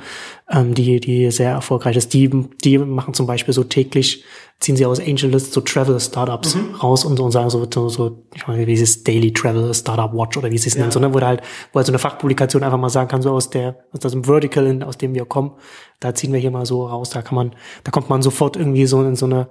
ähm, 0.49 0.73
die, 0.73 0.99
die 0.99 1.29
sehr 1.31 1.51
erfolgreich 1.51 1.97
ist. 1.97 2.13
Die, 2.13 2.29
die 2.63 2.77
machen 2.77 3.13
zum 3.13 3.27
Beispiel 3.27 3.53
so 3.53 3.63
täglich, 3.63 4.23
ziehen 4.59 4.77
sie 4.77 4.85
aus 4.85 4.99
AngelList 4.99 5.51
so 5.51 5.61
Travel-Startups 5.61 6.55
mhm. 6.55 6.75
raus 6.75 7.03
und, 7.03 7.19
und 7.19 7.31
sagen 7.31 7.49
so, 7.49 7.67
so, 7.71 7.89
so 7.89 8.23
ich 8.33 8.47
meine, 8.47 8.65
wie 8.65 8.73
ist 8.73 8.81
es 8.81 9.03
Daily 9.03 9.33
Travel 9.33 9.73
Startup 9.73 10.13
Watch 10.13 10.37
oder 10.37 10.51
wie 10.51 10.57
sie 10.57 10.69
es 10.69 10.75
ja. 10.75 10.81
nennt, 10.81 10.93
so, 10.93 10.99
ne, 10.99 11.13
wo 11.13 11.19
halt, 11.19 11.41
wo 11.73 11.77
halt 11.77 11.87
so 11.87 11.91
eine 11.91 11.99
Fachpublikation 11.99 12.63
einfach 12.63 12.77
mal 12.77 12.89
sagen 12.89 13.09
kann, 13.09 13.21
so 13.21 13.31
aus 13.31 13.49
der, 13.49 13.83
aus 13.91 13.99
diesem 13.99 14.23
Vertical, 14.23 14.83
aus 14.83 14.97
dem 14.97 15.13
wir 15.13 15.25
kommen, 15.25 15.51
da 15.99 16.13
ziehen 16.13 16.31
wir 16.31 16.39
hier 16.39 16.51
mal 16.51 16.65
so 16.65 16.85
raus, 16.85 17.09
da 17.09 17.21
kann 17.21 17.35
man, 17.35 17.51
da 17.83 17.91
kommt 17.91 18.09
man 18.09 18.21
sofort 18.21 18.55
irgendwie 18.55 18.85
so 18.85 19.03
in 19.03 19.15
so 19.15 19.25
eine, 19.25 19.49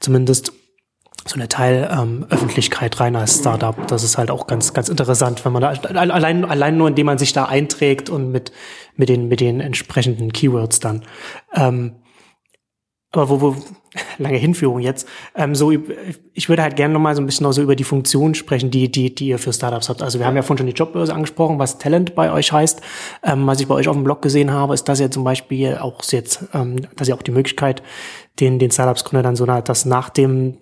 zumindest 0.00 0.52
so 1.28 1.36
eine 1.36 1.48
Teil 1.48 1.88
ähm, 1.92 2.26
rein 2.30 3.16
als 3.16 3.38
Startup. 3.38 3.86
Das 3.88 4.02
ist 4.02 4.18
halt 4.18 4.30
auch 4.30 4.46
ganz 4.46 4.72
ganz 4.72 4.88
interessant, 4.88 5.44
wenn 5.44 5.52
man 5.52 5.62
da 5.62 5.68
allein 5.68 6.44
allein 6.44 6.76
nur 6.76 6.88
indem 6.88 7.06
man 7.06 7.18
sich 7.18 7.32
da 7.32 7.44
einträgt 7.44 8.10
und 8.10 8.30
mit 8.30 8.52
mit 8.96 9.08
den 9.08 9.28
mit 9.28 9.40
den 9.40 9.60
entsprechenden 9.60 10.32
Keywords 10.32 10.80
dann. 10.80 11.02
Ähm, 11.54 11.96
aber 13.10 13.30
wo, 13.30 13.40
wo 13.40 13.56
lange 14.18 14.36
Hinführung 14.36 14.80
jetzt. 14.80 15.08
Ähm, 15.34 15.54
so, 15.54 15.72
ich 16.34 16.48
würde 16.48 16.62
halt 16.62 16.76
gerne 16.76 16.92
noch 16.94 17.00
mal 17.00 17.14
so 17.14 17.22
ein 17.22 17.26
bisschen 17.26 17.44
noch 17.44 17.52
so 17.52 17.62
über 17.62 17.76
die 17.76 17.84
Funktion 17.84 18.34
sprechen, 18.34 18.70
die 18.70 18.90
die 18.90 19.14
die 19.14 19.28
ihr 19.28 19.38
für 19.38 19.52
Startups 19.52 19.88
habt. 19.88 20.02
Also 20.02 20.18
wir 20.18 20.26
haben 20.26 20.36
ja 20.36 20.42
vorhin 20.42 20.58
schon 20.58 20.66
die 20.66 20.78
Jobbörse 20.78 21.14
angesprochen, 21.14 21.58
was 21.58 21.78
Talent 21.78 22.14
bei 22.14 22.30
euch 22.30 22.52
heißt. 22.52 22.80
Ähm, 23.22 23.46
was 23.46 23.60
ich 23.60 23.68
bei 23.68 23.74
euch 23.74 23.88
auf 23.88 23.96
dem 23.96 24.04
Blog 24.04 24.22
gesehen 24.22 24.52
habe, 24.52 24.74
ist, 24.74 24.88
dass 24.88 25.00
ihr 25.00 25.10
zum 25.10 25.24
Beispiel 25.24 25.78
auch 25.78 26.02
jetzt, 26.10 26.44
ähm, 26.52 26.86
dass 26.96 27.08
ihr 27.08 27.14
auch 27.14 27.22
die 27.22 27.30
Möglichkeit 27.30 27.82
den 28.40 28.58
den 28.58 28.70
Startups 28.70 29.04
Gründer 29.04 29.22
dann 29.22 29.36
so 29.36 29.46
dass 29.46 29.84
nach 29.84 30.10
dem 30.10 30.58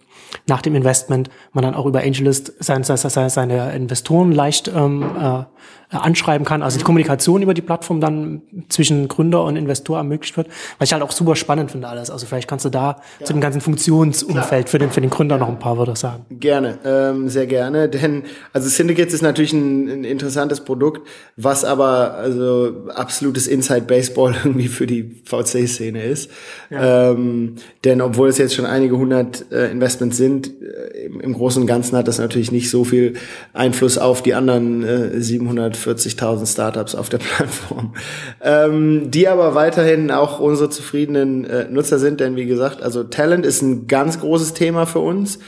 nach 0.47 0.62
dem 0.62 0.74
Investment 0.74 1.30
man 1.53 1.62
dann 1.62 1.74
auch 1.74 1.87
über 1.87 2.01
AngelList 2.01 2.53
seine, 2.59 2.84
seine, 2.84 3.30
seine 3.30 3.72
Investoren 3.72 4.32
leicht 4.32 4.68
ähm, 4.68 5.05
äh, 5.18 5.45
anschreiben 5.91 6.45
kann, 6.45 6.62
also 6.62 6.78
die 6.78 6.84
Kommunikation 6.84 7.43
über 7.43 7.55
die 7.55 7.62
Plattform 7.62 8.01
dann 8.01 8.43
zwischen 8.68 9.07
Gründer 9.09 9.45
und 9.45 9.57
Investor 9.57 9.99
ermöglicht 9.99 10.37
wird, 10.37 10.49
was 10.78 10.89
ich 10.89 10.93
halt 10.93 11.03
auch 11.03 11.12
super 11.12 11.37
spannend 11.37 11.70
finde 11.70 11.89
alles. 11.89 12.11
Also 12.11 12.26
vielleicht 12.26 12.49
kannst 12.49 12.64
du 12.64 12.70
da 12.70 13.01
ja. 13.20 13.26
zu 13.26 13.32
dem 13.32 13.41
ganzen 13.41 13.61
Funktionsumfeld 13.61 14.68
für 14.68 14.78
den, 14.78 14.91
für 14.91 15.01
den 15.01 15.11
Gründer 15.11 15.39
noch 15.39 15.49
ein 15.49 15.59
paar 15.59 15.78
Wörter 15.78 15.95
sagen. 15.95 16.26
Gerne, 16.30 16.78
ähm, 16.84 17.28
sehr 17.28 17.47
gerne, 17.47 17.89
denn 17.89 18.24
also 18.53 18.68
Syndicates 18.68 19.14
ist 19.14 19.22
natürlich 19.22 19.53
ein, 19.53 19.89
ein 19.89 20.05
interessantes 20.05 20.61
Produkt, 20.61 21.07
was 21.37 21.64
aber 21.64 22.14
also 22.14 22.87
absolutes 22.95 23.47
Inside 23.47 23.82
Baseball 23.82 24.34
irgendwie 24.45 24.68
für 24.68 24.87
die 24.87 25.22
VC-Szene 25.24 26.03
ist. 26.03 26.30
Ja. 26.70 27.11
Ähm, 27.12 27.57
denn 27.84 28.01
obwohl 28.01 28.28
es 28.28 28.39
jetzt 28.39 28.55
schon 28.55 28.66
einige 28.66 28.97
hundert 28.99 29.51
äh, 29.53 29.70
Investments 29.70 30.16
sind, 30.16 30.49
äh, 30.61 31.07
im, 31.07 31.20
im 31.20 31.32
Großen 31.32 31.62
und 31.62 31.68
Ganzen 31.68 31.97
hat 31.97 32.09
das 32.09 32.18
natürlich 32.18 32.51
nicht 32.51 32.70
so 32.70 32.82
viel 32.84 33.14
Einfluss 33.53 33.99
auf 33.99 34.22
die 34.22 34.34
anderen 34.34 34.82
äh, 34.82 35.20
700 35.20 35.76
140.000 35.77 36.51
Startups 36.51 36.95
auf 36.95 37.09
der 37.09 37.18
Plattform, 37.18 37.95
ähm, 38.43 39.11
die 39.11 39.29
aber 39.29 39.55
weiterhin 39.55 40.11
auch 40.11 40.41
unsere 40.41 40.70
zufriedenen 40.70 41.45
äh, 41.45 41.68
Nutzer 41.68 41.99
sind, 41.99 42.20
denn 42.20 42.37
wie 42.37 42.47
gesagt, 42.47 42.83
also 42.83 43.05
Talent 43.05 43.47
ist 43.47 43.62
ein 43.62 43.87
ganz 43.87 44.20
großes 44.20 44.55
Thema 44.55 44.87
für 44.87 45.01
uns. 45.01 45.39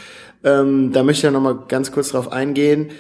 Ähm, 0.45 0.93
da 0.93 1.03
möchte 1.03 1.21
ich 1.21 1.25
ja 1.25 1.31
noch 1.31 1.41
mal 1.41 1.65
ganz 1.69 1.91
kurz 1.93 2.11
drauf 2.11 2.31
eingehen. 2.31 2.91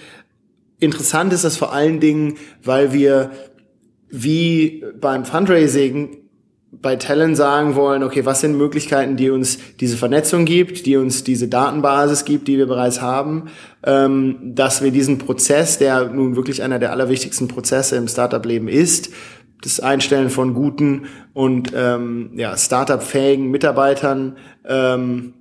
Interessant 0.80 1.32
ist 1.32 1.44
das 1.44 1.56
vor 1.56 1.72
allen 1.72 2.00
Dingen, 2.00 2.36
weil 2.62 2.92
wir 2.92 3.30
wie 4.10 4.84
beim 5.00 5.24
Fundraising 5.24 6.27
bei 6.70 6.96
Talent 6.96 7.36
sagen 7.36 7.74
wollen, 7.76 8.02
okay, 8.02 8.24
was 8.26 8.40
sind 8.40 8.56
Möglichkeiten, 8.56 9.16
die 9.16 9.30
uns 9.30 9.58
diese 9.80 9.96
Vernetzung 9.96 10.44
gibt, 10.44 10.86
die 10.86 10.96
uns 10.96 11.24
diese 11.24 11.48
Datenbasis 11.48 12.24
gibt, 12.24 12.46
die 12.46 12.58
wir 12.58 12.66
bereits 12.66 13.00
haben, 13.00 13.48
ähm, 13.84 14.36
dass 14.42 14.82
wir 14.82 14.90
diesen 14.90 15.18
Prozess, 15.18 15.78
der 15.78 16.10
nun 16.10 16.36
wirklich 16.36 16.62
einer 16.62 16.78
der 16.78 16.92
allerwichtigsten 16.92 17.48
Prozesse 17.48 17.96
im 17.96 18.06
Startup-Leben 18.06 18.68
ist, 18.68 19.10
das 19.62 19.80
Einstellen 19.80 20.30
von 20.30 20.54
guten 20.54 21.06
und 21.32 21.72
ähm, 21.74 22.30
ja, 22.34 22.56
Startup-fähigen 22.56 23.50
Mitarbeitern, 23.50 24.36
ähm, 24.64 25.34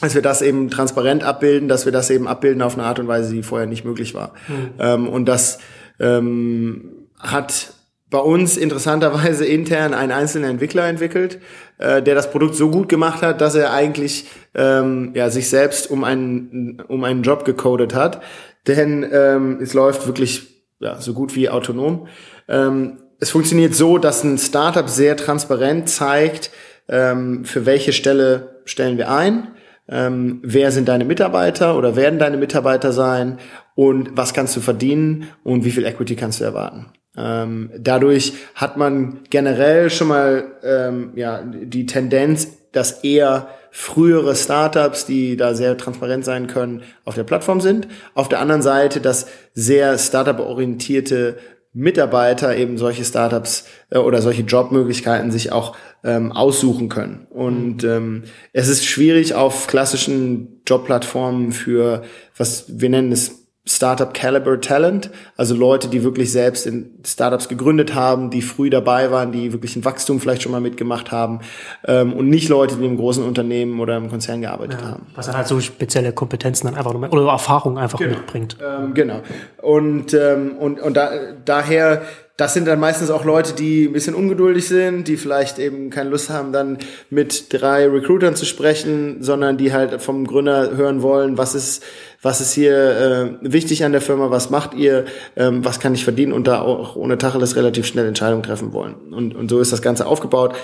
dass 0.00 0.14
wir 0.14 0.22
das 0.22 0.42
eben 0.42 0.68
transparent 0.68 1.22
abbilden, 1.22 1.68
dass 1.68 1.86
wir 1.86 1.92
das 1.92 2.10
eben 2.10 2.28
abbilden 2.28 2.60
auf 2.60 2.74
eine 2.74 2.86
Art 2.86 2.98
und 2.98 3.08
Weise, 3.08 3.32
die 3.32 3.42
vorher 3.42 3.66
nicht 3.66 3.84
möglich 3.84 4.14
war. 4.14 4.34
Mhm. 4.48 4.68
Ähm, 4.78 5.08
und 5.08 5.26
das 5.26 5.58
ähm, 5.98 7.06
hat 7.18 7.72
bei 8.10 8.18
uns 8.18 8.56
interessanterweise 8.56 9.44
intern 9.44 9.94
ein 9.94 10.12
einzelner 10.12 10.48
Entwickler 10.48 10.86
entwickelt, 10.86 11.40
äh, 11.78 12.02
der 12.02 12.14
das 12.14 12.30
Produkt 12.30 12.54
so 12.54 12.70
gut 12.70 12.88
gemacht 12.88 13.22
hat, 13.22 13.40
dass 13.40 13.54
er 13.54 13.72
eigentlich 13.72 14.26
ähm, 14.54 15.12
ja, 15.14 15.28
sich 15.30 15.48
selbst 15.48 15.90
um 15.90 16.04
einen, 16.04 16.82
um 16.88 17.02
einen 17.04 17.22
Job 17.22 17.44
gecodet 17.44 17.94
hat. 17.94 18.22
Denn 18.66 19.06
ähm, 19.12 19.58
es 19.60 19.74
läuft 19.74 20.06
wirklich 20.06 20.64
ja, 20.78 21.00
so 21.00 21.14
gut 21.14 21.34
wie 21.34 21.48
autonom. 21.48 22.06
Ähm, 22.48 22.98
es 23.18 23.30
funktioniert 23.30 23.74
so, 23.74 23.98
dass 23.98 24.24
ein 24.24 24.38
Startup 24.38 24.88
sehr 24.88 25.16
transparent 25.16 25.88
zeigt, 25.88 26.50
ähm, 26.88 27.44
für 27.44 27.66
welche 27.66 27.92
Stelle 27.92 28.60
stellen 28.64 28.98
wir 28.98 29.10
ein, 29.10 29.48
ähm, 29.88 30.40
wer 30.42 30.72
sind 30.72 30.88
deine 30.88 31.04
Mitarbeiter 31.04 31.76
oder 31.76 31.96
werden 31.96 32.18
deine 32.18 32.36
Mitarbeiter 32.36 32.92
sein 32.92 33.38
und 33.74 34.16
was 34.16 34.34
kannst 34.34 34.56
du 34.56 34.60
verdienen 34.60 35.28
und 35.44 35.64
wie 35.64 35.70
viel 35.70 35.84
Equity 35.86 36.16
kannst 36.16 36.40
du 36.40 36.44
erwarten. 36.44 36.86
Ähm, 37.16 37.70
dadurch 37.78 38.34
hat 38.54 38.76
man 38.76 39.20
generell 39.30 39.90
schon 39.90 40.08
mal 40.08 40.44
ähm, 40.62 41.12
ja, 41.14 41.42
die 41.42 41.86
Tendenz, 41.86 42.48
dass 42.72 43.04
eher 43.04 43.48
frühere 43.70 44.34
Startups, 44.34 45.06
die 45.06 45.36
da 45.36 45.54
sehr 45.54 45.76
transparent 45.76 46.24
sein 46.24 46.46
können, 46.46 46.82
auf 47.04 47.14
der 47.14 47.24
Plattform 47.24 47.60
sind. 47.60 47.88
Auf 48.14 48.28
der 48.28 48.40
anderen 48.40 48.62
Seite, 48.62 49.00
dass 49.00 49.26
sehr 49.54 49.98
Startup-orientierte 49.98 51.36
Mitarbeiter 51.72 52.56
eben 52.56 52.78
solche 52.78 53.04
Startups 53.04 53.66
äh, 53.90 53.98
oder 53.98 54.22
solche 54.22 54.42
Jobmöglichkeiten 54.42 55.30
sich 55.30 55.52
auch 55.52 55.76
ähm, 56.04 56.32
aussuchen 56.32 56.88
können. 56.88 57.26
Und 57.28 57.84
ähm, 57.84 58.24
es 58.54 58.68
ist 58.68 58.86
schwierig 58.86 59.34
auf 59.34 59.66
klassischen 59.66 60.62
Jobplattformen 60.66 61.52
für, 61.52 62.02
was 62.34 62.64
wir 62.80 62.88
nennen 62.88 63.12
es 63.12 63.45
Startup 63.68 64.14
Caliber 64.14 64.60
Talent, 64.60 65.10
also 65.36 65.56
Leute, 65.56 65.88
die 65.88 66.04
wirklich 66.04 66.30
selbst 66.30 66.66
in 66.66 66.90
Startups 67.04 67.48
gegründet 67.48 67.94
haben, 67.94 68.30
die 68.30 68.40
früh 68.40 68.70
dabei 68.70 69.10
waren, 69.10 69.32
die 69.32 69.52
wirklich 69.52 69.74
ein 69.74 69.84
Wachstum 69.84 70.20
vielleicht 70.20 70.42
schon 70.42 70.52
mal 70.52 70.60
mitgemacht 70.60 71.10
haben 71.10 71.40
ähm, 71.84 72.12
und 72.12 72.28
nicht 72.28 72.48
Leute, 72.48 72.76
die 72.76 72.84
im 72.84 72.96
großen 72.96 73.24
Unternehmen 73.24 73.80
oder 73.80 73.96
im 73.96 74.08
Konzern 74.08 74.40
gearbeitet 74.40 74.80
ja, 74.82 74.90
haben. 74.90 75.06
Was 75.16 75.26
dann 75.26 75.36
halt 75.36 75.48
so 75.48 75.58
spezielle 75.58 76.12
Kompetenzen 76.12 76.68
dann 76.68 76.76
einfach 76.76 76.92
noch, 76.92 77.10
oder 77.10 77.28
Erfahrung 77.28 77.76
einfach 77.76 77.98
genau. 77.98 78.16
mitbringt. 78.16 78.56
Ähm, 78.64 78.94
genau. 78.94 79.20
Und 79.60 80.14
ähm, 80.14 80.56
und 80.58 80.80
und 80.80 80.96
da, 80.96 81.10
daher 81.44 82.02
das 82.36 82.52
sind 82.52 82.66
dann 82.66 82.78
meistens 82.78 83.10
auch 83.10 83.24
Leute, 83.24 83.54
die 83.54 83.86
ein 83.86 83.94
bisschen 83.94 84.14
ungeduldig 84.14 84.68
sind, 84.68 85.08
die 85.08 85.16
vielleicht 85.16 85.58
eben 85.58 85.88
keine 85.88 86.10
Lust 86.10 86.28
haben, 86.28 86.52
dann 86.52 86.78
mit 87.08 87.46
drei 87.50 87.86
Recruitern 87.88 88.36
zu 88.36 88.44
sprechen, 88.44 89.22
sondern 89.22 89.56
die 89.56 89.72
halt 89.72 90.02
vom 90.02 90.26
Gründer 90.26 90.76
hören 90.76 91.00
wollen, 91.00 91.38
was 91.38 91.54
ist, 91.54 91.82
was 92.20 92.42
ist 92.42 92.52
hier 92.52 93.38
äh, 93.42 93.52
wichtig 93.52 93.84
an 93.84 93.92
der 93.92 94.02
Firma, 94.02 94.30
was 94.30 94.50
macht 94.50 94.74
ihr, 94.74 95.06
ähm, 95.34 95.64
was 95.64 95.80
kann 95.80 95.94
ich 95.94 96.04
verdienen 96.04 96.34
und 96.34 96.46
da 96.46 96.60
auch 96.60 96.94
ohne 96.94 97.16
Tacheles 97.16 97.56
relativ 97.56 97.86
schnell 97.86 98.06
Entscheidungen 98.06 98.42
treffen 98.42 98.74
wollen. 98.74 99.14
Und, 99.14 99.34
und 99.34 99.48
so 99.48 99.58
ist 99.58 99.72
das 99.72 99.80
Ganze 99.80 100.06
aufgebaut. 100.06 100.54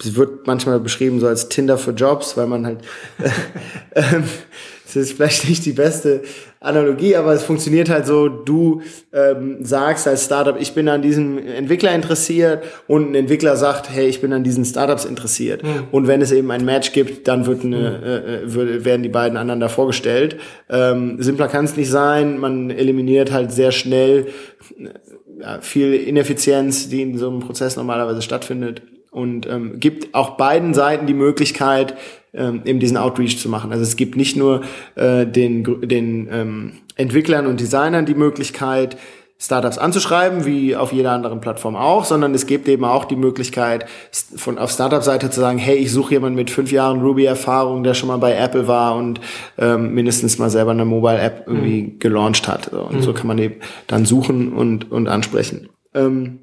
Es 0.00 0.14
wird 0.14 0.46
manchmal 0.46 0.78
beschrieben 0.78 1.18
so 1.18 1.26
als 1.26 1.48
Tinder 1.48 1.78
für 1.78 1.90
Jobs, 1.90 2.36
weil 2.36 2.46
man 2.46 2.64
halt 2.64 2.82
äh, 3.18 4.00
äh, 4.00 4.22
das 4.94 4.96
ist 4.96 5.12
vielleicht 5.12 5.48
nicht 5.48 5.64
die 5.66 5.72
beste 5.72 6.22
Analogie, 6.60 7.14
aber 7.14 7.32
es 7.32 7.42
funktioniert 7.44 7.88
halt 7.88 8.06
so, 8.06 8.28
du 8.28 8.82
ähm, 9.12 9.58
sagst 9.60 10.08
als 10.08 10.24
Startup, 10.24 10.56
ich 10.58 10.72
bin 10.72 10.88
an 10.88 11.02
diesem 11.02 11.38
Entwickler 11.38 11.94
interessiert 11.94 12.64
und 12.88 13.10
ein 13.10 13.14
Entwickler 13.14 13.56
sagt, 13.56 13.90
hey, 13.90 14.08
ich 14.08 14.20
bin 14.20 14.32
an 14.32 14.42
diesen 14.42 14.64
Startups 14.64 15.04
interessiert. 15.04 15.62
Mhm. 15.62 15.84
Und 15.92 16.06
wenn 16.08 16.20
es 16.20 16.32
eben 16.32 16.50
ein 16.50 16.64
Match 16.64 16.92
gibt, 16.92 17.28
dann 17.28 17.46
wird 17.46 17.64
eine, 17.64 18.42
mhm. 18.44 18.58
äh, 18.58 18.84
werden 18.84 19.02
die 19.02 19.08
beiden 19.08 19.36
aneinander 19.36 19.68
vorgestellt. 19.68 20.36
Ähm, 20.68 21.22
simpler 21.22 21.48
kann 21.48 21.66
es 21.66 21.76
nicht 21.76 21.90
sein, 21.90 22.38
man 22.38 22.70
eliminiert 22.70 23.30
halt 23.30 23.52
sehr 23.52 23.70
schnell 23.70 24.26
ja, 25.40 25.60
viel 25.60 25.94
Ineffizienz, 25.94 26.88
die 26.88 27.02
in 27.02 27.18
so 27.18 27.28
einem 27.28 27.40
Prozess 27.40 27.76
normalerweise 27.76 28.22
stattfindet 28.22 28.82
und 29.10 29.46
ähm, 29.46 29.80
gibt 29.80 30.14
auch 30.14 30.36
beiden 30.36 30.74
Seiten 30.74 31.06
die 31.06 31.14
Möglichkeit, 31.14 31.94
ähm, 32.32 32.62
eben 32.64 32.80
diesen 32.80 32.96
Outreach 32.96 33.38
zu 33.38 33.48
machen. 33.48 33.72
Also 33.72 33.82
es 33.82 33.96
gibt 33.96 34.16
nicht 34.16 34.36
nur 34.36 34.62
äh, 34.94 35.26
den, 35.26 35.64
den 35.88 36.28
ähm, 36.30 36.72
Entwicklern 36.96 37.46
und 37.46 37.60
Designern 37.60 38.06
die 38.06 38.14
Möglichkeit, 38.14 38.96
Startups 39.40 39.78
anzuschreiben, 39.78 40.46
wie 40.46 40.74
auf 40.74 40.92
jeder 40.92 41.12
anderen 41.12 41.40
Plattform 41.40 41.76
auch, 41.76 42.04
sondern 42.04 42.34
es 42.34 42.46
gibt 42.46 42.66
eben 42.68 42.84
auch 42.84 43.04
die 43.04 43.14
Möglichkeit, 43.14 43.86
von 44.10 44.58
auf 44.58 44.72
Startup-Seite 44.72 45.30
zu 45.30 45.38
sagen, 45.38 45.58
hey, 45.58 45.76
ich 45.76 45.92
suche 45.92 46.14
jemanden 46.14 46.34
mit 46.34 46.50
fünf 46.50 46.72
Jahren 46.72 47.00
Ruby-Erfahrung, 47.00 47.84
der 47.84 47.94
schon 47.94 48.08
mal 48.08 48.16
bei 48.16 48.34
Apple 48.34 48.66
war 48.66 48.96
und 48.96 49.20
ähm, 49.56 49.94
mindestens 49.94 50.38
mal 50.38 50.50
selber 50.50 50.72
eine 50.72 50.84
Mobile-App 50.84 51.44
irgendwie 51.46 51.82
mhm. 51.82 51.98
gelauncht 52.00 52.48
hat. 52.48 52.68
Und 52.72 52.96
mhm. 52.96 53.02
so 53.02 53.12
kann 53.12 53.28
man 53.28 53.38
eben 53.38 53.56
dann 53.86 54.06
suchen 54.06 54.52
und, 54.52 54.90
und 54.90 55.06
ansprechen. 55.06 55.68
Ähm, 55.94 56.40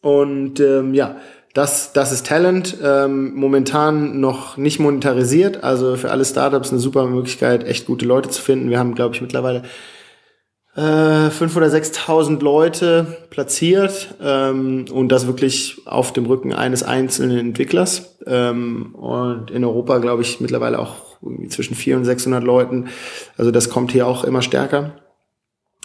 und 0.00 0.58
ähm, 0.58 0.94
ja, 0.94 1.16
das, 1.54 1.92
das 1.92 2.12
ist 2.12 2.26
Talent, 2.26 2.78
ähm, 2.82 3.34
momentan 3.34 4.20
noch 4.20 4.56
nicht 4.56 4.80
monetarisiert. 4.80 5.62
Also 5.62 5.96
für 5.96 6.10
alle 6.10 6.24
Startups 6.24 6.70
eine 6.70 6.78
super 6.78 7.06
Möglichkeit, 7.06 7.64
echt 7.64 7.86
gute 7.86 8.06
Leute 8.06 8.30
zu 8.30 8.40
finden. 8.40 8.70
Wir 8.70 8.78
haben, 8.78 8.94
glaube 8.94 9.14
ich, 9.14 9.20
mittlerweile 9.20 9.62
äh, 10.74 10.80
5.000 10.80 11.56
oder 11.56 11.66
6.000 11.66 12.42
Leute 12.42 13.18
platziert 13.28 14.14
ähm, 14.22 14.86
und 14.90 15.10
das 15.10 15.26
wirklich 15.26 15.82
auf 15.84 16.14
dem 16.14 16.24
Rücken 16.24 16.54
eines 16.54 16.82
einzelnen 16.82 17.38
Entwicklers. 17.38 18.16
Ähm, 18.26 18.94
und 18.94 19.50
in 19.50 19.64
Europa, 19.64 19.98
glaube 19.98 20.22
ich, 20.22 20.40
mittlerweile 20.40 20.78
auch 20.78 21.18
zwischen 21.48 21.74
400 21.74 22.00
und 22.00 22.04
600 22.06 22.44
Leuten. 22.44 22.88
Also 23.36 23.50
das 23.50 23.68
kommt 23.68 23.92
hier 23.92 24.06
auch 24.06 24.24
immer 24.24 24.40
stärker. 24.40 24.92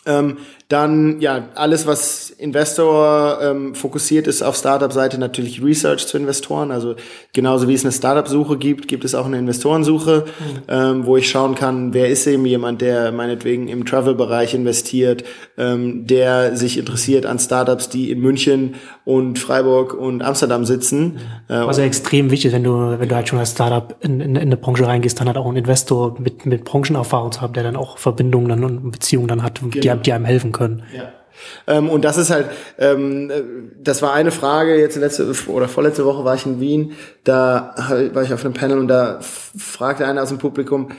Ähm, 0.05 0.37
dann 0.69 1.21
ja 1.21 1.47
alles, 1.55 1.87
was 1.87 2.29
Investor 2.29 3.39
ähm, 3.41 3.73
fokussiert 3.73 4.27
ist 4.27 4.41
auf 4.41 4.57
Startup-Seite 4.57 5.17
natürlich 5.17 5.63
Research 5.63 6.05
zu 6.07 6.17
Investoren. 6.17 6.71
Also 6.71 6.95
genauso 7.31 7.69
wie 7.69 7.73
es 7.73 7.85
eine 7.85 7.93
Startup-Suche 7.93 8.57
gibt, 8.57 8.89
gibt 8.89 9.05
es 9.05 9.15
auch 9.15 9.25
eine 9.25 9.37
Investorensuche, 9.39 10.25
mhm. 10.25 10.61
ähm, 10.67 11.05
wo 11.05 11.15
ich 11.15 11.29
schauen 11.29 11.55
kann, 11.55 11.93
wer 11.93 12.09
ist 12.09 12.27
eben 12.27 12.45
jemand, 12.45 12.81
der 12.81 13.13
meinetwegen 13.13 13.69
im 13.69 13.85
Travel-Bereich 13.85 14.53
investiert, 14.53 15.23
ähm, 15.57 16.05
der 16.05 16.57
sich 16.57 16.77
interessiert 16.77 17.25
an 17.25 17.39
Startups, 17.39 17.87
die 17.87 18.11
in 18.11 18.19
München 18.19 18.75
und 19.05 19.39
Freiburg 19.39 19.93
und 19.93 20.21
Amsterdam 20.21 20.65
sitzen. 20.65 21.19
Äh, 21.49 21.53
ja 21.53 21.83
extrem 21.85 22.29
wichtig, 22.29 22.51
wenn 22.51 22.63
du 22.65 22.99
wenn 22.99 23.07
du 23.07 23.15
halt 23.15 23.29
schon 23.29 23.39
als 23.39 23.51
Startup 23.51 23.95
in, 24.01 24.19
in, 24.19 24.35
in 24.35 24.41
eine 24.41 24.57
Branche 24.57 24.85
reingehst, 24.85 25.17
dann 25.17 25.29
hat 25.29 25.37
auch 25.37 25.49
ein 25.49 25.55
Investor 25.55 26.19
mit 26.19 26.45
mit 26.45 26.65
Branchenerfahrung 26.65 27.31
zu 27.31 27.39
haben, 27.39 27.53
der 27.53 27.63
dann 27.63 27.77
auch 27.77 27.97
Verbindungen 27.97 28.49
dann 28.49 28.63
und 28.65 28.91
Beziehungen 28.91 29.29
dann 29.29 29.43
hat, 29.43 29.61
genau. 29.61 29.95
die, 29.95 30.01
die 30.01 30.13
einem 30.13 30.25
helfen 30.25 30.51
können. 30.57 30.83
Ja. 30.95 31.11
Ähm, 31.67 31.89
und 31.89 32.03
das 32.03 32.17
ist 32.17 32.31
halt, 32.31 32.47
ähm, 32.79 33.31
das 33.79 34.01
war 34.01 34.13
eine 34.13 34.31
Frage, 34.31 34.79
jetzt 34.79 34.95
letzte 34.95 35.31
oder 35.47 35.67
vorletzte 35.67 36.05
Woche 36.05 36.25
war 36.25 36.35
ich 36.35 36.45
in 36.45 36.59
Wien, 36.59 36.93
da 37.23 37.75
war 38.13 38.23
ich 38.23 38.33
auf 38.33 38.43
einem 38.43 38.53
Panel 38.53 38.79
und 38.79 38.87
da 38.87 39.19
fragte 39.21 40.05
einer 40.05 40.23
aus 40.23 40.29
dem 40.29 40.39
Publikum, 40.39 40.89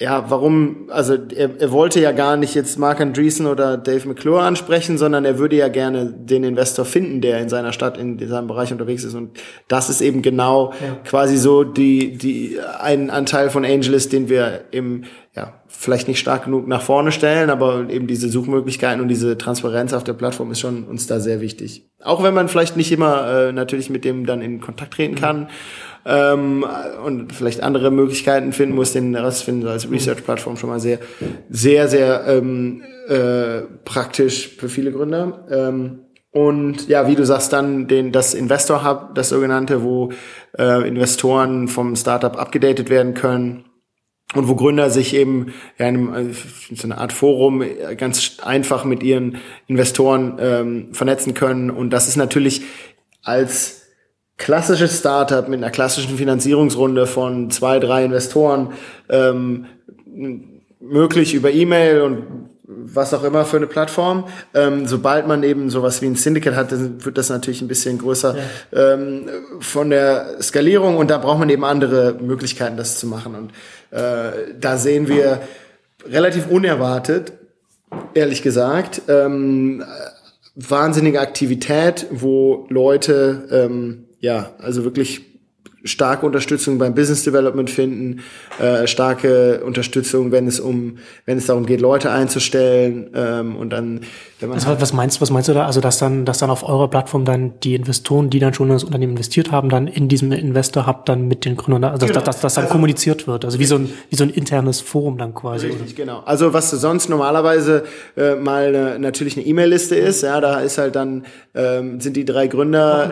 ja, 0.00 0.30
warum, 0.30 0.88
also 0.90 1.14
er, 1.14 1.60
er 1.60 1.72
wollte 1.72 1.98
ja 1.98 2.12
gar 2.12 2.36
nicht 2.36 2.54
jetzt 2.54 2.78
Mark 2.78 3.00
Andreessen 3.00 3.46
oder 3.46 3.76
Dave 3.76 4.06
McClure 4.06 4.42
ansprechen, 4.42 4.96
sondern 4.96 5.24
er 5.24 5.40
würde 5.40 5.56
ja 5.56 5.66
gerne 5.66 6.06
den 6.06 6.44
Investor 6.44 6.84
finden, 6.84 7.20
der 7.20 7.40
in 7.40 7.48
seiner 7.48 7.72
Stadt, 7.72 7.98
in 7.98 8.16
seinem 8.28 8.46
Bereich 8.46 8.70
unterwegs 8.70 9.02
ist. 9.02 9.14
Und 9.14 9.40
das 9.66 9.90
ist 9.90 10.00
eben 10.00 10.22
genau 10.22 10.72
ja. 10.80 10.98
quasi 11.04 11.36
so 11.36 11.64
die, 11.64 12.16
die, 12.16 12.60
ein 12.78 13.10
Anteil 13.10 13.50
von 13.50 13.64
Angel 13.64 13.94
ist, 13.94 14.12
den 14.12 14.28
wir 14.28 14.66
im, 14.70 15.02
ja, 15.34 15.57
vielleicht 15.68 16.08
nicht 16.08 16.18
stark 16.18 16.44
genug 16.44 16.66
nach 16.66 16.82
vorne 16.82 17.12
stellen, 17.12 17.50
aber 17.50 17.88
eben 17.90 18.06
diese 18.06 18.28
Suchmöglichkeiten 18.28 19.00
und 19.00 19.08
diese 19.08 19.38
Transparenz 19.38 19.92
auf 19.92 20.02
der 20.02 20.14
Plattform 20.14 20.50
ist 20.50 20.60
schon 20.60 20.84
uns 20.84 21.06
da 21.06 21.20
sehr 21.20 21.40
wichtig. 21.40 21.88
Auch 22.02 22.22
wenn 22.22 22.34
man 22.34 22.48
vielleicht 22.48 22.76
nicht 22.76 22.90
immer 22.90 23.48
äh, 23.48 23.52
natürlich 23.52 23.90
mit 23.90 24.04
dem 24.04 24.26
dann 24.26 24.40
in 24.40 24.60
Kontakt 24.60 24.94
treten 24.94 25.14
kann. 25.14 25.40
Mhm 25.40 25.48
ähm, 26.08 26.64
und 27.04 27.32
vielleicht 27.34 27.62
andere 27.62 27.90
Möglichkeiten 27.90 28.52
finden 28.52 28.74
muss, 28.74 28.92
den 28.92 29.14
Rest 29.14 29.44
finden 29.44 29.62
so 29.62 29.68
als 29.68 29.90
Research-Plattform 29.90 30.56
schon 30.56 30.70
mal 30.70 30.80
sehr, 30.80 30.98
sehr, 31.50 31.88
sehr 31.88 32.24
ähm, 32.26 32.82
äh, 33.08 33.62
praktisch 33.84 34.56
für 34.56 34.68
viele 34.68 34.90
Gründer. 34.90 35.46
Ähm, 35.50 36.00
und 36.30 36.88
ja, 36.88 37.08
wie 37.08 37.14
du 37.14 37.24
sagst, 37.24 37.52
dann 37.52 37.88
den, 37.88 38.12
das 38.12 38.34
Investor 38.34 38.84
Hub, 38.88 39.14
das 39.14 39.30
sogenannte, 39.30 39.82
wo 39.82 40.10
äh, 40.56 40.86
Investoren 40.86 41.68
vom 41.68 41.94
Startup 41.94 42.38
abgedatet 42.38 42.90
werden 42.90 43.14
können 43.14 43.64
und 44.34 44.46
wo 44.46 44.54
Gründer 44.54 44.90
sich 44.90 45.14
eben 45.14 45.54
in 45.78 45.84
einem, 45.84 46.14
äh, 46.14 46.34
so 46.74 46.86
eine 46.86 46.98
Art 46.98 47.12
Forum 47.12 47.62
ganz 47.96 48.38
einfach 48.42 48.84
mit 48.84 49.02
ihren 49.02 49.38
Investoren 49.66 50.36
ähm, 50.38 50.94
vernetzen 50.94 51.34
können. 51.34 51.70
Und 51.70 51.90
das 51.90 52.08
ist 52.08 52.16
natürlich 52.16 52.62
als 53.22 53.82
klassisches 54.36 54.98
Startup 54.98 55.48
mit 55.48 55.58
einer 55.58 55.70
klassischen 55.70 56.16
Finanzierungsrunde 56.16 57.06
von 57.06 57.50
zwei, 57.50 57.78
drei 57.78 58.04
Investoren 58.04 58.72
ähm, 59.08 59.66
möglich 60.80 61.34
über 61.34 61.50
E-Mail 61.50 62.02
und 62.02 62.47
was 62.68 63.14
auch 63.14 63.24
immer 63.24 63.46
für 63.46 63.56
eine 63.56 63.66
Plattform. 63.66 64.24
Ähm, 64.52 64.86
sobald 64.86 65.26
man 65.26 65.42
eben 65.42 65.70
sowas 65.70 66.02
wie 66.02 66.06
ein 66.06 66.16
Syndicate 66.16 66.54
hat, 66.54 66.70
dann 66.70 67.04
wird 67.04 67.16
das 67.16 67.30
natürlich 67.30 67.62
ein 67.62 67.68
bisschen 67.68 67.98
größer 67.98 68.36
ja. 68.36 68.92
ähm, 68.92 69.26
von 69.60 69.88
der 69.88 70.42
Skalierung 70.42 70.98
und 70.98 71.10
da 71.10 71.16
braucht 71.16 71.38
man 71.38 71.48
eben 71.48 71.64
andere 71.64 72.14
Möglichkeiten, 72.20 72.76
das 72.76 72.98
zu 72.98 73.06
machen. 73.06 73.34
Und 73.34 73.50
äh, 73.98 74.54
da 74.60 74.76
sehen 74.76 75.08
wir 75.08 75.40
relativ 76.06 76.48
unerwartet, 76.48 77.32
ehrlich 78.12 78.42
gesagt, 78.42 79.02
ähm, 79.08 79.82
wahnsinnige 80.54 81.20
Aktivität, 81.20 82.06
wo 82.10 82.66
Leute 82.68 83.48
ähm, 83.50 84.04
ja, 84.20 84.50
also 84.58 84.84
wirklich 84.84 85.37
starke 85.88 86.24
Unterstützung 86.24 86.78
beim 86.78 86.94
Business 86.94 87.24
Development 87.24 87.68
finden, 87.70 88.20
äh, 88.60 88.86
starke 88.86 89.62
Unterstützung, 89.64 90.30
wenn 90.32 90.46
es 90.46 90.60
um, 90.60 90.98
wenn 91.26 91.38
es 91.38 91.46
darum 91.46 91.66
geht, 91.66 91.80
Leute 91.80 92.10
einzustellen 92.10 93.10
ähm, 93.14 93.56
und 93.56 93.70
dann, 93.70 94.00
also, 94.40 94.80
was 94.80 94.92
meinst, 94.92 95.20
was 95.20 95.30
meinst 95.30 95.48
du 95.48 95.54
da? 95.54 95.66
Also 95.66 95.80
dass 95.80 95.98
dann, 95.98 96.24
dass 96.24 96.38
dann 96.38 96.50
auf 96.50 96.62
eurer 96.62 96.88
Plattform 96.88 97.24
dann 97.24 97.58
die 97.60 97.74
Investoren, 97.74 98.30
die 98.30 98.38
dann 98.38 98.54
schon 98.54 98.68
in 98.68 98.74
das 98.74 98.84
Unternehmen 98.84 99.12
investiert 99.12 99.50
haben, 99.50 99.68
dann 99.68 99.88
in 99.88 100.08
diesem 100.08 100.30
Investor 100.32 100.86
Hub 100.86 101.06
dann 101.06 101.26
mit 101.26 101.44
den 101.44 101.56
Gründern, 101.56 101.84
also 101.84 102.06
genau. 102.06 102.20
dass, 102.20 102.24
dass, 102.24 102.40
dass 102.40 102.54
dann 102.54 102.64
also, 102.64 102.72
kommuniziert 102.72 103.26
wird, 103.26 103.44
also 103.44 103.58
wie 103.58 103.64
so 103.64 103.76
ein 103.76 103.90
wie 104.10 104.16
so 104.16 104.24
ein 104.24 104.30
internes 104.30 104.80
Forum 104.80 105.18
dann 105.18 105.34
quasi. 105.34 105.66
Richtig, 105.66 105.82
oder? 105.82 105.92
genau. 105.94 106.20
Also 106.20 106.52
was 106.52 106.70
sonst 106.70 107.08
normalerweise 107.08 107.84
äh, 108.16 108.36
mal 108.36 108.68
eine, 108.68 108.98
natürlich 108.98 109.36
eine 109.36 109.46
E-Mail-Liste 109.46 109.96
ist, 109.96 110.22
ja, 110.22 110.40
da 110.40 110.60
ist 110.60 110.78
halt 110.78 110.94
dann 110.94 111.24
ähm, 111.54 112.00
sind 112.00 112.16
die 112.16 112.24
drei 112.24 112.46
Gründer, 112.46 113.10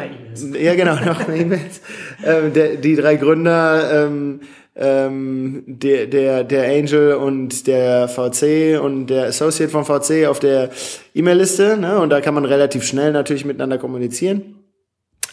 ja 0.60 0.74
genau, 0.74 0.94
noch 0.94 1.26
mehr 1.26 1.36
E-Mails. 1.38 1.80
ähm, 2.24 2.52
die 2.82 2.94
drei 2.94 3.16
Gründer, 3.16 4.06
ähm, 4.06 4.40
ähm, 4.76 5.64
der, 5.66 6.06
der, 6.06 6.44
der 6.44 6.68
Angel 6.68 7.14
und 7.14 7.66
der 7.66 8.08
VC 8.08 8.80
und 8.80 9.06
der 9.06 9.26
Associate 9.26 9.70
vom 9.70 9.84
VC 9.84 10.26
auf 10.26 10.38
der 10.38 10.70
E-Mail-Liste. 11.14 11.78
Ne? 11.78 11.98
Und 11.98 12.10
da 12.10 12.20
kann 12.20 12.34
man 12.34 12.44
relativ 12.44 12.84
schnell 12.84 13.12
natürlich 13.12 13.44
miteinander 13.44 13.78
kommunizieren. 13.78 14.56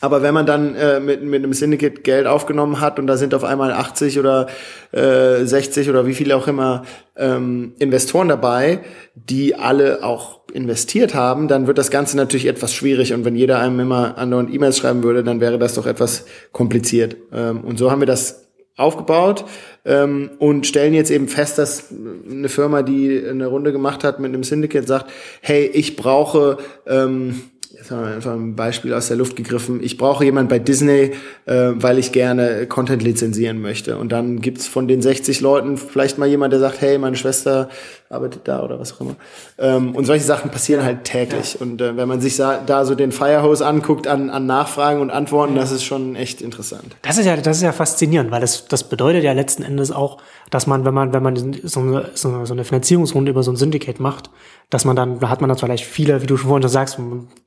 Aber 0.04 0.22
wenn 0.22 0.34
man 0.34 0.46
dann 0.46 0.76
äh, 0.76 1.00
mit, 1.00 1.24
mit 1.24 1.44
einem 1.44 1.54
Syndicate 1.54 2.04
Geld 2.04 2.28
aufgenommen 2.28 2.82
hat 2.82 3.00
und 3.00 3.08
da 3.08 3.16
sind 3.16 3.34
auf 3.34 3.46
einmal 3.46 3.72
80 3.72 4.20
oder 4.20 4.48
äh, 4.92 5.46
60 5.46 5.90
oder 5.90 6.06
wie 6.06 6.14
viele 6.14 6.36
auch 6.36 6.50
immer 6.50 6.84
ähm, 7.16 7.74
Investoren 7.80 8.28
dabei, 8.28 8.82
die 9.16 9.56
alle 9.56 10.04
auch 10.04 10.42
investiert 10.52 11.16
haben, 11.16 11.48
dann 11.48 11.68
wird 11.68 11.78
das 11.78 11.90
Ganze 11.90 12.18
natürlich 12.18 12.48
etwas 12.48 12.74
schwierig. 12.74 13.14
Und 13.14 13.24
wenn 13.24 13.38
jeder 13.38 13.60
einem 13.60 13.80
immer 13.80 14.18
andauernd 14.18 14.54
E-Mails 14.54 14.78
schreiben 14.78 15.04
würde, 15.04 15.24
dann 15.24 15.40
wäre 15.40 15.58
das 15.58 15.76
doch 15.76 15.86
etwas 15.86 16.26
kompliziert. 16.52 17.16
Ähm, 17.32 17.62
und 17.62 17.80
so 17.80 17.90
haben 17.90 18.02
wir 18.02 18.06
das 18.06 18.43
aufgebaut 18.76 19.46
ähm, 19.86 20.32
und 20.40 20.66
stellen 20.66 20.94
jetzt 20.94 21.12
eben 21.12 21.28
fest, 21.28 21.58
dass 21.58 21.92
eine 21.92 22.50
Firma, 22.50 22.82
die 22.82 23.24
eine 23.24 23.48
Runde 23.48 23.72
gemacht 23.72 24.04
hat 24.04 24.20
mit 24.20 24.34
einem 24.34 24.44
Syndicate, 24.44 24.88
sagt, 24.88 25.12
hey, 25.42 25.66
ich 25.66 25.96
brauche 25.96 26.58
ähm, 26.88 27.42
jetzt 27.74 27.90
haben 27.90 28.06
wir 28.06 28.14
einfach 28.14 28.34
ein 28.34 28.56
Beispiel 28.56 28.94
aus 28.94 29.08
der 29.08 29.18
Luft 29.18 29.36
gegriffen. 29.36 29.82
Ich 29.84 29.98
brauche 29.98 30.24
jemanden 30.24 30.50
bei 30.50 30.60
Disney, 30.60 31.12
äh, 31.46 31.72
weil 31.74 31.98
ich 31.98 32.12
gerne 32.12 32.68
Content 32.68 33.02
lizenzieren 33.02 33.62
möchte. 33.62 33.98
Und 33.98 34.12
dann 34.12 34.42
gibt's 34.42 34.68
von 34.68 34.88
den 34.88 35.02
60 35.02 35.42
Leuten 35.42 35.78
vielleicht 35.78 36.18
mal 36.20 36.28
jemand, 36.28 36.54
der 36.54 36.60
sagt, 36.60 36.82
hey, 36.82 36.98
meine 37.00 37.16
Schwester 37.16 37.70
arbeitet 38.10 38.42
da 38.46 38.64
oder 38.64 38.80
was 38.80 38.94
auch 38.94 39.02
immer. 39.02 39.16
Ähm, 39.58 39.96
und 39.96 40.06
solche 40.06 40.24
Sachen 40.24 40.52
passieren 40.52 40.84
halt 40.84 41.04
täglich. 41.04 41.56
Ja. 41.56 41.62
Und 41.62 41.82
äh, 41.82 41.98
wenn 41.98 42.08
man 42.08 42.22
sich 42.22 42.38
da 42.38 42.86
so 42.86 42.94
den 42.94 43.12
Firehose 43.12 43.66
anguckt 43.66 44.08
an, 44.08 44.30
an 44.30 44.46
Nachfragen 44.46 45.02
und 45.02 45.10
Antworten, 45.10 45.56
ja. 45.56 45.62
das 45.62 45.72
ist 45.72 45.84
schon 45.84 46.16
echt 46.16 46.42
interessant. 46.42 46.96
Das 47.02 47.18
ist 47.18 47.26
ja, 47.26 47.36
das 47.36 47.58
ist 47.58 47.64
ja 47.64 47.72
faszinierend, 47.72 48.30
weil 48.30 48.42
das, 48.42 48.68
das 48.68 48.84
bedeutet 48.84 49.24
ja 49.24 49.34
letzten 49.34 49.64
Endes 49.64 49.92
auch, 49.92 50.20
dass 50.54 50.68
man, 50.68 50.86
wenn 50.86 50.94
man, 50.94 51.14
wenn 51.14 51.24
man 51.24 51.36
so 51.64 51.80
eine, 51.80 52.12
so 52.14 52.30
eine 52.30 52.64
Finanzierungsrunde 52.64 53.32
über 53.32 53.42
so 53.42 53.52
ein 53.52 53.56
Syndicate 53.56 54.00
macht, 54.00 54.30
dass 54.70 54.86
man 54.86 54.96
dann, 54.96 55.20
da 55.20 55.30
hat 55.30 55.42
man 55.42 55.48
dann 55.48 55.58
vielleicht 55.58 55.84
viele, 55.84 56.22
wie 56.22 56.28
du 56.28 56.38
schon 56.38 56.48
vorhin 56.48 56.62
schon 56.62 56.70
sagst, 56.70 57.00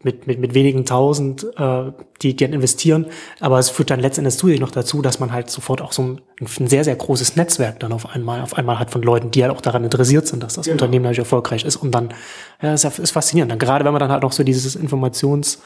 mit, 0.02 0.26
mit, 0.26 0.40
mit 0.40 0.54
wenigen 0.54 0.84
tausend, 0.84 1.46
äh, 1.56 1.92
die, 2.20 2.34
die 2.34 2.44
dann 2.44 2.52
investieren, 2.52 3.06
aber 3.38 3.60
es 3.60 3.70
führt 3.70 3.90
dann 3.90 4.00
letztendlich 4.00 4.36
zusätzlich 4.36 4.60
noch 4.60 4.72
dazu, 4.72 5.02
dass 5.02 5.20
man 5.20 5.32
halt 5.32 5.50
sofort 5.50 5.82
auch 5.82 5.92
so 5.92 6.02
ein, 6.02 6.20
ein 6.40 6.66
sehr, 6.66 6.82
sehr 6.82 6.96
großes 6.96 7.36
Netzwerk 7.36 7.78
dann 7.78 7.92
auf 7.92 8.06
einmal, 8.12 8.40
auf 8.42 8.54
einmal 8.54 8.80
hat 8.80 8.90
von 8.90 9.02
Leuten, 9.02 9.30
die 9.30 9.44
halt 9.44 9.52
auch 9.52 9.60
daran 9.60 9.84
interessiert 9.84 10.26
sind, 10.26 10.42
dass 10.42 10.54
das 10.54 10.64
genau. 10.64 10.74
Unternehmen 10.74 11.04
natürlich 11.04 11.20
erfolgreich 11.20 11.64
ist 11.64 11.76
und 11.76 11.92
dann, 11.92 12.12
ja, 12.60 12.74
ist, 12.74 12.84
ist 12.84 13.12
faszinierend. 13.12 13.52
Dann 13.52 13.60
gerade 13.60 13.84
wenn 13.84 13.92
man 13.92 14.00
dann 14.00 14.10
halt 14.10 14.24
auch 14.24 14.32
so 14.32 14.42
dieses 14.42 14.74
Informations, 14.74 15.62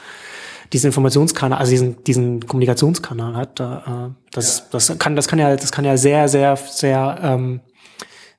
diesen 0.73 0.87
Informationskanal, 0.87 1.59
also 1.59 1.71
diesen, 1.71 2.03
diesen 2.03 2.47
Kommunikationskanal 2.47 3.35
hat, 3.35 3.59
da, 3.59 4.09
äh, 4.09 4.29
das, 4.31 4.59
ja. 4.59 4.65
das 4.71 4.97
kann, 4.99 5.15
das 5.15 5.27
kann 5.27 5.39
ja, 5.39 5.55
das 5.55 5.71
kann 5.71 5.85
ja 5.85 5.97
sehr, 5.97 6.27
sehr, 6.27 6.55
sehr, 6.55 7.19
ähm, 7.21 7.59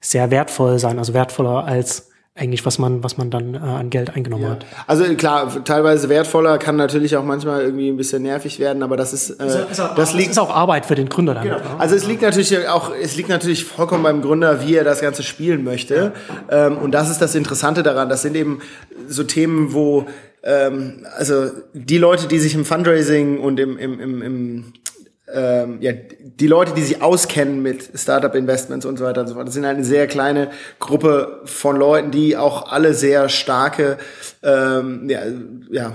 sehr 0.01 0.31
wertvoll 0.31 0.79
sein, 0.79 0.99
also 0.99 1.15
wertvoller 1.15 1.65
als 1.65 2.09
eigentlich, 2.35 2.65
was 2.65 2.79
man, 2.79 3.05
was 3.05 3.19
man 3.19 3.31
dann 3.31 3.55
äh, 3.55 3.59
an 3.59 3.91
Geld 3.91 4.17
eingenommen 4.17 4.45
ja. 4.45 4.51
hat. 4.53 4.65
Also 4.87 5.05
klar, 5.17 5.53
teilweise 5.65 6.09
wertvoller 6.09 6.57
kann 6.57 6.77
natürlich 6.77 7.15
auch 7.19 7.25
manchmal 7.25 7.61
irgendwie 7.61 7.91
ein 7.91 7.99
bisschen 7.99 8.23
nervig 8.23 8.59
werden, 8.59 8.83
aber 8.83 8.97
das 8.97 9.13
ist, 9.13 9.31
äh, 9.39 9.47
ist, 9.47 9.71
ist 9.73 9.81
auch, 9.81 9.95
das 9.95 10.15
liegt, 10.15 10.31
ist 10.31 10.39
auch 10.39 10.49
Arbeit 10.49 10.87
für 10.87 10.95
den 10.95 11.11
Gründer 11.11 11.35
dann. 11.35 11.45
Genau. 11.45 11.57
Ne? 11.59 11.65
Also 11.79 11.95
es 11.95 12.07
liegt 12.07 12.23
natürlich 12.23 12.67
auch, 12.69 12.91
es 12.95 13.17
liegt 13.17 13.29
natürlich 13.29 13.67
vollkommen 13.67 14.03
beim 14.03 14.23
Gründer, 14.23 14.67
wie 14.67 14.75
er 14.75 14.85
das 14.85 15.03
Ganze 15.03 15.23
spielen 15.23 15.63
möchte. 15.63 16.15
Ja. 16.51 16.67
Ähm, 16.67 16.79
und 16.79 16.93
das 16.93 17.11
ist 17.11 17.21
das 17.21 17.35
Interessante 17.35 17.83
daran. 17.83 18.09
Das 18.09 18.23
sind 18.23 18.35
eben 18.35 18.61
so 19.09 19.25
Themen, 19.25 19.75
wo 19.75 20.07
ähm, 20.43 21.07
also 21.17 21.51
die 21.73 21.99
Leute, 21.99 22.29
die 22.29 22.39
sich 22.39 22.55
im 22.55 22.65
Fundraising 22.65 23.39
und 23.39 23.61
im, 23.61 23.79
im, 23.79 24.01
im, 24.01 24.23
im 24.23 24.73
ähm, 25.33 25.79
ja, 25.81 25.93
die 25.93 26.47
Leute, 26.47 26.75
die 26.75 26.83
sich 26.83 27.01
auskennen 27.01 27.63
mit 27.63 27.91
Startup-Investments 27.95 28.85
und 28.85 28.99
so 28.99 29.05
weiter 29.05 29.23
und 29.23 29.29
so 29.29 29.35
fort, 29.35 29.47
das 29.47 29.55
sind 29.55 29.65
halt 29.65 29.77
eine 29.77 29.85
sehr 29.85 30.07
kleine 30.07 30.51
Gruppe 30.79 31.41
von 31.45 31.77
Leuten, 31.77 32.11
die 32.11 32.37
auch 32.37 32.71
alle 32.71 32.93
sehr 32.93 33.29
starke, 33.29 33.99
ähm, 34.43 35.09
ja, 35.09 35.21
ja, 35.71 35.95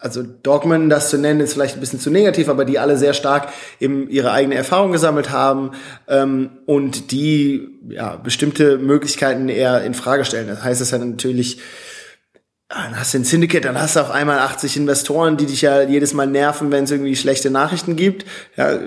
also 0.00 0.22
Dogmen, 0.22 0.90
das 0.90 1.08
zu 1.08 1.16
nennen, 1.16 1.40
ist 1.40 1.54
vielleicht 1.54 1.76
ein 1.76 1.80
bisschen 1.80 2.00
zu 2.00 2.10
negativ, 2.10 2.50
aber 2.50 2.66
die 2.66 2.78
alle 2.78 2.98
sehr 2.98 3.14
stark 3.14 3.48
eben 3.80 4.08
ihre 4.10 4.32
eigene 4.32 4.54
Erfahrung 4.54 4.92
gesammelt 4.92 5.30
haben 5.30 5.70
ähm, 6.08 6.50
und 6.66 7.10
die 7.10 7.68
ja 7.88 8.16
bestimmte 8.16 8.76
Möglichkeiten 8.76 9.48
eher 9.48 9.82
in 9.82 9.94
Frage 9.94 10.26
stellen. 10.26 10.48
Das 10.48 10.62
heißt, 10.62 10.82
es 10.82 10.90
ja 10.90 10.98
natürlich 10.98 11.58
dann 12.68 12.98
hast 12.98 13.14
du 13.14 13.18
ein 13.18 13.24
Syndicate, 13.24 13.64
dann 13.64 13.80
hast 13.80 13.96
du 13.96 14.00
auf 14.00 14.10
einmal 14.10 14.38
80 14.38 14.76
Investoren, 14.76 15.36
die 15.36 15.46
dich 15.46 15.62
ja 15.62 15.82
jedes 15.82 16.14
Mal 16.14 16.26
nerven, 16.26 16.72
wenn 16.72 16.84
es 16.84 16.90
irgendwie 16.90 17.16
schlechte 17.16 17.50
Nachrichten 17.50 17.94
gibt. 17.94 18.24
Ja, 18.56 18.78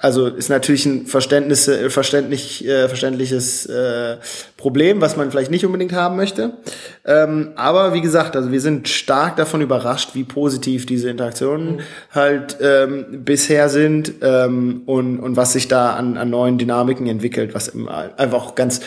also 0.00 0.28
ist 0.28 0.48
natürlich 0.48 0.86
ein 0.86 1.06
Verständnis, 1.06 1.66
äh, 1.66 1.90
verständlich, 1.90 2.64
äh, 2.66 2.88
verständliches 2.88 3.66
äh, 3.66 4.18
Problem, 4.56 5.00
was 5.00 5.16
man 5.16 5.30
vielleicht 5.30 5.50
nicht 5.50 5.66
unbedingt 5.66 5.92
haben 5.92 6.16
möchte. 6.16 6.58
Ähm, 7.04 7.52
aber 7.56 7.94
wie 7.94 8.00
gesagt, 8.00 8.36
also 8.36 8.52
wir 8.52 8.60
sind 8.60 8.88
stark 8.88 9.36
davon 9.36 9.60
überrascht, 9.60 10.10
wie 10.14 10.24
positiv 10.24 10.86
diese 10.86 11.10
Interaktionen 11.10 11.76
mhm. 11.76 11.80
halt 12.12 12.58
ähm, 12.60 13.24
bisher 13.24 13.68
sind 13.68 14.14
ähm, 14.22 14.82
und, 14.86 15.18
und 15.18 15.36
was 15.36 15.52
sich 15.52 15.66
da 15.66 15.94
an, 15.94 16.16
an 16.16 16.30
neuen 16.30 16.58
Dynamiken 16.58 17.06
entwickelt, 17.06 17.54
was 17.54 17.72
einfach 17.74 18.44
auch 18.44 18.54
ganz 18.54 18.80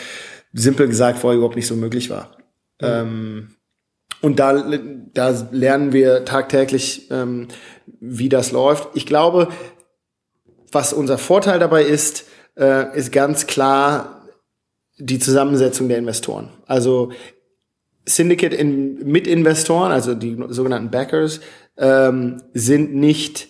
simpel 0.54 0.88
gesagt 0.88 1.18
vorher 1.18 1.36
überhaupt 1.36 1.56
nicht 1.56 1.66
so 1.66 1.76
möglich 1.76 2.08
war. 2.08 2.36
Mhm. 2.80 2.86
Ähm, 2.86 3.48
und 4.22 4.38
da, 4.38 4.62
da 5.14 5.48
lernen 5.50 5.92
wir 5.92 6.24
tagtäglich, 6.24 7.10
ähm, 7.10 7.48
wie 8.00 8.28
das 8.28 8.52
läuft. 8.52 8.88
Ich 8.94 9.04
glaube, 9.04 9.48
was 10.70 10.92
unser 10.92 11.18
Vorteil 11.18 11.58
dabei 11.58 11.82
ist, 11.82 12.24
äh, 12.56 12.96
ist 12.96 13.12
ganz 13.12 13.46
klar 13.46 14.28
die 14.98 15.18
Zusammensetzung 15.18 15.88
der 15.88 15.98
Investoren. 15.98 16.50
Also 16.66 17.12
Syndicate 18.06 18.54
in, 18.54 19.06
mit 19.06 19.26
Investoren, 19.26 19.92
also 19.92 20.14
die 20.14 20.36
sogenannten 20.48 20.90
Backers, 20.90 21.40
ähm, 21.76 22.42
sind 22.54 22.94
nicht 22.94 23.48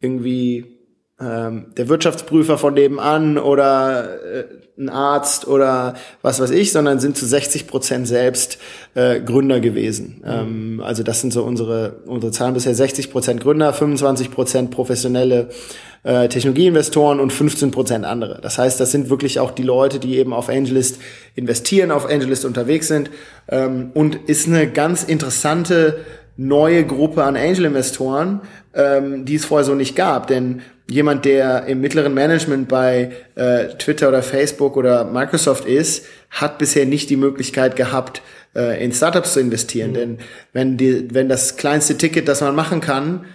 irgendwie 0.00 0.77
ähm, 1.20 1.66
der 1.76 1.88
Wirtschaftsprüfer 1.88 2.58
von 2.58 2.74
nebenan 2.74 3.38
oder 3.38 4.22
äh, 4.22 4.44
ein 4.78 4.88
Arzt 4.88 5.48
oder 5.48 5.94
was 6.22 6.38
weiß 6.38 6.50
ich, 6.50 6.70
sondern 6.70 7.00
sind 7.00 7.16
zu 7.16 7.26
60 7.26 7.66
Prozent 7.66 8.06
selbst 8.06 8.58
äh, 8.94 9.20
Gründer 9.20 9.58
gewesen. 9.58 10.22
Mhm. 10.22 10.30
Ähm, 10.30 10.82
also 10.84 11.02
das 11.02 11.20
sind 11.20 11.32
so 11.32 11.42
unsere, 11.42 11.96
unsere 12.06 12.32
Zahlen 12.32 12.54
bisher. 12.54 12.74
60 12.74 13.10
Prozent 13.10 13.40
Gründer, 13.40 13.72
25 13.72 14.30
Prozent 14.30 14.70
professionelle 14.70 15.48
äh, 16.04 16.28
Technologieinvestoren 16.28 17.18
und 17.18 17.32
15 17.32 17.72
Prozent 17.72 18.04
andere. 18.04 18.38
Das 18.40 18.58
heißt, 18.58 18.78
das 18.78 18.92
sind 18.92 19.10
wirklich 19.10 19.40
auch 19.40 19.50
die 19.50 19.64
Leute, 19.64 19.98
die 19.98 20.18
eben 20.18 20.32
auf 20.32 20.48
AngelList 20.48 21.00
investieren, 21.34 21.90
auf 21.90 22.06
AngelList 22.06 22.44
unterwegs 22.44 22.86
sind 22.86 23.10
ähm, 23.48 23.90
und 23.94 24.14
ist 24.28 24.46
eine 24.46 24.70
ganz 24.70 25.02
interessante 25.02 25.98
neue 26.36 26.86
Gruppe 26.86 27.24
an 27.24 27.36
Angel-Investoren, 27.36 28.42
ähm, 28.72 29.24
die 29.24 29.34
es 29.34 29.44
vorher 29.44 29.64
so 29.64 29.74
nicht 29.74 29.96
gab. 29.96 30.28
Denn 30.28 30.62
jemand, 30.90 31.24
der 31.24 31.66
im 31.66 31.80
mittleren 31.80 32.14
Management 32.14 32.68
bei 32.68 33.12
äh, 33.34 33.68
Twitter 33.78 34.08
oder 34.08 34.22
Facebook 34.22 34.76
oder 34.76 35.04
Microsoft 35.04 35.64
ist, 35.66 36.06
hat 36.30 36.58
bisher 36.58 36.86
nicht 36.86 37.10
die 37.10 37.16
Möglichkeit 37.16 37.76
gehabt, 37.76 38.22
äh, 38.54 38.82
in 38.82 38.92
Startups 38.92 39.34
zu 39.34 39.40
investieren. 39.40 39.90
Mhm. 39.90 39.94
Denn 39.94 40.18
wenn, 40.52 40.76
die, 40.76 41.14
wenn 41.14 41.28
das 41.28 41.56
kleinste 41.56 41.96
Ticket, 41.96 42.28
das 42.28 42.40
man 42.40 42.54
machen 42.54 42.80
kann, 42.80 43.26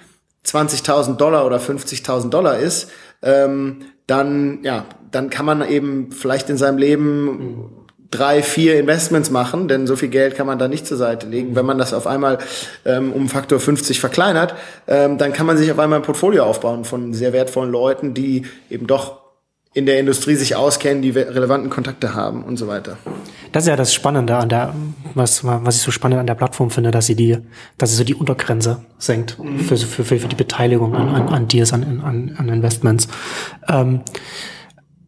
20.000 0.45 1.15
Dollar 1.17 1.45
oder 1.45 1.57
50.000 1.57 2.29
Dollar 2.29 2.57
ist, 2.57 2.89
ähm, 3.21 3.81
dann, 4.07 4.59
ja, 4.63 4.85
dann 5.11 5.29
kann 5.29 5.45
man 5.45 5.67
eben 5.67 6.11
vielleicht 6.11 6.49
in 6.49 6.57
seinem 6.57 6.77
Leben 6.77 7.25
mhm 7.25 7.82
drei, 8.13 8.43
vier 8.43 8.79
Investments 8.79 9.29
machen, 9.29 9.67
denn 9.67 9.87
so 9.87 9.95
viel 9.95 10.09
Geld 10.09 10.35
kann 10.35 10.47
man 10.47 10.59
da 10.59 10.67
nicht 10.67 10.85
zur 10.85 10.97
Seite 10.97 11.27
legen. 11.27 11.55
Wenn 11.55 11.65
man 11.65 11.77
das 11.77 11.93
auf 11.93 12.07
einmal 12.07 12.37
ähm, 12.85 13.11
um 13.11 13.27
Faktor 13.27 13.59
50 13.59 13.99
verkleinert, 13.99 14.53
ähm, 14.87 15.17
dann 15.17 15.33
kann 15.33 15.45
man 15.45 15.57
sich 15.57 15.71
auf 15.71 15.79
einmal 15.79 15.99
ein 15.99 16.05
Portfolio 16.05 16.43
aufbauen 16.43 16.85
von 16.85 17.13
sehr 17.13 17.33
wertvollen 17.33 17.71
Leuten, 17.71 18.13
die 18.13 18.45
eben 18.69 18.87
doch 18.87 19.23
in 19.73 19.87
der 19.87 19.99
Industrie 19.99 20.35
sich 20.35 20.55
auskennen, 20.55 21.01
die 21.01 21.09
relevanten 21.09 21.71
Kontakte 21.71 22.13
haben 22.13 22.43
und 22.43 22.57
so 22.57 22.67
weiter. 22.67 22.97
Das 23.51 23.63
ist 23.63 23.69
ja 23.69 23.75
das 23.75 23.91
Spannende 23.91 24.35
an 24.35 24.49
der, 24.49 24.75
was, 25.15 25.43
was 25.43 25.77
ich 25.77 25.81
so 25.81 25.89
spannend 25.89 26.19
an 26.19 26.27
der 26.27 26.35
Plattform 26.35 26.69
finde, 26.69 26.91
dass 26.91 27.07
sie 27.07 27.15
die, 27.15 27.39
dass 27.79 27.89
sie 27.89 27.95
so 27.95 28.03
die 28.03 28.13
Untergrenze 28.13 28.81
senkt 28.99 29.39
mhm. 29.39 29.59
für, 29.59 29.77
für, 29.77 30.03
für 30.03 30.27
die 30.27 30.35
Beteiligung 30.35 30.95
an, 30.95 31.09
an, 31.09 31.27
an 31.29 31.47
Deals, 31.47 31.73
an, 31.73 32.01
an, 32.03 32.35
an 32.37 32.49
Investments. 32.49 33.07
Ähm, 33.67 34.01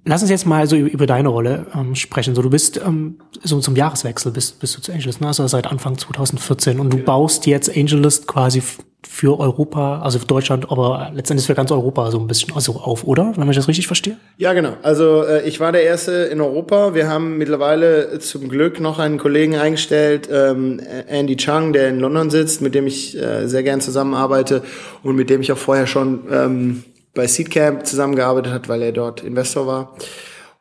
Lass 0.08 0.22
uns 0.22 0.30
jetzt 0.30 0.46
mal 0.46 0.68
so 0.68 0.76
über 0.76 1.08
deine 1.08 1.30
Rolle 1.30 1.66
ähm, 1.74 1.96
sprechen. 1.96 2.36
So, 2.36 2.44
du 2.44 2.52
bist 2.52 2.78
ähm, 2.78 3.18
so 3.44 3.60
zum 3.60 3.76
Jahreswechsel 3.76 4.32
bist, 4.32 4.60
bist 4.60 4.78
du 4.78 4.82
zu 4.82 4.92
Angelist, 4.92 5.20
ne? 5.20 5.28
also 5.28 5.48
seit 5.48 5.66
Anfang 5.66 5.98
2014 5.98 6.80
und 6.80 6.94
du 6.94 6.98
genau. 6.98 7.08
baust 7.08 7.48
jetzt 7.48 7.76
Angelist 7.76 8.28
quasi 8.28 8.62
für 9.08 9.40
Europa, 9.40 10.02
also 10.02 10.20
für 10.20 10.28
Deutschland, 10.28 10.72
aber 10.72 11.12
letztendlich 11.14 11.48
für 11.48 11.56
ganz 11.56 11.72
Europa 11.72 12.12
so 12.12 12.20
ein 12.20 12.28
bisschen 12.28 12.54
also 12.54 12.74
auf, 12.74 13.04
oder? 13.04 13.34
Wenn 13.36 13.50
ich 13.50 13.56
das 13.56 13.68
richtig 13.68 13.88
verstehe? 13.88 14.18
Ja, 14.38 14.54
genau. 14.54 14.74
Also 14.84 15.24
äh, 15.24 15.48
ich 15.48 15.60
war 15.60 15.72
der 15.72 15.84
Erste 15.84 16.12
in 16.12 16.40
Europa. 16.40 16.94
Wir 16.94 17.10
haben 17.10 17.38
mittlerweile 17.38 18.20
zum 18.20 18.48
Glück 18.48 18.80
noch 18.80 19.00
einen 19.00 19.18
Kollegen 19.18 19.56
eingestellt, 19.56 20.30
ähm, 20.32 20.82
Andy 21.08 21.36
Chung, 21.36 21.74
der 21.74 21.90
in 21.90 22.00
London 22.00 22.30
sitzt, 22.30 22.62
mit 22.62 22.76
dem 22.76 22.86
ich 22.86 23.18
äh, 23.18 23.48
sehr 23.48 23.64
gern 23.64 23.82
zusammenarbeite 23.82 24.62
und 25.02 25.16
mit 25.16 25.32
dem 25.32 25.42
ich 25.42 25.52
auch 25.52 25.58
vorher 25.58 25.88
schon 25.88 26.24
ähm, 26.32 26.84
bei 27.16 27.26
Seedcamp 27.26 27.88
zusammengearbeitet 27.88 28.54
hat, 28.54 28.70
weil 28.70 28.84
er 28.84 28.92
dort 28.92 29.24
Investor 29.24 29.66
war. 29.66 29.96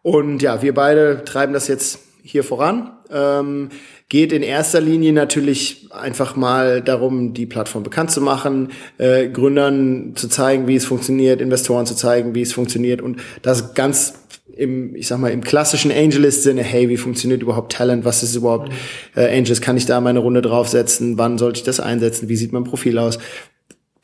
Und 0.03 0.41
ja, 0.41 0.63
wir 0.63 0.73
beide 0.75 1.25
treiben 1.25 1.53
das 1.53 1.69
jetzt 1.69 1.99
hier 2.23 2.45
voran. 2.45 2.93
Ähm, 3.11 3.69
geht 4.09 4.33
in 4.33 4.43
erster 4.43 4.81
Linie 4.81 5.13
natürlich 5.13 5.89
einfach 5.93 6.37
mal 6.37 6.81
darum, 6.81 7.35
die 7.35 7.47
Plattform 7.47 7.83
bekannt 7.83 8.11
zu 8.11 8.21
machen, 8.21 8.71
äh, 8.99 9.29
Gründern 9.29 10.13
zu 10.15 10.29
zeigen, 10.29 10.67
wie 10.67 10.77
es 10.77 10.85
funktioniert, 10.85 11.41
Investoren 11.41 11.87
zu 11.87 11.95
zeigen, 11.95 12.35
wie 12.35 12.43
es 12.43 12.53
funktioniert 12.53 13.03
und 13.03 13.21
das 13.43 13.75
ganz 13.75 14.15
im, 14.57 14.95
ich 14.95 15.09
sag 15.09 15.19
mal, 15.19 15.33
im 15.33 15.43
klassischen 15.43 15.91
Angelist-Sinne, 15.91 16.63
hey, 16.63 16.89
wie 16.89 16.97
funktioniert 16.97 17.43
überhaupt 17.43 17.73
Talent? 17.73 18.05
Was 18.05 18.23
ist 18.23 18.37
überhaupt 18.37 18.71
äh, 19.17 19.37
Angels? 19.37 19.61
Kann 19.61 19.77
ich 19.77 19.87
da 19.87 20.01
meine 20.01 20.21
Runde 20.21 20.43
draufsetzen? 20.43 21.19
Wann 21.19 21.39
sollte 21.39 21.59
ich 21.59 21.65
das 21.65 21.81
einsetzen? 21.81 22.29
Wie 22.29 22.37
sieht 22.37 22.53
mein 22.53 22.63
Profil 22.63 22.99
aus? 22.99 23.19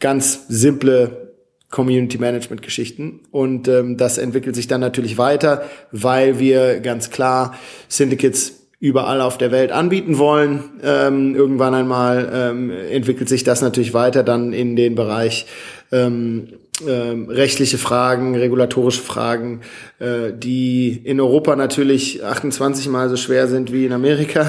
Ganz 0.01 0.46
simple 0.48 1.29
Community 1.70 2.18
Management 2.18 2.62
Geschichten. 2.62 3.20
Und 3.30 3.68
ähm, 3.68 3.96
das 3.96 4.18
entwickelt 4.18 4.56
sich 4.56 4.66
dann 4.66 4.80
natürlich 4.80 5.18
weiter, 5.18 5.62
weil 5.92 6.38
wir 6.38 6.80
ganz 6.80 7.10
klar 7.10 7.54
Syndicates 7.88 8.60
überall 8.80 9.20
auf 9.20 9.38
der 9.38 9.52
Welt 9.52 9.72
anbieten 9.72 10.18
wollen. 10.18 10.64
Ähm, 10.82 11.36
irgendwann 11.36 11.74
einmal 11.74 12.30
ähm, 12.32 12.70
entwickelt 12.70 13.28
sich 13.28 13.44
das 13.44 13.60
natürlich 13.60 13.94
weiter 13.94 14.22
dann 14.22 14.52
in 14.52 14.74
den 14.74 14.94
Bereich 14.94 15.46
ähm, 15.92 16.48
ähm, 16.86 17.28
rechtliche 17.28 17.78
Fragen, 17.78 18.34
regulatorische 18.34 19.02
Fragen, 19.02 19.60
äh, 19.98 20.32
die 20.32 21.00
in 21.04 21.20
Europa 21.20 21.56
natürlich 21.56 22.24
28 22.24 22.88
mal 22.88 23.08
so 23.08 23.16
schwer 23.16 23.48
sind 23.48 23.72
wie 23.72 23.86
in 23.86 23.92
Amerika. 23.92 24.48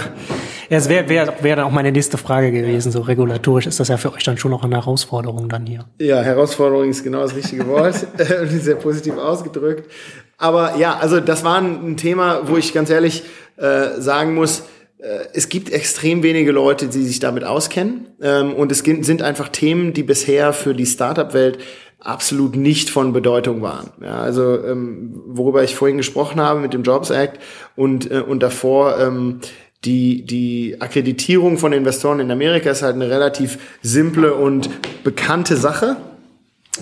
Ja, 0.70 0.78
es 0.78 0.88
wäre 0.88 1.10
wär, 1.10 1.34
wär 1.42 1.56
dann 1.56 1.66
auch 1.66 1.72
meine 1.72 1.92
nächste 1.92 2.18
Frage 2.18 2.52
gewesen. 2.52 2.92
So 2.92 3.02
regulatorisch 3.02 3.68
ist 3.68 3.80
das 3.80 3.90
ja 3.90 3.98
für 3.98 4.14
euch 4.14 4.24
dann 4.24 4.38
schon 4.38 4.52
noch 4.52 4.64
eine 4.64 4.76
Herausforderung 4.76 5.50
dann 5.50 5.66
hier. 5.66 5.86
Ja, 6.00 6.22
Herausforderung 6.22 6.90
ist 6.90 7.04
genau 7.04 7.22
das 7.22 7.36
richtige 7.36 7.68
Wort, 7.68 7.96
sehr 8.50 8.76
positiv 8.76 9.18
ausgedrückt. 9.18 9.90
Aber 10.38 10.78
ja, 10.78 10.98
also 10.98 11.20
das 11.20 11.44
war 11.44 11.60
ein 11.60 11.98
Thema, 11.98 12.42
wo 12.46 12.58
ich 12.58 12.74
ganz 12.74 12.90
ehrlich 12.90 13.24
äh, 13.58 14.00
sagen 14.00 14.34
muss, 14.34 14.64
äh, 15.02 15.26
es 15.34 15.50
gibt 15.50 15.72
extrem 15.72 16.24
wenige 16.24 16.52
Leute, 16.52 16.88
die 16.88 17.04
sich 17.04 17.20
damit 17.20 17.44
auskennen. 17.44 18.08
Ähm, 18.22 18.54
und 18.54 18.72
es 18.72 18.80
sind 18.80 19.22
einfach 19.22 19.50
Themen, 19.50 19.94
die 19.94 20.04
bisher 20.04 20.54
für 20.54 20.74
die 20.74 20.86
Startup-Welt 20.86 21.60
absolut 22.02 22.56
nicht 22.56 22.90
von 22.90 23.14
Bedeutung 23.14 23.62
waren. 23.62 23.92
Ja, 24.02 24.22
also 24.22 24.64
ähm, 24.66 25.22
worüber 25.28 25.64
ich 25.64 25.76
vorhin 25.76 25.98
gesprochen 25.98 26.42
habe 26.42 26.60
mit 26.60 26.74
dem 26.74 26.84
Jobs 26.84 27.10
Act 27.10 27.40
und, 27.76 28.10
äh, 28.12 28.22
und 28.22 28.42
davor 28.42 29.00
ähm, 29.00 29.40
die, 29.86 30.24
die 30.24 30.78
Akkreditierung 30.80 31.58
von 31.58 31.74
Investoren 31.74 32.20
in 32.20 32.32
Amerika 32.32 32.70
ist 32.70 32.84
halt 32.84 32.96
eine 32.96 33.10
relativ 33.10 33.58
simple 33.82 34.34
und 34.34 34.70
bekannte 35.04 35.58
Sache. 35.58 35.98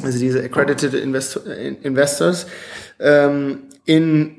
Also 0.04 0.20
diese 0.20 0.44
Accredited 0.44 0.94
Investor, 0.94 1.44
Investors. 1.54 2.48
Ähm, 3.00 3.60
in 3.86 4.39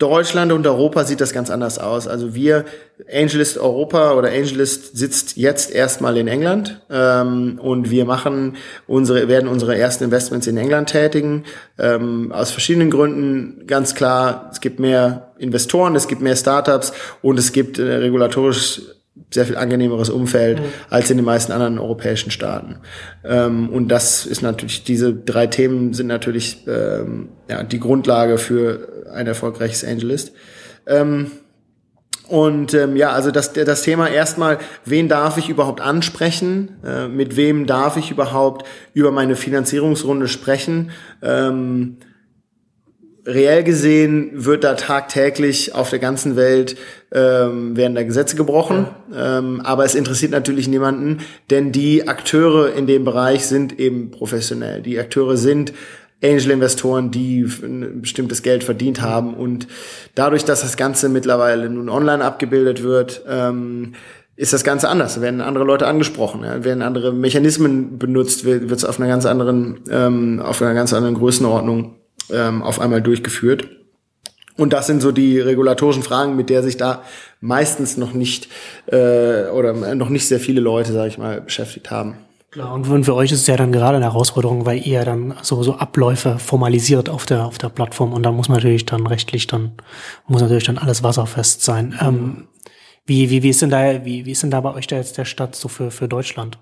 Deutschland 0.00 0.50
und 0.50 0.66
Europa 0.66 1.04
sieht 1.04 1.20
das 1.20 1.34
ganz 1.34 1.50
anders 1.50 1.78
aus. 1.78 2.08
Also 2.08 2.34
wir, 2.34 2.64
AngelList 3.12 3.58
Europa 3.58 4.14
oder 4.14 4.30
AngelList 4.30 4.96
sitzt 4.96 5.36
jetzt 5.36 5.70
erstmal 5.70 6.16
in 6.16 6.26
England 6.26 6.80
ähm, 6.90 7.60
und 7.62 7.90
wir 7.90 8.06
machen 8.06 8.56
unsere, 8.86 9.28
werden 9.28 9.46
unsere 9.46 9.76
ersten 9.76 10.04
Investments 10.04 10.46
in 10.46 10.56
England 10.56 10.88
tätigen. 10.88 11.44
Ähm, 11.78 12.32
aus 12.32 12.50
verschiedenen 12.50 12.90
Gründen 12.90 13.66
ganz 13.66 13.94
klar, 13.94 14.48
es 14.50 14.62
gibt 14.62 14.80
mehr 14.80 15.32
Investoren, 15.38 15.94
es 15.94 16.08
gibt 16.08 16.22
mehr 16.22 16.36
Startups 16.36 16.92
und 17.20 17.38
es 17.38 17.52
gibt 17.52 17.78
äh, 17.78 17.82
regulatorisch 17.82 18.80
sehr 19.30 19.44
viel 19.44 19.56
angenehmeres 19.56 20.08
Umfeld 20.08 20.60
mhm. 20.60 20.64
als 20.88 21.10
in 21.10 21.18
den 21.18 21.26
meisten 21.26 21.52
anderen 21.52 21.78
europäischen 21.78 22.30
Staaten. 22.30 22.76
Ähm, 23.22 23.68
und 23.68 23.88
das 23.88 24.24
ist 24.24 24.40
natürlich, 24.40 24.84
diese 24.84 25.12
drei 25.14 25.46
Themen 25.46 25.92
sind 25.92 26.06
natürlich 26.06 26.66
ähm, 26.66 27.28
ja, 27.48 27.62
die 27.62 27.80
Grundlage 27.80 28.38
für 28.38 28.99
ein 29.12 29.26
erfolgreiches 29.26 29.84
Angelist. 29.84 30.32
Ähm, 30.86 31.30
und 32.28 32.74
ähm, 32.74 32.94
ja, 32.96 33.10
also 33.10 33.32
das, 33.32 33.52
das 33.52 33.82
Thema 33.82 34.08
erstmal, 34.08 34.58
wen 34.84 35.08
darf 35.08 35.36
ich 35.36 35.48
überhaupt 35.48 35.80
ansprechen? 35.80 36.76
Äh, 36.84 37.08
mit 37.08 37.36
wem 37.36 37.66
darf 37.66 37.96
ich 37.96 38.12
überhaupt 38.12 38.64
über 38.94 39.10
meine 39.10 39.34
Finanzierungsrunde 39.34 40.28
sprechen? 40.28 40.92
Ähm, 41.22 41.96
reell 43.26 43.64
gesehen 43.64 44.30
wird 44.32 44.64
da 44.64 44.74
tagtäglich 44.74 45.74
auf 45.74 45.90
der 45.90 45.98
ganzen 45.98 46.36
Welt 46.36 46.76
ähm, 47.12 47.76
werden 47.76 47.94
da 47.94 48.02
Gesetze 48.02 48.36
gebrochen, 48.36 48.86
ja. 49.12 49.38
ähm, 49.38 49.60
aber 49.62 49.84
es 49.84 49.94
interessiert 49.94 50.30
natürlich 50.30 50.68
niemanden, 50.68 51.18
denn 51.50 51.72
die 51.72 52.08
Akteure 52.08 52.72
in 52.74 52.86
dem 52.86 53.04
Bereich 53.04 53.46
sind 53.46 53.78
eben 53.78 54.10
professionell. 54.10 54.80
Die 54.82 54.98
Akteure 54.98 55.36
sind 55.36 55.72
Angel-Investoren, 56.22 57.10
die 57.10 57.46
ein 57.62 58.02
bestimmtes 58.02 58.42
Geld 58.42 58.64
verdient 58.64 59.00
haben 59.00 59.34
und 59.34 59.66
dadurch, 60.14 60.44
dass 60.44 60.60
das 60.60 60.76
Ganze 60.76 61.08
mittlerweile 61.08 61.68
nun 61.70 61.88
online 61.88 62.24
abgebildet 62.24 62.82
wird, 62.82 63.22
ähm, 63.28 63.94
ist 64.36 64.52
das 64.52 64.64
Ganze 64.64 64.88
anders. 64.88 65.20
Werden 65.20 65.40
andere 65.40 65.64
Leute 65.64 65.86
angesprochen, 65.86 66.44
ja, 66.44 66.64
werden 66.64 66.82
andere 66.82 67.12
Mechanismen 67.12 67.98
benutzt, 67.98 68.44
wird 68.44 68.70
es 68.70 68.84
auf 68.84 68.98
einer 68.98 69.08
ganz 69.08 69.26
anderen, 69.26 69.80
ähm, 69.90 70.40
auf 70.40 70.62
einer 70.62 70.74
ganz 70.74 70.92
anderen 70.92 71.14
Größenordnung 71.14 71.96
ähm, 72.30 72.62
auf 72.62 72.80
einmal 72.80 73.02
durchgeführt. 73.02 73.68
Und 74.56 74.72
das 74.72 74.86
sind 74.86 75.00
so 75.00 75.12
die 75.12 75.40
regulatorischen 75.40 76.02
Fragen, 76.02 76.36
mit 76.36 76.50
der 76.50 76.62
sich 76.62 76.76
da 76.76 77.02
meistens 77.40 77.96
noch 77.96 78.12
nicht 78.12 78.48
äh, 78.86 79.44
oder 79.48 79.72
noch 79.94 80.10
nicht 80.10 80.26
sehr 80.26 80.40
viele 80.40 80.60
Leute, 80.60 80.92
sage 80.92 81.08
ich 81.08 81.18
mal, 81.18 81.40
beschäftigt 81.40 81.90
haben. 81.90 82.16
Klar, 82.50 82.74
und 82.74 83.04
für 83.04 83.14
euch 83.14 83.30
ist 83.30 83.42
es 83.42 83.46
ja 83.46 83.56
dann 83.56 83.70
gerade 83.70 83.96
eine 83.96 84.06
Herausforderung, 84.06 84.66
weil 84.66 84.84
ihr 84.84 85.04
dann 85.04 85.36
so, 85.40 85.62
so 85.62 85.76
Abläufe 85.76 86.40
formalisiert 86.40 87.08
auf 87.08 87.24
der, 87.24 87.46
auf 87.46 87.58
der 87.58 87.68
Plattform 87.68 88.12
und 88.12 88.24
da 88.24 88.32
muss 88.32 88.48
natürlich 88.48 88.86
dann 88.86 89.06
rechtlich 89.06 89.46
dann, 89.46 89.74
muss 90.26 90.42
natürlich 90.42 90.64
dann 90.64 90.78
alles 90.78 91.04
wasserfest 91.04 91.62
sein. 91.62 91.96
Ähm, 92.00 92.48
wie, 93.06 93.30
wie, 93.30 93.44
wie 93.44 93.50
ist 93.50 93.62
denn 93.62 93.70
da, 93.70 94.04
wie, 94.04 94.26
wie 94.26 94.32
ist 94.32 94.42
denn 94.42 94.50
da 94.50 94.60
bei 94.60 94.74
euch 94.74 94.88
da 94.88 94.96
jetzt 94.96 95.16
der 95.16 95.26
Stadt 95.26 95.54
so 95.54 95.68
für, 95.68 95.92
für 95.92 96.08
Deutschland? 96.08 96.58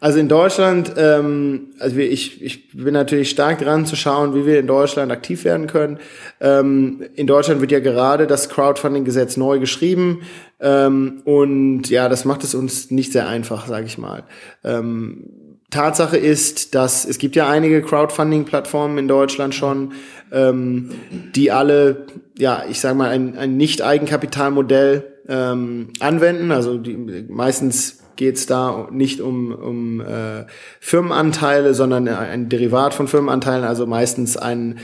Also 0.00 0.20
in 0.20 0.28
Deutschland, 0.28 0.92
ähm, 0.96 1.70
also 1.80 1.96
ich, 1.96 2.40
ich 2.40 2.70
bin 2.70 2.94
natürlich 2.94 3.30
stark 3.30 3.58
dran 3.58 3.84
zu 3.84 3.96
schauen, 3.96 4.32
wie 4.34 4.46
wir 4.46 4.60
in 4.60 4.68
Deutschland 4.68 5.10
aktiv 5.10 5.44
werden 5.44 5.66
können. 5.66 5.98
Ähm, 6.40 7.02
in 7.16 7.26
Deutschland 7.26 7.60
wird 7.60 7.72
ja 7.72 7.80
gerade 7.80 8.28
das 8.28 8.48
Crowdfunding-Gesetz 8.48 9.36
neu 9.36 9.58
geschrieben 9.58 10.22
ähm, 10.60 11.22
und 11.24 11.90
ja, 11.90 12.08
das 12.08 12.24
macht 12.24 12.44
es 12.44 12.54
uns 12.54 12.92
nicht 12.92 13.12
sehr 13.12 13.26
einfach, 13.26 13.66
sage 13.66 13.86
ich 13.86 13.98
mal. 13.98 14.22
Ähm, 14.62 15.30
Tatsache 15.70 16.16
ist, 16.16 16.74
dass 16.74 17.04
es 17.04 17.18
gibt 17.18 17.36
ja 17.36 17.48
einige 17.48 17.82
Crowdfunding-Plattformen 17.82 18.98
in 18.98 19.08
Deutschland 19.08 19.54
schon, 19.54 19.92
ähm, 20.32 20.92
die 21.34 21.50
alle, 21.50 22.06
ja, 22.38 22.62
ich 22.70 22.80
sage 22.80 22.94
mal, 22.94 23.10
ein, 23.10 23.36
ein 23.36 23.56
Nicht-Eigenkapitalmodell 23.56 25.04
ähm, 25.28 25.88
anwenden. 26.00 26.52
Also 26.52 26.78
die 26.78 26.96
meistens 27.28 27.98
geht 28.18 28.36
es 28.36 28.46
da 28.46 28.88
nicht 28.90 29.20
um, 29.22 29.52
um 29.52 30.00
äh, 30.00 30.44
Firmenanteile, 30.80 31.72
sondern 31.72 32.08
ein 32.08 32.48
Derivat 32.50 32.92
von 32.92 33.08
Firmenanteilen, 33.08 33.64
also 33.64 33.86
meistens 33.86 34.36
ein, 34.36 34.80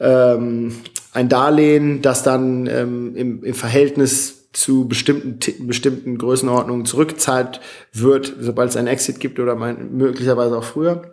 ähm, 0.00 0.76
ein 1.12 1.28
Darlehen, 1.28 2.00
das 2.00 2.22
dann 2.22 2.66
ähm, 2.66 3.14
im, 3.16 3.44
im 3.44 3.54
Verhältnis 3.54 4.52
zu 4.52 4.86
bestimmten, 4.88 5.66
bestimmten 5.66 6.16
Größenordnungen 6.16 6.86
zurückgezahlt 6.86 7.60
wird, 7.92 8.34
sobald 8.40 8.70
es 8.70 8.76
einen 8.76 8.88
Exit 8.88 9.20
gibt 9.20 9.40
oder 9.40 9.56
mein, 9.56 9.96
möglicherweise 9.96 10.56
auch 10.56 10.64
früher. 10.64 11.12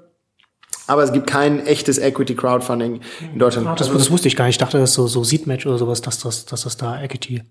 Aber 0.85 1.03
es 1.03 1.11
gibt 1.11 1.27
kein 1.27 1.65
echtes 1.65 1.97
Equity 1.97 2.35
Crowdfunding 2.35 3.01
in 3.33 3.39
Deutschland. 3.39 3.79
Das, 3.79 3.91
das, 3.91 4.11
wusste 4.11 4.27
ich 4.27 4.35
gar 4.35 4.45
nicht. 4.45 4.55
Ich 4.55 4.59
dachte, 4.59 4.77
das 4.77 4.91
ist 4.91 4.95
so, 4.95 5.07
so 5.07 5.23
Seedmatch 5.23 5.65
oder 5.65 5.77
sowas, 5.77 6.01
dass 6.01 6.19
das, 6.19 6.45
dass 6.45 6.63
das 6.63 6.77
da 6.77 7.01
Equity 7.01 7.41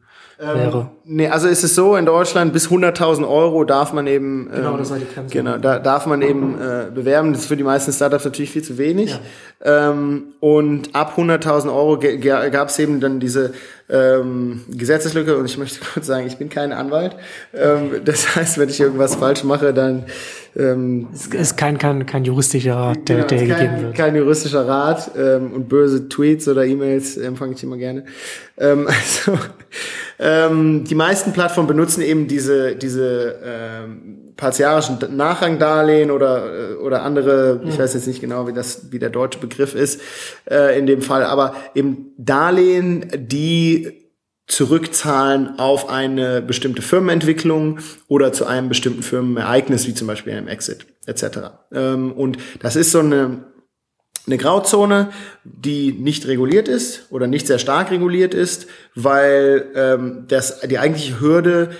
ähm, 0.43 0.59
wäre. 0.59 0.91
Nee, 1.05 1.29
also 1.29 1.49
ist 1.49 1.63
es 1.63 1.75
so, 1.75 1.97
in 1.97 2.07
Deutschland 2.07 2.53
bis 2.53 2.69
100.000 2.69 3.29
Euro 3.29 3.65
darf 3.65 3.93
man 3.93 4.07
eben, 4.07 4.49
ähm, 4.51 4.57
genau, 4.57 4.77
das 4.77 4.91
war 4.91 4.99
die 4.99 5.07
Grenze. 5.07 5.33
Genau, 5.33 5.59
da 5.59 5.79
darf 5.79 6.07
man 6.07 6.23
eben 6.23 6.55
äh, 6.61 6.91
bewerben. 6.93 7.33
Das 7.33 7.43
ist 7.43 7.49
für 7.49 7.57
die 7.57 7.65
meisten 7.65 7.93
Startups 7.93 8.25
natürlich 8.25 8.51
viel 8.51 8.63
zu 8.63 8.79
wenig. 8.79 9.19
Ja. 9.65 9.91
Ähm, 9.91 10.35
und 10.41 10.95
ab 10.95 11.15
100.000 11.17 11.75
Euro 11.75 11.99
gab 12.51 12.69
es 12.69 12.79
eben 12.79 13.01
dann 13.01 13.21
diese 13.21 13.53
ähm, 13.89 14.63
Gesetzeslücke 14.69 15.37
und 15.37 15.45
ich 15.45 15.59
möchte 15.59 15.81
kurz 15.95 16.07
sagen, 16.07 16.27
ich 16.27 16.37
bin 16.39 16.49
kein 16.49 16.73
Anwalt. 16.73 17.17
Ähm, 17.55 18.03
das 18.05 18.35
heißt, 18.35 18.59
wenn 18.59 18.69
ich 18.69 18.81
irgendwas 18.81 19.15
falsch 19.15 19.45
mache, 19.45 19.73
dann 19.73 20.05
ähm, 20.55 21.09
es 21.15 21.27
ist 21.27 21.57
kein, 21.57 21.79
kein, 21.79 22.05
kein 22.05 22.25
juristischer 22.25 22.75
Rat, 22.75 23.09
der, 23.09 23.17
genau, 23.17 23.29
der 23.29 23.39
kein, 23.39 23.49
gegeben 23.49 23.83
wird. 23.83 23.95
Kein 23.95 24.17
juristischer 24.17 24.67
Rat 24.67 25.13
ähm, 25.17 25.53
und 25.53 25.69
böse 25.69 26.09
Tweets 26.09 26.47
oder 26.49 26.65
E-Mails 26.65 27.17
empfange 27.17 27.55
ich 27.55 27.63
immer 27.63 27.77
gerne. 27.77 28.05
Ähm, 28.59 28.87
also 29.27 29.39
ähm, 30.19 30.85
die 30.85 30.95
meisten 30.95 31.33
Plattformen 31.33 31.69
benutzen 31.69 32.03
eben 32.03 32.29
diese, 32.29 32.77
diese 32.77 33.41
ähm, 33.45 34.35
partiarischen 34.37 34.99
Nachrangdarlehen 35.17 36.11
oder, 36.11 36.73
äh, 36.73 36.75
oder 36.75 37.03
andere, 37.03 37.61
ich 37.67 37.79
weiß 37.79 37.95
jetzt 37.95 38.07
nicht 38.07 38.21
genau, 38.21 38.47
wie 38.47 38.53
das, 38.53 38.93
wie 38.93 38.99
der 38.99 39.11
deutsche 39.11 39.39
Begriff 39.39 39.75
ist, 39.75 40.01
äh, 40.51 40.79
in 40.79 40.87
dem 40.87 41.03
Fall, 41.03 41.25
aber 41.25 41.55
eben 41.75 42.13
Darlehen, 42.19 43.11
die 43.15 44.03
zurückzahlen 44.47 45.59
auf 45.59 45.89
eine 45.89 46.43
bestimmte 46.43 46.83
Firmenentwicklung 46.83 47.79
oder 48.09 48.33
zu 48.33 48.45
einem 48.45 48.69
bestimmten 48.69 49.03
Firmenereignis, 49.03 49.87
wie 49.87 49.95
zum 49.95 50.07
Beispiel 50.07 50.35
einem 50.35 50.49
Exit 50.49 50.87
etc. 51.07 51.25
Ähm, 51.73 52.13
und 52.13 52.39
das 52.61 52.77
ist 52.77 52.91
so 52.91 52.99
eine, 52.99 53.45
eine 54.27 54.39
Grauzone, 54.39 55.11
die 55.45 55.93
nicht 55.93 56.27
reguliert 56.27 56.69
ist 56.69 57.11
oder 57.11 57.27
nicht 57.27 57.47
sehr 57.47 57.59
stark 57.59 57.91
reguliert 57.91 58.35
ist, 58.35 58.67
weil 58.95 59.67
ähm, 59.75 60.25
das, 60.29 60.61
die 60.61 60.79
eigentliche 60.79 61.21
Hürde 61.21 61.71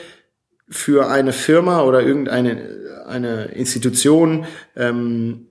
für 0.69 1.09
eine 1.09 1.33
Firma 1.33 1.83
oder 1.83 2.03
irgendeine 2.03 2.83
eine 3.07 3.47
Institution 3.47 4.47
ähm, 4.77 5.49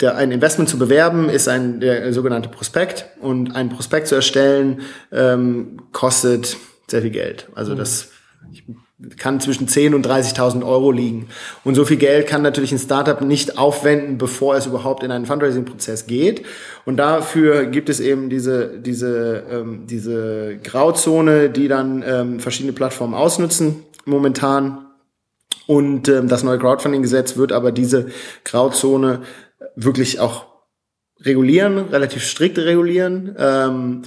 der, 0.00 0.16
ein 0.16 0.32
Investment 0.32 0.68
zu 0.68 0.78
bewerben, 0.78 1.28
ist 1.28 1.48
ein 1.48 1.80
der 1.80 2.12
sogenannte 2.12 2.48
Prospekt. 2.48 3.06
Und 3.20 3.54
ein 3.54 3.68
Prospekt 3.68 4.08
zu 4.08 4.16
erstellen, 4.16 4.80
ähm, 5.12 5.80
kostet 5.92 6.56
sehr 6.88 7.02
viel 7.02 7.10
Geld. 7.10 7.48
Also 7.54 7.74
mhm. 7.74 7.78
das 7.78 8.10
kann 9.18 9.40
zwischen 9.40 9.68
10 9.68 9.94
und 9.94 10.06
30.000 10.06 10.66
Euro 10.66 10.90
liegen. 10.90 11.28
Und 11.64 11.74
so 11.74 11.84
viel 11.84 11.98
Geld 11.98 12.26
kann 12.26 12.40
natürlich 12.40 12.72
ein 12.72 12.78
Startup 12.78 13.20
nicht 13.20 13.58
aufwenden, 13.58 14.16
bevor 14.16 14.56
es 14.56 14.64
überhaupt 14.66 15.02
in 15.02 15.10
einen 15.10 15.26
Fundraising-Prozess 15.26 16.06
geht. 16.06 16.46
Und 16.86 16.96
dafür 16.96 17.66
gibt 17.66 17.90
es 17.90 18.00
eben 18.00 18.30
diese, 18.30 18.78
diese, 18.78 19.44
ähm, 19.50 19.86
diese 19.86 20.56
Grauzone, 20.64 21.50
die 21.50 21.68
dann 21.68 22.02
ähm, 22.06 22.40
verschiedene 22.40 22.72
Plattformen 22.72 23.14
ausnutzen 23.14 23.82
momentan. 24.06 24.86
Und 25.66 26.08
ähm, 26.08 26.28
das 26.28 26.42
neue 26.42 26.58
Crowdfunding-Gesetz 26.58 27.36
wird 27.36 27.52
aber 27.52 27.72
diese 27.72 28.06
Grauzone 28.44 29.22
wirklich 29.74 30.20
auch 30.20 30.46
regulieren, 31.20 31.78
relativ 31.88 32.24
strikt 32.24 32.58
regulieren. 32.58 33.34
Ähm, 33.38 34.02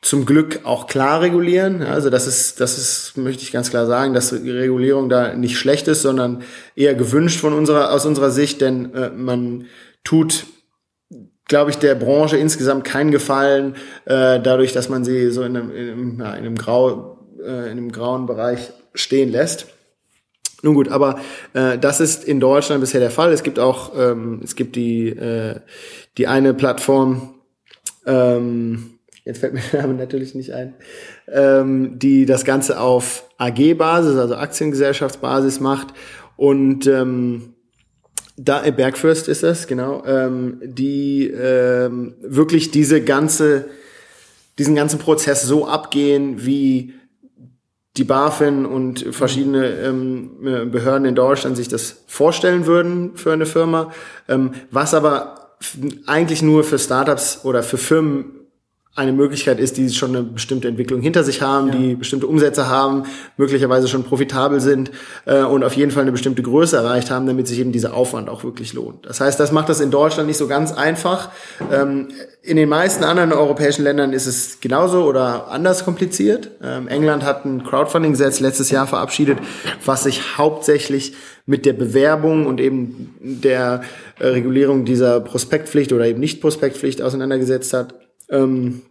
zum 0.00 0.26
Glück 0.26 0.60
auch 0.64 0.86
klar 0.86 1.20
regulieren. 1.20 1.82
Also 1.82 2.10
das 2.10 2.26
ist, 2.26 2.60
das 2.60 2.78
ist, 2.78 3.16
möchte 3.16 3.42
ich 3.42 3.52
ganz 3.52 3.70
klar 3.70 3.86
sagen, 3.86 4.14
dass 4.14 4.30
die 4.30 4.50
Regulierung 4.50 5.08
da 5.08 5.34
nicht 5.34 5.58
schlecht 5.58 5.88
ist, 5.88 6.02
sondern 6.02 6.42
eher 6.76 6.94
gewünscht 6.94 7.40
von 7.40 7.52
unserer, 7.52 7.92
aus 7.92 8.06
unserer 8.06 8.30
Sicht, 8.30 8.60
denn 8.60 8.94
äh, 8.94 9.10
man 9.10 9.66
tut 10.04 10.46
glaube 11.48 11.70
ich, 11.70 11.78
der 11.78 11.94
Branche 11.94 12.36
insgesamt 12.36 12.84
keinen 12.84 13.10
Gefallen, 13.10 13.74
äh, 14.04 14.38
dadurch, 14.38 14.72
dass 14.74 14.90
man 14.90 15.02
sie 15.02 15.30
so 15.30 15.42
in 15.42 15.56
einem, 15.56 15.70
in 15.70 15.88
einem, 15.88 16.20
ja, 16.20 16.34
in 16.34 16.44
einem, 16.44 16.56
Grau, 16.56 17.18
äh, 17.42 17.64
in 17.64 17.78
einem 17.78 17.90
grauen 17.90 18.26
Bereich 18.26 18.70
stehen 18.94 19.32
lässt. 19.32 19.66
Nun 20.62 20.74
gut, 20.74 20.88
aber 20.88 21.20
äh, 21.54 21.78
das 21.78 22.00
ist 22.00 22.24
in 22.24 22.40
Deutschland 22.40 22.80
bisher 22.80 23.00
der 23.00 23.10
Fall. 23.10 23.32
Es 23.32 23.42
gibt 23.42 23.58
auch, 23.58 23.92
ähm, 23.96 24.40
es 24.44 24.56
gibt 24.56 24.76
die, 24.76 25.08
äh, 25.08 25.60
die 26.18 26.26
eine 26.26 26.52
Plattform, 26.52 27.34
ähm, 28.06 28.97
jetzt 29.28 29.38
fällt 29.38 29.54
mir 29.54 29.60
der 29.72 29.82
Name 29.82 29.94
natürlich 29.94 30.34
nicht 30.34 30.52
ein, 30.52 30.74
ähm, 31.30 31.98
die 31.98 32.26
das 32.26 32.44
Ganze 32.44 32.80
auf 32.80 33.24
AG-Basis, 33.38 34.16
also 34.16 34.34
Aktiengesellschaftsbasis 34.34 35.60
macht. 35.60 35.88
Und 36.36 36.86
ähm, 36.86 37.54
da 38.36 38.64
äh, 38.64 38.72
Bergfürst 38.72 39.28
ist 39.28 39.42
das, 39.42 39.66
genau, 39.66 40.04
ähm, 40.06 40.60
die 40.64 41.28
ähm, 41.28 42.14
wirklich 42.20 42.70
diese 42.70 43.02
ganze, 43.02 43.66
diesen 44.58 44.74
ganzen 44.74 44.98
Prozess 44.98 45.42
so 45.42 45.66
abgehen, 45.66 46.44
wie 46.44 46.94
die 47.96 48.04
BaFin 48.04 48.64
und 48.64 49.06
verschiedene 49.10 49.66
ähm, 49.80 50.70
Behörden 50.70 51.04
in 51.04 51.16
Deutschland 51.16 51.56
sich 51.56 51.66
das 51.66 52.04
vorstellen 52.06 52.66
würden 52.66 53.16
für 53.16 53.32
eine 53.32 53.46
Firma, 53.46 53.92
ähm, 54.28 54.52
was 54.70 54.94
aber 54.94 55.56
eigentlich 56.06 56.42
nur 56.42 56.62
für 56.62 56.78
Startups 56.78 57.40
oder 57.44 57.64
für 57.64 57.78
Firmen 57.78 58.37
eine 58.94 59.12
Möglichkeit 59.12 59.60
ist, 59.60 59.76
die 59.76 59.90
schon 59.90 60.10
eine 60.16 60.24
bestimmte 60.24 60.66
Entwicklung 60.66 61.00
hinter 61.00 61.22
sich 61.22 61.40
haben, 61.40 61.68
ja. 61.68 61.74
die 61.74 61.94
bestimmte 61.94 62.26
Umsätze 62.26 62.68
haben, 62.68 63.04
möglicherweise 63.36 63.86
schon 63.86 64.02
profitabel 64.02 64.60
sind 64.60 64.90
äh, 65.24 65.42
und 65.42 65.62
auf 65.62 65.74
jeden 65.74 65.92
Fall 65.92 66.02
eine 66.02 66.10
bestimmte 66.10 66.42
Größe 66.42 66.76
erreicht 66.76 67.10
haben, 67.10 67.26
damit 67.26 67.46
sich 67.46 67.60
eben 67.60 67.70
dieser 67.70 67.94
Aufwand 67.94 68.28
auch 68.28 68.42
wirklich 68.42 68.72
lohnt. 68.72 69.06
Das 69.06 69.20
heißt, 69.20 69.38
das 69.38 69.52
macht 69.52 69.68
das 69.68 69.80
in 69.80 69.92
Deutschland 69.92 70.26
nicht 70.26 70.36
so 70.36 70.48
ganz 70.48 70.72
einfach. 70.72 71.30
Ähm, 71.70 72.08
in 72.42 72.56
den 72.56 72.68
meisten 72.68 73.04
anderen 73.04 73.32
europäischen 73.32 73.84
Ländern 73.84 74.12
ist 74.12 74.26
es 74.26 74.58
genauso 74.60 75.04
oder 75.04 75.48
anders 75.48 75.84
kompliziert. 75.84 76.50
Ähm, 76.60 76.88
England 76.88 77.24
hat 77.24 77.44
ein 77.44 77.62
Crowdfunding-Gesetz 77.62 78.40
letztes 78.40 78.70
Jahr 78.70 78.88
verabschiedet, 78.88 79.38
was 79.84 80.04
sich 80.04 80.38
hauptsächlich 80.38 81.14
mit 81.46 81.66
der 81.66 81.72
Bewerbung 81.72 82.46
und 82.46 82.60
eben 82.60 83.14
der 83.20 83.82
äh, 84.18 84.26
Regulierung 84.26 84.84
dieser 84.84 85.20
Prospektpflicht 85.20 85.92
oder 85.92 86.06
eben 86.06 86.18
Nicht-Prospektpflicht 86.20 87.00
auseinandergesetzt 87.00 87.72
hat. 87.74 87.94
Ähm, 88.30 88.82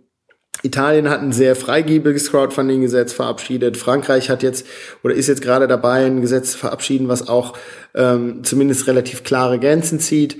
Italien 0.63 1.09
hat 1.09 1.21
ein 1.21 1.31
sehr 1.31 1.55
freigebiges 1.55 2.31
Crowdfunding-Gesetz 2.31 3.13
verabschiedet. 3.13 3.77
Frankreich 3.77 4.29
hat 4.29 4.43
jetzt 4.43 4.65
oder 5.03 5.13
ist 5.13 5.27
jetzt 5.27 5.41
gerade 5.41 5.67
dabei, 5.67 6.05
ein 6.05 6.21
Gesetz 6.21 6.53
zu 6.53 6.57
verabschieden, 6.57 7.07
was 7.07 7.27
auch 7.27 7.53
ähm, 7.93 8.43
zumindest 8.43 8.87
relativ 8.87 9.23
klare 9.23 9.59
Grenzen 9.59 9.99
zieht. 9.99 10.37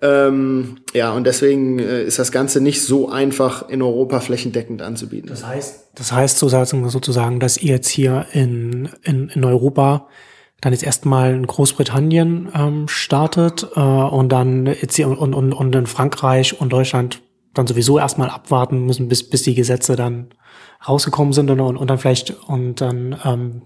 Ähm, 0.00 0.78
ja, 0.94 1.12
und 1.12 1.24
deswegen 1.24 1.78
äh, 1.78 2.02
ist 2.02 2.18
das 2.18 2.32
Ganze 2.32 2.60
nicht 2.60 2.82
so 2.82 3.08
einfach 3.08 3.68
in 3.68 3.82
Europa 3.82 4.18
flächendeckend 4.18 4.82
anzubieten. 4.82 5.28
Das 5.28 5.46
heißt, 5.46 5.90
das 5.94 6.12
heißt 6.12 6.38
sozusagen, 6.38 7.38
dass 7.38 7.56
ihr 7.56 7.74
jetzt 7.74 7.88
hier 7.88 8.26
in, 8.32 8.88
in, 9.02 9.28
in 9.28 9.44
Europa 9.44 10.08
dann 10.60 10.72
jetzt 10.72 10.82
erstmal 10.82 11.34
in 11.34 11.46
Großbritannien 11.46 12.48
ähm, 12.52 12.88
startet 12.88 13.68
äh, 13.76 13.80
und 13.80 14.30
dann 14.30 14.66
jetzt 14.66 14.96
hier 14.96 15.08
und, 15.08 15.34
und, 15.34 15.52
und 15.52 15.74
in 15.74 15.86
Frankreich 15.86 16.60
und 16.60 16.72
Deutschland 16.72 17.21
dann 17.54 17.66
sowieso 17.66 17.98
erstmal 17.98 18.30
abwarten 18.30 18.86
müssen, 18.86 19.08
bis, 19.08 19.28
bis 19.28 19.42
die 19.42 19.54
Gesetze 19.54 19.96
dann 19.96 20.28
rausgekommen 20.86 21.32
sind 21.32 21.50
und, 21.50 21.60
und, 21.60 21.76
und 21.76 21.88
dann 21.88 21.98
vielleicht 21.98 22.30
und 22.48 22.80
dann 22.80 23.18
ähm, 23.24 23.62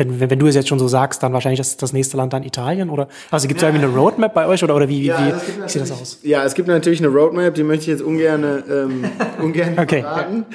wenn, 0.00 0.18
wenn, 0.18 0.30
wenn 0.30 0.38
du 0.38 0.46
es 0.46 0.54
jetzt 0.54 0.68
schon 0.68 0.78
so 0.78 0.88
sagst, 0.88 1.22
dann 1.22 1.32
wahrscheinlich 1.32 1.60
das, 1.60 1.76
das 1.76 1.92
nächste 1.92 2.16
Land 2.16 2.32
dann 2.32 2.42
Italien 2.42 2.90
oder 2.90 3.08
also 3.30 3.46
gibt 3.46 3.58
es 3.58 3.62
ja. 3.62 3.68
irgendwie 3.68 3.86
eine 3.86 3.94
Roadmap 3.94 4.32
bei 4.32 4.46
euch 4.46 4.64
oder, 4.64 4.74
oder 4.74 4.88
wie, 4.88 5.04
ja, 5.04 5.18
wie, 5.18 5.32
also 5.32 5.46
wie 5.46 5.68
sieht 5.68 5.82
das 5.82 5.92
aus? 5.92 6.18
Ja, 6.22 6.42
es 6.44 6.54
gibt 6.54 6.68
natürlich 6.68 7.00
eine 7.00 7.08
Roadmap, 7.08 7.54
die 7.54 7.62
möchte 7.62 7.82
ich 7.82 7.88
jetzt 7.88 8.02
ungern, 8.02 8.62
ähm, 8.68 9.04
ungern 9.42 9.78
okay. 9.78 10.00
verraten. 10.00 10.46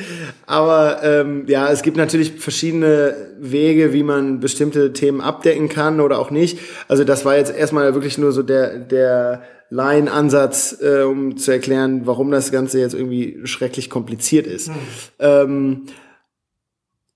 Aber 0.47 1.03
ähm, 1.03 1.45
ja, 1.47 1.69
es 1.69 1.83
gibt 1.83 1.95
natürlich 1.95 2.33
verschiedene 2.33 3.15
Wege, 3.39 3.93
wie 3.93 4.03
man 4.03 4.39
bestimmte 4.39 4.93
Themen 4.93 5.21
abdecken 5.21 5.69
kann 5.69 6.01
oder 6.01 6.19
auch 6.19 6.31
nicht. 6.31 6.59
Also 6.87 7.03
das 7.03 7.23
war 7.23 7.37
jetzt 7.37 7.55
erstmal 7.55 7.93
wirklich 7.93 8.17
nur 8.17 8.31
so 8.31 8.41
der, 8.41 8.79
der 8.79 9.43
Laienansatz, 9.69 10.77
äh, 10.81 11.01
um 11.01 11.37
zu 11.37 11.51
erklären, 11.51 12.01
warum 12.05 12.31
das 12.31 12.51
Ganze 12.51 12.79
jetzt 12.79 12.93
irgendwie 12.93 13.39
schrecklich 13.45 13.89
kompliziert 13.89 14.47
ist. 14.47 14.67
Hm. 14.67 14.75
Ähm, 15.19 15.81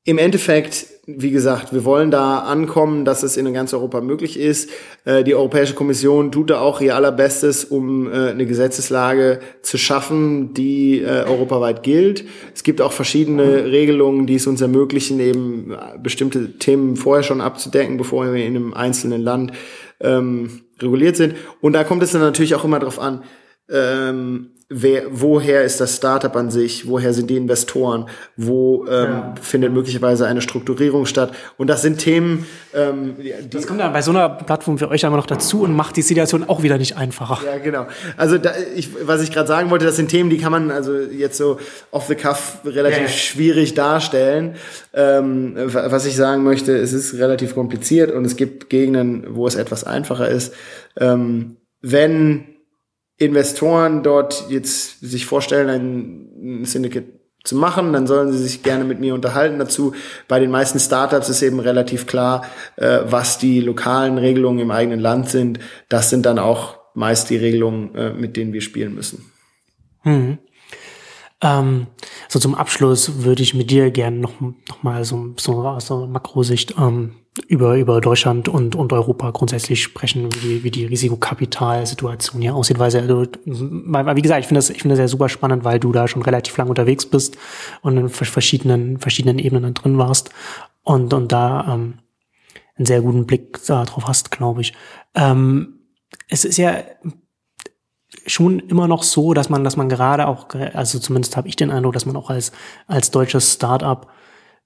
Im 0.04 0.18
Endeffekt, 0.18 0.88
wie 1.06 1.30
gesagt, 1.30 1.74
wir 1.74 1.86
wollen 1.86 2.10
da 2.10 2.40
ankommen, 2.40 3.06
dass 3.06 3.22
es 3.22 3.38
in 3.38 3.54
ganz 3.54 3.74
Europa 3.74 4.02
möglich 4.02 4.40
ist. 4.40 4.72
Äh, 5.06 5.24
die 5.24 5.36
Europäische 5.36 5.76
Kommission 5.76 6.32
tut 6.32 6.50
da 6.50 6.60
auch 6.60 6.82
ihr 6.82 6.96
allerbestes, 6.96 7.66
um 7.66 8.12
äh, 8.12 8.30
eine 8.30 8.48
Gesetzeslage 8.48 9.40
zu 9.62 9.78
schaffen, 9.78 10.56
die 10.56 11.02
äh, 11.02 11.26
europaweit 11.28 11.84
gilt. 11.84 12.26
Es 12.56 12.64
gibt 12.64 12.82
auch 12.82 12.94
verschiedene 12.94 13.66
Regelungen, 13.66 14.26
die 14.26 14.36
es 14.36 14.48
uns 14.48 14.62
ermöglichen, 14.62 15.20
eben 15.20 15.76
bestimmte 16.02 16.58
Themen 16.58 16.96
vorher 16.96 17.24
schon 17.24 17.42
abzudecken, 17.42 17.98
bevor 17.98 18.34
wir 18.34 18.44
in 18.44 18.56
einem 18.56 18.74
einzelnen 18.74 19.22
Land 19.22 19.52
ähm, 20.00 20.62
reguliert 20.82 21.16
sind. 21.16 21.36
Und 21.62 21.74
da 21.74 21.84
kommt 21.84 22.04
es 22.04 22.12
dann 22.12 22.22
natürlich 22.22 22.56
auch 22.56 22.64
immer 22.64 22.80
darauf 22.80 23.00
an, 23.00 23.24
ähm, 23.70 24.52
wer, 24.70 25.04
woher 25.10 25.64
ist 25.64 25.82
das 25.82 25.96
Startup 25.96 26.34
an 26.36 26.52
sich, 26.52 26.88
woher 26.88 27.12
sind 27.12 27.30
die 27.30 27.38
Investoren, 27.38 28.06
wo 28.38 28.86
ähm, 28.86 29.12
ja. 29.12 29.34
findet 29.42 29.74
möglicherweise 29.74 30.28
eine 30.28 30.42
Strukturierung 30.42 31.08
statt. 31.08 31.32
Und 31.58 31.68
das 31.68 31.82
sind 31.82 31.98
Themen, 31.98 32.46
ähm, 32.76 33.16
die, 33.18 33.34
Das 33.50 33.66
kommt 33.66 33.80
dann 33.80 33.92
bei 33.92 34.04
so 34.04 34.12
einer 34.12 34.30
Plattform 34.30 34.78
für 34.78 34.90
euch 34.90 35.06
aber 35.06 35.18
noch 35.18 35.26
dazu 35.26 35.64
und 35.64 35.76
macht 35.76 35.98
die 35.98 36.04
Situation 36.04 36.48
auch 36.48 36.62
wieder 36.62 36.78
nicht 36.78 36.98
einfacher. 36.98 37.44
Ja, 37.44 37.58
genau. 37.58 37.88
Also 38.16 38.38
da, 38.38 38.52
ich, 38.76 38.90
was 39.06 39.24
ich 39.24 39.32
gerade 39.32 39.48
sagen 39.48 39.72
wollte, 39.72 39.86
das 39.86 39.96
sind 39.96 40.10
Themen, 40.10 40.30
die 40.30 40.38
kann 40.38 40.52
man 40.52 40.70
also 40.70 40.96
jetzt 40.96 41.38
so 41.38 41.58
off 41.90 42.06
the 42.08 42.16
cuff 42.16 42.60
relativ 42.64 43.02
ja. 43.02 43.08
schwierig 43.08 43.74
darstellen. 43.74 44.56
Ähm, 44.94 45.56
was 45.56 46.06
ich 46.06 46.16
sagen 46.16 46.44
möchte, 46.44 46.78
es 46.78 46.94
ist 46.94 47.16
relativ 47.16 47.56
kompliziert 47.56 48.12
und 48.12 48.24
es 48.24 48.36
gibt 48.36 48.70
Gegenden, 48.70 49.26
wo 49.32 49.48
es 49.48 49.56
etwas 49.56 49.84
einfacher 49.84 50.30
ist. 50.30 50.54
Ähm, 50.96 51.58
wenn 51.82 52.59
Investoren 53.20 54.02
dort 54.02 54.46
jetzt 54.50 55.02
sich 55.02 55.26
vorstellen, 55.26 56.62
ein 56.62 56.66
Syndicate 56.66 57.20
zu 57.44 57.56
machen, 57.56 57.94
dann 57.94 58.08
sollen 58.08 58.32
sie 58.32 58.38
sich 58.38 58.64
gerne 58.64 58.84
mit 58.84 59.00
mir 59.00 59.14
unterhalten 59.14 59.60
dazu. 59.60 59.94
Bei 60.28 60.40
den 60.40 60.52
meisten 60.52 60.80
Startups 60.80 61.30
ist 61.30 61.42
eben 61.42 61.60
relativ 61.60 62.06
klar, 62.06 62.46
äh, 62.76 63.00
was 63.06 63.38
die 63.38 63.60
lokalen 63.62 64.18
Regelungen 64.18 64.60
im 64.60 64.72
eigenen 64.72 65.00
Land 65.00 65.30
sind. 65.30 65.60
Das 65.90 66.10
sind 66.10 66.26
dann 66.26 66.40
auch 66.40 66.80
meist 66.94 67.30
die 67.30 67.38
Regelungen, 67.38 67.96
äh, 67.96 68.14
mit 68.14 68.36
denen 68.36 68.54
wir 68.54 68.62
spielen 68.62 68.94
müssen. 68.94 69.32
Hm. 70.02 70.38
Ähm, 71.42 71.88
so 72.28 72.40
zum 72.40 72.56
Abschluss 72.56 73.24
würde 73.24 73.44
ich 73.44 73.54
mit 73.54 73.72
dir 73.72 73.92
gerne 73.92 74.18
noch, 74.18 74.42
noch 74.42 74.84
mal 74.84 75.06
so, 75.06 75.34
so 75.38 75.66
aus 75.66 75.88
der 75.88 76.08
Makrosicht 76.08 76.76
ähm, 76.78 77.16
über, 77.48 77.78
über 77.78 78.02
Deutschland 78.02 78.50
und, 78.50 78.76
und 78.76 78.92
Europa 78.92 79.32
grundsätzlich 79.32 79.82
sprechen, 79.84 80.30
wie, 80.42 80.64
wie 80.64 80.72
die 80.72 80.86
Risikokapitalsituation 80.86 82.42
hier 82.42 82.56
aussieht, 82.56 82.80
weil, 82.80 82.92
sehr, 82.92 83.08
weil 83.08 84.16
wie 84.16 84.22
gesagt, 84.22 84.42
ich 84.42 84.48
finde 84.48 84.60
das, 84.60 84.70
ich 84.70 84.82
finde 84.82 84.94
das 84.96 85.00
ja 85.00 85.08
super 85.08 85.30
spannend, 85.30 85.64
weil 85.64 85.80
du 85.80 85.92
da 85.92 86.08
schon 86.08 86.22
relativ 86.22 86.58
lang 86.58 86.70
unterwegs 86.70 87.06
bist 87.06 87.38
und 87.82 87.98
in 87.98 88.10
verschiedenen, 88.10 88.98
verschiedenen 88.98 89.40
Ebenen 89.40 89.64
dann 89.64 89.74
drin 89.74 89.98
warst 89.98 90.32
und, 90.84 91.14
und 91.14 91.32
da 91.32 91.74
ähm, 91.74 92.00
einen 92.76 92.86
sehr 92.86 93.02
guten 93.02 93.26
Blick 93.26 93.64
darauf 93.66 94.08
hast, 94.08 94.32
glaube 94.32 94.62
ich. 94.62 94.74
Ähm, 95.14 95.80
es 96.28 96.46
ist 96.46 96.58
ja 96.58 96.84
schon 98.26 98.60
immer 98.60 98.88
noch 98.88 99.04
so, 99.04 99.34
dass 99.34 99.50
man, 99.50 99.64
dass 99.64 99.78
man 99.78 99.90
gerade 99.90 100.28
auch, 100.28 100.48
also 100.74 101.00
zumindest 101.00 101.38
habe 101.38 101.48
ich 101.48 101.56
den 101.56 101.72
Eindruck, 101.72 101.94
dass 101.94 102.06
man 102.06 102.16
auch 102.16 102.30
als, 102.30 102.52
als 102.88 103.12
deutsches 103.12 103.54
Startup 103.54 104.08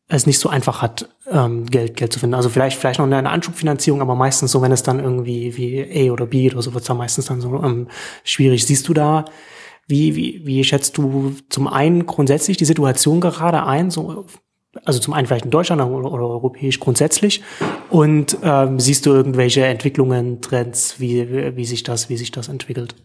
es 0.08 0.26
nicht 0.26 0.40
so 0.40 0.50
einfach 0.50 0.82
hat, 0.82 1.10
ähm, 1.30 1.66
Geld, 1.66 1.96
Geld 1.96 2.14
zu 2.14 2.20
finden. 2.20 2.36
Also 2.36 2.50
vielleicht, 2.50 2.78
vielleicht 2.78 3.00
noch 3.00 3.06
eine 3.06 3.30
Anschubfinanzierung, 3.30 4.02
aber 4.02 4.16
meistens 4.16 4.52
so, 4.52 4.62
wenn 4.62 4.72
es 4.72 4.84
dann 4.84 5.00
irgendwie 5.00 5.56
wie 5.58 6.10
A 6.10 6.12
oder 6.12 6.26
B 6.26 6.52
oder 6.52 6.62
so 6.62 6.74
wird 6.74 6.82
es 6.82 6.88
dann 6.88 6.98
meistens 6.98 7.26
dann 7.26 7.42
so 7.42 7.62
ähm, 7.64 7.88
schwierig. 8.24 8.66
Siehst 8.66 8.88
du 8.88 8.94
da, 8.94 9.26
wie, 9.88 10.16
wie, 10.16 10.42
wie 10.46 10.64
schätzt 10.64 10.98
du 10.98 11.36
zum 11.50 11.68
einen 11.68 12.06
grundsätzlich 12.06 12.58
die 12.58 12.66
Situation 12.66 13.22
gerade 13.22 13.66
ein, 13.66 13.92
so 13.92 14.26
also 14.86 15.00
zum 15.00 15.14
einen 15.14 15.28
vielleicht 15.28 15.46
in 15.46 15.52
Deutschland 15.52 15.82
oder, 15.82 16.12
oder 16.12 16.28
europäisch 16.28 16.80
grundsätzlich 16.80 17.44
und 17.90 18.38
ähm, 18.44 18.80
siehst 18.80 19.06
du 19.06 19.12
irgendwelche 19.12 19.66
Entwicklungen, 19.66 20.42
Trends, 20.42 21.00
wie, 21.00 21.56
wie 21.56 21.66
sich 21.66 21.84
das, 21.84 22.10
wie 22.10 22.18
sich 22.18 22.32
das 22.32 22.48
entwickelt? 22.48 22.96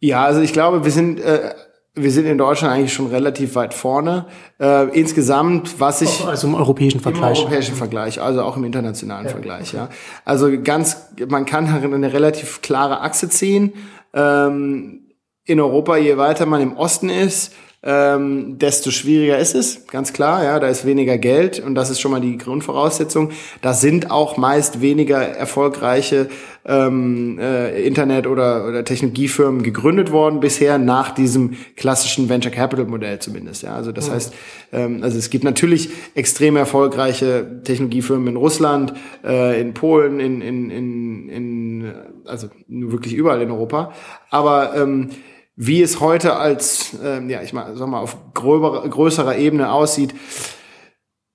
Ja, 0.00 0.24
also 0.24 0.40
ich 0.42 0.52
glaube, 0.52 0.84
wir 0.84 0.90
sind 0.90 1.20
äh, 1.20 1.54
wir 1.96 2.10
sind 2.10 2.26
in 2.26 2.36
Deutschland 2.36 2.74
eigentlich 2.74 2.92
schon 2.92 3.06
relativ 3.06 3.54
weit 3.54 3.72
vorne. 3.72 4.26
Äh, 4.60 4.90
insgesamt, 4.98 5.80
was 5.80 6.02
ich 6.02 6.24
also 6.24 6.46
im 6.46 6.54
europäischen 6.54 7.00
Vergleich, 7.00 7.38
im 7.38 7.44
europäischen 7.44 7.74
Vergleich, 7.74 8.20
also 8.20 8.42
auch 8.42 8.56
im 8.56 8.64
internationalen 8.64 9.24
ja. 9.24 9.32
Vergleich, 9.32 9.72
ja. 9.72 9.88
Also 10.24 10.50
ganz, 10.62 11.08
man 11.28 11.46
kann 11.46 11.66
eine 11.66 12.12
relativ 12.12 12.60
klare 12.60 13.00
Achse 13.00 13.30
ziehen. 13.30 13.72
Ähm, 14.12 15.06
in 15.44 15.58
Europa, 15.58 15.96
je 15.96 16.18
weiter 16.18 16.44
man 16.44 16.60
im 16.60 16.76
Osten 16.76 17.08
ist, 17.08 17.54
ähm, 17.88 18.58
desto 18.58 18.90
schwieriger 18.90 19.38
ist 19.38 19.54
es, 19.54 19.86
ganz 19.86 20.12
klar. 20.12 20.42
Ja, 20.42 20.58
da 20.58 20.66
ist 20.66 20.84
weniger 20.84 21.18
Geld 21.18 21.60
und 21.60 21.76
das 21.76 21.88
ist 21.88 22.00
schon 22.00 22.10
mal 22.10 22.20
die 22.20 22.36
Grundvoraussetzung. 22.36 23.30
Da 23.62 23.74
sind 23.74 24.10
auch 24.10 24.36
meist 24.36 24.80
weniger 24.80 25.22
erfolgreiche 25.22 26.28
ähm, 26.64 27.38
äh, 27.38 27.80
Internet- 27.86 28.26
oder, 28.26 28.66
oder 28.66 28.84
Technologiefirmen 28.84 29.62
gegründet 29.62 30.10
worden 30.10 30.40
bisher 30.40 30.78
nach 30.78 31.12
diesem 31.12 31.56
klassischen 31.76 32.28
Venture 32.28 32.50
Capital 32.50 32.86
Modell 32.86 33.20
zumindest. 33.20 33.62
Ja, 33.62 33.76
also 33.76 33.92
das 33.92 34.08
mhm. 34.08 34.14
heißt, 34.14 34.34
ähm, 34.72 35.02
also 35.04 35.16
es 35.16 35.30
gibt 35.30 35.44
natürlich 35.44 35.90
extrem 36.16 36.56
erfolgreiche 36.56 37.62
Technologiefirmen 37.62 38.26
in 38.26 38.36
Russland, 38.36 38.94
äh, 39.24 39.60
in 39.60 39.74
Polen, 39.74 40.18
in, 40.18 40.40
in, 40.40 40.70
in, 40.70 41.28
in 41.28 41.92
also 42.24 42.48
wirklich 42.66 43.14
überall 43.14 43.40
in 43.42 43.52
Europa, 43.52 43.92
aber 44.30 44.74
ähm, 44.76 45.10
wie 45.56 45.82
es 45.82 46.00
heute 46.00 46.36
als, 46.36 46.96
ähm, 47.02 47.30
ja, 47.30 47.42
ich 47.42 47.52
mal, 47.54 47.74
sag 47.76 47.88
mal, 47.88 48.00
auf 48.00 48.34
gröber, 48.34 48.86
größerer 48.88 49.36
Ebene 49.36 49.72
aussieht. 49.72 50.14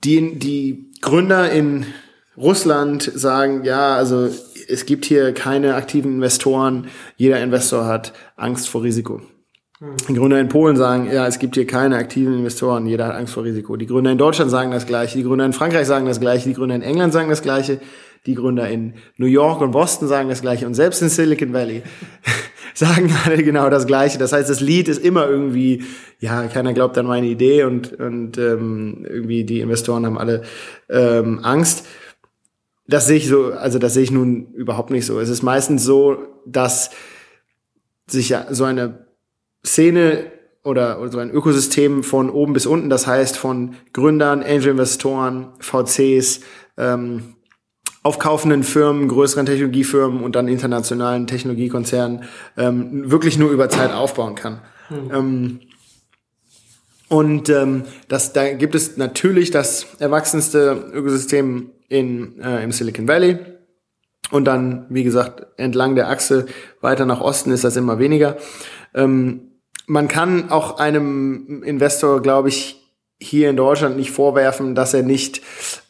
Die, 0.04 0.38
die 0.38 0.92
Gründer 1.02 1.52
in 1.52 1.88
Russland 2.38 3.04
sagen, 3.04 3.64
ja, 3.64 3.96
also 3.96 4.30
es 4.68 4.86
gibt 4.86 5.06
hier 5.06 5.34
keine 5.34 5.76
aktiven 5.76 6.14
Investoren. 6.14 6.88
Jeder 7.18 7.42
Investor 7.42 7.86
hat 7.86 8.14
Angst 8.36 8.70
vor 8.70 8.84
Risiko. 8.84 9.22
Hm. 9.80 9.96
Die 10.08 10.14
Gründer 10.14 10.40
in 10.40 10.50
Polen 10.50 10.78
sagen, 10.78 11.12
ja, 11.12 11.26
es 11.26 11.40
gibt 11.40 11.56
hier 11.56 11.66
keine 11.66 11.98
aktiven 11.98 12.36
Investoren, 12.36 12.86
jeder 12.86 13.08
hat 13.08 13.16
Angst 13.16 13.34
vor 13.34 13.44
Risiko. 13.44 13.76
Die 13.76 13.88
Gründer 13.88 14.12
in 14.12 14.20
Deutschland 14.20 14.52
sagen 14.52 14.72
das 14.72 14.86
Gleiche, 14.86 15.18
die 15.18 15.24
Gründer 15.24 15.46
in 15.46 15.54
Frankreich 15.54 15.88
sagen 15.88 16.06
das 16.06 16.20
Gleiche, 16.20 16.48
die 16.48 16.56
Gründer 16.56 16.76
in 16.76 16.84
England 16.84 17.12
sagen 17.12 17.30
das 17.30 17.42
Gleiche, 17.42 17.80
die 18.28 18.36
Gründer 18.36 18.70
in 18.70 18.94
New 19.18 19.26
York 19.26 19.62
und 19.62 19.72
Boston 19.72 20.08
sagen 20.08 20.30
das 20.30 20.42
Gleiche 20.42 20.68
und 20.68 20.76
selbst 20.76 21.02
in 21.02 21.10
Silicon 21.10 21.54
Valley 21.54 21.82
sagen 22.74 23.12
alle 23.26 23.44
genau 23.44 23.70
das 23.70 23.88
Gleiche. 23.88 24.18
Das 24.18 24.34
heißt, 24.34 24.50
das 24.50 24.62
Lied 24.62 24.88
ist 24.88 25.04
immer 25.04 25.28
irgendwie, 25.28 25.84
ja, 26.20 26.48
keiner 26.48 26.74
glaubt 26.74 26.98
an 26.98 27.06
meine 27.06 27.28
Idee 27.28 27.64
und, 27.64 27.94
und 27.94 28.38
ähm, 28.38 29.06
irgendwie 29.08 29.44
die 29.44 29.62
Investoren 29.62 30.06
haben 30.06 30.18
alle 30.18 30.44
ähm, 30.90 31.40
Angst. 31.44 31.86
Das 32.88 33.08
sehe 33.08 33.18
ich 33.18 33.28
so, 33.28 33.54
also 33.54 33.80
das 33.80 33.94
sehe 33.94 34.04
ich 34.04 34.12
nun 34.12 34.54
überhaupt 34.54 34.90
nicht 34.90 35.06
so. 35.06 35.20
Es 35.20 35.30
ist 35.30 35.44
meistens 35.44 35.84
so, 35.84 36.18
dass 36.46 36.92
sich 38.08 38.30
ja 38.30 38.48
so 38.50 38.66
eine 38.66 39.06
Szene 39.66 40.32
oder, 40.64 41.10
so 41.10 41.20
ein 41.20 41.32
Ökosystem 41.32 42.04
von 42.04 42.30
oben 42.30 42.54
bis 42.54 42.66
unten, 42.66 42.90
das 42.90 43.08
heißt 43.08 43.38
von 43.38 43.76
Gründern, 43.94 44.44
Angel-Investoren, 44.44 45.54
VCs, 45.60 46.42
ähm, 46.78 47.36
aufkaufenden 48.04 48.64
Firmen, 48.64 49.08
größeren 49.08 49.46
Technologiefirmen 49.46 50.24
und 50.24 50.36
dann 50.36 50.48
internationalen 50.48 51.28
Technologiekonzernen 51.28 52.24
ähm, 52.58 53.12
wirklich 53.12 53.38
nur 53.38 53.52
über 53.52 53.70
Zeit 53.70 53.92
aufbauen 53.92 54.36
kann. 54.36 54.62
Mhm. 54.90 55.12
Ähm, 55.14 55.60
und 57.10 57.50
ähm, 57.50 57.84
das, 58.08 58.34
da 58.34 58.54
gibt 58.54 58.74
es 58.74 58.98
natürlich 58.98 59.52
das 59.52 59.96
erwachsenste 60.00 60.92
Ökosystem 60.94 61.72
in, 61.90 62.40
äh, 62.40 62.64
im 62.64 62.72
Silicon 62.72 63.08
Valley. 63.08 63.38
Und 64.32 64.46
dann, 64.46 64.86
wie 64.90 65.04
gesagt, 65.04 65.46
entlang 65.58 65.96
der 65.96 66.10
Achse 66.10 66.46
weiter 66.80 67.06
nach 67.06 67.20
Osten 67.20 67.52
ist 67.52 67.66
das 67.66 67.76
immer 67.76 68.00
weniger. 68.00 68.38
Ähm, 68.96 69.52
man 69.88 70.08
kann 70.08 70.50
auch 70.50 70.80
einem 70.80 71.64
Investor, 71.64 72.22
glaube 72.22 72.48
ich, 72.48 72.82
hier 73.20 73.50
in 73.50 73.58
Deutschland 73.58 73.98
nicht 73.98 74.12
vorwerfen, 74.12 74.74
dass 74.74 74.94
er 74.94 75.04
nicht 75.04 75.42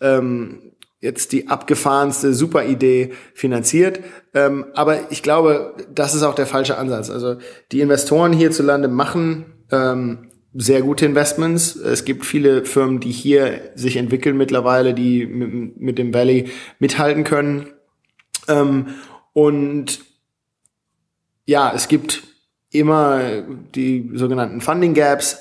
ähm, 0.02 0.74
jetzt 1.02 1.32
die 1.32 1.48
abgefahrenste 1.48 2.34
Superidee 2.34 3.12
finanziert. 3.34 4.00
Ähm, 4.34 4.68
aber 4.74 5.12
ich 5.12 5.24
glaube, 5.24 5.76
das 5.94 6.16
ist 6.16 6.24
auch 6.24 6.36
der 6.36 6.46
falsche 6.46 6.78
Ansatz. 6.78 7.10
Also 7.10 7.38
die 7.72 7.82
Investoren 7.82 8.32
hierzulande 8.32 8.88
machen 8.88 9.46
ähm, 9.72 10.30
sehr 10.54 10.82
gute 10.82 11.06
Investments. 11.06 11.76
Es 11.76 12.06
gibt 12.06 12.26
viele 12.26 12.66
Firmen, 12.66 13.00
die 13.00 13.12
hier 13.12 13.72
sich 13.76 13.98
entwickeln 13.98 14.38
mittlerweile, 14.38 14.94
die 14.94 15.26
mit, 15.26 15.82
mit 15.82 15.98
dem 15.98 16.14
Valley 16.14 16.50
mithalten 16.78 17.24
können. 17.24 17.68
Ähm, 18.48 18.88
und 19.34 20.02
ja, 21.46 21.74
es 21.74 21.88
gibt 21.88 22.24
immer 22.70 23.42
die 23.76 24.12
sogenannten 24.14 24.62
Funding 24.62 24.94
Gaps, 24.94 25.40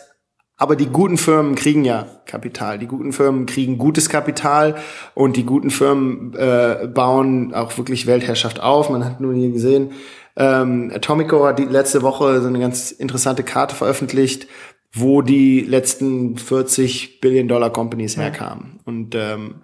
aber 0.61 0.77
die 0.77 0.89
guten 0.89 1.17
Firmen 1.17 1.55
kriegen 1.55 1.87
ja 1.87 2.07
Kapital. 2.27 2.79
Die 2.79 2.87
guten 2.87 3.15
Firmen 3.15 3.47
kriegen 3.47 3.79
gutes 3.79 4.11
Kapital 4.11 4.77
und 5.15 5.39
die 5.39 5.47
guten 5.47 5.71
Firmen 5.71 6.35
äh, 6.35 6.87
bauen 6.87 7.55
auch 7.55 7.79
wirklich 7.79 8.07
Weltherrschaft 8.07 8.61
auf. 8.61 8.91
Man 8.91 9.03
hat 9.03 9.21
nur 9.21 9.33
hier 9.33 9.51
gesehen, 9.53 9.93
ähm, 10.37 10.93
Atomico 10.95 11.47
hat 11.47 11.59
die 11.59 11.65
letzte 11.65 12.03
Woche 12.03 12.43
so 12.43 12.49
eine 12.49 12.61
ganz 12.61 12.91
interessante 12.91 13.43
Karte 13.43 13.75
veröffentlicht, 13.75 14.49
wo 14.93 15.23
die 15.23 15.61
letzten 15.61 16.37
40 16.37 17.23
Billion 17.23 17.49
Dollar 17.49 17.71
Companies 17.71 18.19
herkamen. 18.19 18.81
Und 18.85 19.15
ähm, 19.15 19.63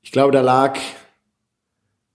ich 0.00 0.12
glaube, 0.12 0.32
da 0.32 0.40
lag 0.40 0.78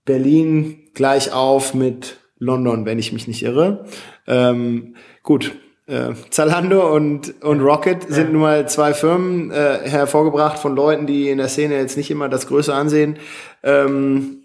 Berlin 0.04 0.88
gleich 0.92 1.32
auf 1.32 1.72
mit 1.72 2.18
London, 2.38 2.84
wenn 2.84 2.98
ich 2.98 3.12
mich 3.12 3.28
nicht 3.28 3.44
irre. 3.44 3.84
Ähm, 4.26 4.96
gut, 5.22 5.54
äh, 5.86 6.12
Zalando 6.30 6.94
und, 6.94 7.42
und 7.42 7.60
Rocket 7.60 8.04
sind 8.08 8.32
nun 8.32 8.42
mal 8.42 8.68
zwei 8.68 8.94
Firmen 8.94 9.50
äh, 9.50 9.80
hervorgebracht 9.84 10.58
von 10.58 10.74
Leuten, 10.74 11.06
die 11.06 11.28
in 11.28 11.38
der 11.38 11.48
Szene 11.48 11.76
jetzt 11.76 11.96
nicht 11.96 12.10
immer 12.10 12.28
das 12.28 12.46
größte 12.46 12.74
Ansehen 12.74 13.18
ähm, 13.62 14.44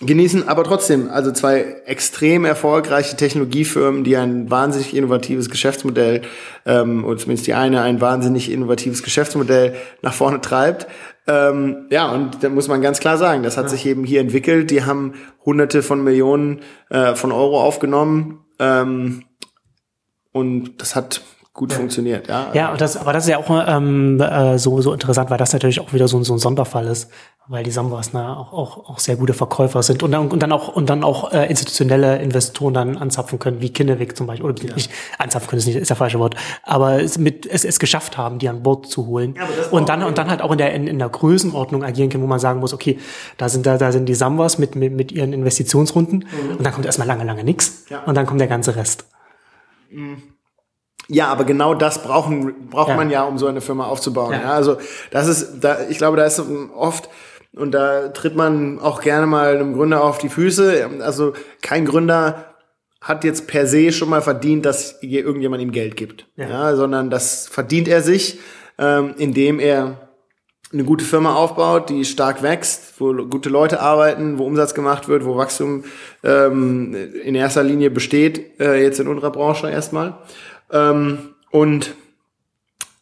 genießen, 0.00 0.48
aber 0.48 0.64
trotzdem, 0.64 1.08
also 1.10 1.30
zwei 1.30 1.60
extrem 1.86 2.44
erfolgreiche 2.44 3.16
Technologiefirmen, 3.16 4.02
die 4.02 4.16
ein 4.16 4.50
wahnsinnig 4.50 4.96
innovatives 4.96 5.48
Geschäftsmodell, 5.48 6.22
ähm, 6.66 7.04
oder 7.04 7.18
zumindest 7.18 7.46
die 7.46 7.54
eine 7.54 7.82
ein 7.82 8.00
wahnsinnig 8.00 8.50
innovatives 8.50 9.02
Geschäftsmodell 9.02 9.76
nach 10.02 10.14
vorne 10.14 10.40
treibt. 10.40 10.88
Ähm, 11.28 11.86
ja, 11.90 12.10
und 12.10 12.42
da 12.42 12.48
muss 12.48 12.66
man 12.66 12.82
ganz 12.82 12.98
klar 12.98 13.16
sagen, 13.16 13.44
das 13.44 13.56
hat 13.56 13.66
ja. 13.66 13.70
sich 13.70 13.86
eben 13.86 14.02
hier 14.02 14.20
entwickelt. 14.20 14.72
Die 14.72 14.82
haben 14.84 15.14
hunderte 15.44 15.84
von 15.84 16.02
Millionen 16.02 16.62
äh, 16.90 17.14
von 17.14 17.30
Euro 17.30 17.62
aufgenommen. 17.62 18.40
Ähm, 18.58 19.22
und 20.32 20.80
das 20.80 20.96
hat 20.96 21.22
gut 21.54 21.70
ja. 21.70 21.78
funktioniert. 21.78 22.28
Ja, 22.28 22.50
ja 22.54 22.72
und 22.72 22.80
das, 22.80 22.96
aber 22.96 23.12
das 23.12 23.24
ist 23.24 23.30
ja 23.30 23.38
auch 23.38 23.50
ähm, 23.66 24.18
äh, 24.20 24.58
so, 24.58 24.80
so 24.80 24.92
interessant, 24.92 25.28
weil 25.30 25.36
das 25.36 25.52
natürlich 25.52 25.80
auch 25.80 25.92
wieder 25.92 26.08
so, 26.08 26.22
so 26.22 26.34
ein 26.34 26.38
Sonderfall 26.38 26.86
ist, 26.86 27.10
weil 27.46 27.62
die 27.62 27.70
Sambas 27.70 28.14
ne, 28.14 28.34
auch, 28.34 28.54
auch, 28.54 28.88
auch 28.88 28.98
sehr 28.98 29.16
gute 29.16 29.34
Verkäufer 29.34 29.82
sind 29.82 30.02
und 30.02 30.12
dann, 30.12 30.28
und 30.28 30.42
dann 30.42 30.50
auch, 30.50 30.68
und 30.68 30.88
dann 30.88 31.04
auch 31.04 31.30
äh, 31.32 31.46
institutionelle 31.50 32.22
Investoren 32.22 32.72
dann 32.72 32.96
anzapfen 32.96 33.38
können, 33.38 33.60
wie 33.60 33.68
Kinnevik 33.68 34.16
zum 34.16 34.28
Beispiel, 34.28 34.48
oder 34.48 34.64
ja. 34.64 34.74
nicht 34.74 34.90
anzapfen 35.18 35.50
können, 35.50 35.58
ist 35.58 35.66
nicht 35.66 35.76
ist 35.76 35.90
das 35.90 35.98
falsche 35.98 36.18
Wort, 36.18 36.36
aber 36.62 37.02
es, 37.02 37.18
mit, 37.18 37.44
es, 37.44 37.66
es 37.66 37.78
geschafft 37.78 38.16
haben, 38.16 38.38
die 38.38 38.48
an 38.48 38.62
Bord 38.62 38.86
zu 38.86 39.06
holen 39.06 39.34
ja, 39.36 39.46
und 39.70 39.90
dann 39.90 40.02
und 40.04 40.16
dann 40.16 40.30
halt 40.30 40.40
auch 40.40 40.52
in 40.52 40.58
der 40.58 40.72
in, 40.72 40.86
in 40.86 40.98
der 40.98 41.10
Größenordnung 41.10 41.84
agieren 41.84 42.08
können, 42.08 42.22
wo 42.22 42.28
man 42.28 42.38
sagen 42.38 42.60
muss, 42.60 42.72
okay, 42.72 42.98
da 43.36 43.50
sind 43.50 43.66
da, 43.66 43.76
da 43.76 43.92
sind 43.92 44.08
die 44.08 44.14
Sambas 44.14 44.56
mit, 44.56 44.74
mit, 44.74 44.94
mit 44.94 45.12
ihren 45.12 45.34
Investitionsrunden 45.34 46.20
mhm. 46.20 46.56
und 46.56 46.64
dann 46.64 46.72
kommt 46.72 46.86
erstmal 46.86 47.08
lange, 47.08 47.24
lange 47.24 47.44
nix 47.44 47.84
ja. 47.90 48.04
und 48.04 48.14
dann 48.14 48.24
kommt 48.24 48.40
der 48.40 48.48
ganze 48.48 48.74
Rest. 48.74 49.04
Mhm. 49.92 50.22
Ja, 51.08 51.26
aber 51.28 51.44
genau 51.44 51.74
das 51.74 52.02
brauchen, 52.02 52.68
braucht 52.68 52.90
ja. 52.90 52.96
man 52.96 53.10
ja, 53.10 53.24
um 53.24 53.36
so 53.36 53.46
eine 53.46 53.60
Firma 53.60 53.86
aufzubauen. 53.86 54.32
Ja. 54.32 54.40
ja. 54.40 54.52
also 54.52 54.78
das 55.10 55.28
ist, 55.28 55.60
da, 55.60 55.78
ich 55.88 55.98
glaube, 55.98 56.16
da 56.16 56.24
ist 56.24 56.40
oft 56.74 57.08
und 57.54 57.72
da 57.72 58.08
tritt 58.08 58.36
man 58.36 58.78
auch 58.78 59.02
gerne 59.02 59.26
mal 59.26 59.56
einem 59.56 59.74
Gründer 59.74 60.04
auf 60.04 60.18
die 60.18 60.28
Füße. 60.28 60.88
Also 61.00 61.34
kein 61.60 61.84
Gründer 61.84 62.54
hat 63.00 63.24
jetzt 63.24 63.48
per 63.48 63.66
se 63.66 63.92
schon 63.92 64.08
mal 64.08 64.22
verdient, 64.22 64.64
dass 64.64 65.02
irgendjemand 65.02 65.60
ihm 65.60 65.72
Geld 65.72 65.96
gibt, 65.96 66.28
ja. 66.36 66.48
ja 66.48 66.76
sondern 66.76 67.10
das 67.10 67.48
verdient 67.48 67.88
er 67.88 68.00
sich, 68.00 68.38
ähm, 68.78 69.14
indem 69.18 69.58
er 69.58 70.01
eine 70.72 70.84
gute 70.84 71.04
Firma 71.04 71.34
aufbaut, 71.34 71.90
die 71.90 72.04
stark 72.04 72.42
wächst, 72.42 72.94
wo 72.98 73.12
gute 73.12 73.48
Leute 73.48 73.80
arbeiten, 73.80 74.38
wo 74.38 74.44
Umsatz 74.44 74.74
gemacht 74.74 75.08
wird, 75.08 75.24
wo 75.24 75.36
Wachstum 75.36 75.84
ähm, 76.24 76.94
in 77.24 77.34
erster 77.34 77.62
Linie 77.62 77.90
besteht, 77.90 78.60
äh, 78.60 78.82
jetzt 78.82 79.00
in 79.00 79.08
unserer 79.08 79.30
Branche 79.30 79.70
erstmal. 79.70 80.18
Ähm, 80.72 81.18
und 81.50 81.94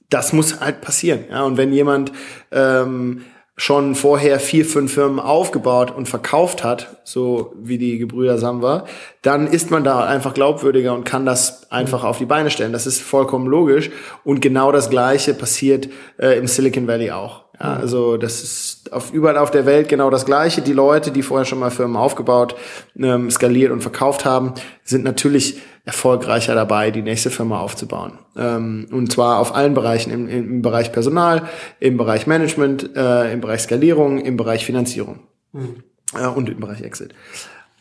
das 0.09 0.33
muss 0.33 0.61
halt 0.61 0.81
passieren. 0.81 1.25
Ja? 1.31 1.45
Und 1.45 1.57
wenn 1.57 1.73
jemand 1.73 2.13
ähm, 2.51 3.23
schon 3.57 3.95
vorher 3.95 4.41
vier, 4.41 4.65
fünf 4.65 4.95
Firmen 4.95 5.21
aufgebaut 5.21 5.95
und 5.95 6.09
verkauft 6.09 6.65
hat, 6.65 7.03
so 7.05 7.53
wie 7.57 7.79
die 7.79 7.99
Gebrüder 7.99 8.39
Samwa, 8.39 8.87
dann 9.23 9.47
ist 9.47 9.71
man 9.71 9.85
da 9.85 10.05
einfach 10.05 10.35
glaubwürdiger 10.35 10.95
und 10.95 11.05
kann 11.05 11.27
das 11.27 11.71
einfach 11.71 12.03
auf 12.03 12.19
die 12.19 12.25
Beine 12.25 12.51
stellen. 12.51 12.73
Das 12.73 12.87
ist 12.87 13.03
vollkommen 13.03 13.47
logisch. 13.47 13.91
Und 14.25 14.41
genau 14.41 14.73
das 14.73 14.89
Gleiche 14.89 15.35
passiert 15.35 15.89
äh, 16.19 16.39
im 16.39 16.47
Silicon 16.47 16.89
Valley 16.89 17.11
auch. 17.11 17.50
Ja, 17.61 17.75
also 17.75 18.17
das 18.17 18.43
ist 18.43 18.93
auf, 18.93 19.13
überall 19.13 19.37
auf 19.37 19.51
der 19.51 19.67
Welt 19.67 19.89
genau 19.89 20.09
das 20.09 20.25
Gleiche. 20.25 20.63
Die 20.63 20.73
Leute, 20.73 21.11
die 21.11 21.23
vorher 21.23 21.45
schon 21.45 21.59
mal 21.59 21.71
Firmen 21.71 21.97
aufgebaut, 21.97 22.57
ähm, 22.97 23.31
skaliert 23.31 23.71
und 23.71 23.83
verkauft 23.83 24.25
haben, 24.25 24.55
sind 24.83 25.05
natürlich 25.05 25.61
erfolgreicher 25.85 26.55
dabei, 26.55 26.91
die 26.91 27.03
nächste 27.03 27.31
Firma 27.31 27.61
aufzubauen. 27.61 28.19
Ähm, 28.37 28.87
und 28.91 29.13
zwar 29.13 29.39
auf 29.39 29.55
allen 29.55 29.75
Bereichen, 29.75 30.11
im, 30.11 30.29
im 30.29 30.63
Bereich 30.63 30.93
Personal, 30.93 31.43
im 31.81 31.97
Bereich 31.97 32.27
Management, 32.27 32.97
äh, 32.97 33.33
im 33.33 33.41
Bereich 33.41 33.63
Skalierung, 33.63 34.21
im 34.21 34.37
Bereich 34.37 34.65
Finanzierung 34.65 35.21
mhm. 35.53 35.83
äh, 36.19 36.27
und 36.27 36.49
im 36.49 36.61
Bereich 36.61 36.81
Exit. 36.81 37.15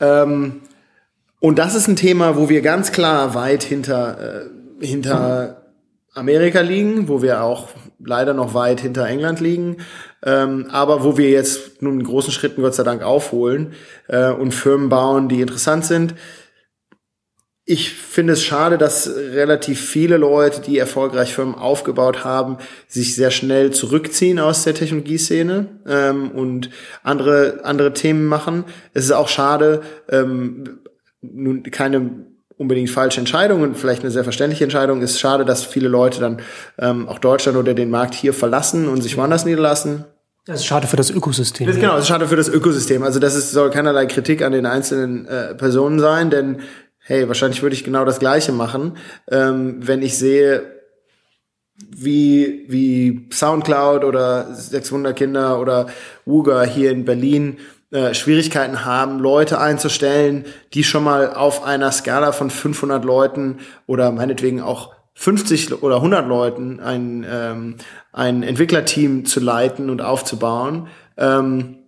Ähm, 0.02 0.62
und 1.40 1.58
das 1.58 1.76
ist 1.76 1.88
ein 1.88 1.96
Thema, 1.96 2.36
wo 2.36 2.50
wir 2.50 2.62
ganz 2.62 2.92
klar 2.92 3.34
weit 3.34 3.64
hinter, 3.64 4.50
äh, 4.82 4.86
hinter 4.86 5.72
Amerika 6.14 6.60
liegen, 6.62 7.08
wo 7.08 7.22
wir 7.22 7.44
auch 7.44 7.70
leider 8.04 8.34
noch 8.34 8.54
weit 8.54 8.82
hinter 8.82 9.06
England 9.06 9.40
liegen, 9.40 9.78
ähm, 10.24 10.68
aber 10.72 11.04
wo 11.04 11.18
wir 11.18 11.30
jetzt 11.30 11.82
nun 11.82 12.00
in 12.00 12.06
großen 12.06 12.32
Schritten 12.32 12.62
Gott 12.62 12.76
sei 12.76 12.84
Dank 12.84 13.04
aufholen 13.04 13.74
äh, 14.08 14.30
und 14.32 14.54
Firmen 14.54 14.90
bauen, 14.90 15.30
die 15.30 15.42
interessant 15.42 15.86
sind. 15.86 16.16
Ich 17.66 17.94
finde 17.94 18.34
es 18.34 18.44
schade, 18.44 18.80
dass 18.80 19.08
relativ 19.16 19.80
viele 19.80 20.18
Leute, 20.18 20.60
die 20.60 20.80
erfolgreich 20.80 21.36
Firmen 21.36 21.54
aufgebaut 21.54 22.24
haben, 22.24 22.58
sich 22.88 23.14
sehr 23.14 23.30
schnell 23.30 23.70
zurückziehen 23.72 24.40
aus 24.40 24.64
der 24.64 24.74
Technologieszene 24.74 25.68
ähm, 25.86 26.32
und 26.32 26.72
andere 27.04 27.60
andere 27.64 27.94
Themen 27.94 28.26
machen. 28.26 28.64
Es 28.96 29.06
ist 29.06 29.12
auch 29.12 29.28
schade, 29.28 29.84
ähm, 30.10 30.80
nun 31.22 31.62
keine 31.62 32.29
unbedingt 32.60 32.90
falsche 32.90 33.22
Entscheidung 33.22 33.62
und 33.62 33.78
vielleicht 33.78 34.02
eine 34.02 34.12
sehr 34.12 34.26
verständliche 34.26 34.66
Entscheidung. 34.66 35.02
Es 35.02 35.12
ist 35.12 35.20
schade, 35.22 35.46
dass 35.46 35.64
viele 35.64 35.88
Leute 35.88 36.20
dann 36.20 36.42
ähm, 36.78 37.08
auch 37.08 37.18
Deutschland 37.18 37.58
oder 37.58 37.74
den 37.74 37.90
Markt 37.90 38.14
hier 38.14 38.34
verlassen 38.34 38.90
und 38.90 39.02
sich 39.02 39.16
woanders 39.16 39.46
niederlassen. 39.46 40.04
Das 40.46 40.60
ist 40.60 40.66
schade 40.66 40.86
für 40.86 40.98
das 40.98 41.10
Ökosystem. 41.10 41.68
Das, 41.68 41.78
genau, 41.78 41.96
es 41.96 42.02
ist 42.02 42.08
schade 42.10 42.28
für 42.28 42.36
das 42.36 42.50
Ökosystem. 42.50 43.02
Also 43.04 43.20
das 43.20 43.36
ist, 43.36 43.52
soll 43.52 43.70
keinerlei 43.70 44.08
Kritik 44.08 44.42
an 44.42 44.52
den 44.52 44.66
einzelnen 44.66 45.26
äh, 45.26 45.56
Personen 45.56 46.00
sein, 46.00 46.30
denn 46.30 46.60
hey, 47.00 47.28
wahrscheinlich 47.30 47.62
würde 47.62 47.76
ich 47.76 47.86
genau 47.86 48.04
das 48.04 48.20
Gleiche 48.20 48.52
machen, 48.52 48.98
ähm, 49.32 49.78
wenn 49.80 50.02
ich 50.02 50.18
sehe, 50.18 50.80
wie, 51.88 52.66
wie 52.68 53.30
Soundcloud 53.32 54.04
oder 54.04 54.54
Sechs 54.54 54.92
Wunderkinder 54.92 55.62
oder 55.62 55.88
Wuga 56.26 56.64
hier 56.64 56.92
in 56.92 57.06
Berlin 57.06 57.58
äh, 57.92 58.14
Schwierigkeiten 58.14 58.86
haben, 58.86 59.18
Leute 59.20 59.60
einzustellen, 59.60 60.46
die 60.76 60.84
schon 60.84 61.04
mal 61.04 61.34
auf 61.34 61.64
einer 61.64 61.92
Skala 61.92 62.32
von 62.32 62.52
500 62.52 63.04
Leuten 63.04 63.58
oder 63.88 64.12
meinetwegen 64.12 64.62
auch 64.62 64.94
50 65.16 65.82
oder 65.84 65.96
100 65.98 66.28
Leuten 66.28 66.80
ein, 66.80 67.26
ähm, 67.30 67.76
ein 68.14 68.44
Entwicklerteam 68.44 69.26
zu 69.26 69.40
leiten 69.40 69.90
und 69.90 70.02
aufzubauen. 70.02 70.88
Ähm, 71.18 71.79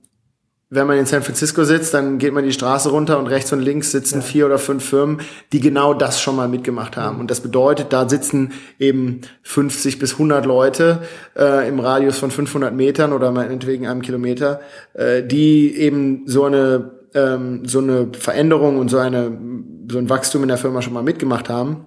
wenn 0.74 0.88
man 0.88 0.98
in 0.98 1.06
San 1.06 1.22
Francisco 1.22 1.66
sitzt, 1.66 1.94
dann 1.94 2.18
geht 2.18 2.34
man 2.34 2.46
die 2.46 2.54
Straße 2.54 2.90
runter 2.90 3.20
und 3.20 3.28
rechts 3.28 3.52
und 3.52 3.60
links 3.60 3.92
sitzen 3.92 4.22
ja. 4.22 4.22
vier 4.22 4.46
oder 4.46 4.58
fünf 4.58 4.86
Firmen, 4.86 5.20
die 5.52 5.60
genau 5.60 5.94
das 5.94 6.22
schon 6.22 6.38
mal 6.38 6.48
mitgemacht 6.48 6.96
haben. 6.96 7.20
Und 7.20 7.30
das 7.30 7.42
bedeutet, 7.42 7.92
da 7.92 8.08
sitzen 8.08 8.54
eben 8.80 9.20
50 9.44 10.00
bis 10.00 10.14
100 10.14 10.46
Leute 10.46 11.02
äh, 11.38 11.68
im 11.68 11.82
Radius 11.82 12.18
von 12.18 12.32
500 12.32 12.74
Metern 12.74 13.12
oder 13.12 13.32
meinetwegen 13.32 13.86
einem 13.86 14.02
Kilometer, 14.02 14.62
äh, 14.94 15.22
die 15.22 15.76
eben 15.76 16.24
so 16.26 16.46
eine 16.46 16.92
ähm, 17.14 17.66
so 17.66 17.80
eine 17.80 18.08
Veränderung 18.18 18.78
und 18.78 18.88
so 18.88 18.98
eine 18.98 19.38
so 19.92 19.98
ein 19.98 20.10
Wachstum 20.10 20.44
in 20.44 20.48
der 20.48 20.58
Firma 20.58 20.82
schon 20.82 20.94
mal 20.94 21.04
mitgemacht 21.04 21.50
haben. 21.50 21.86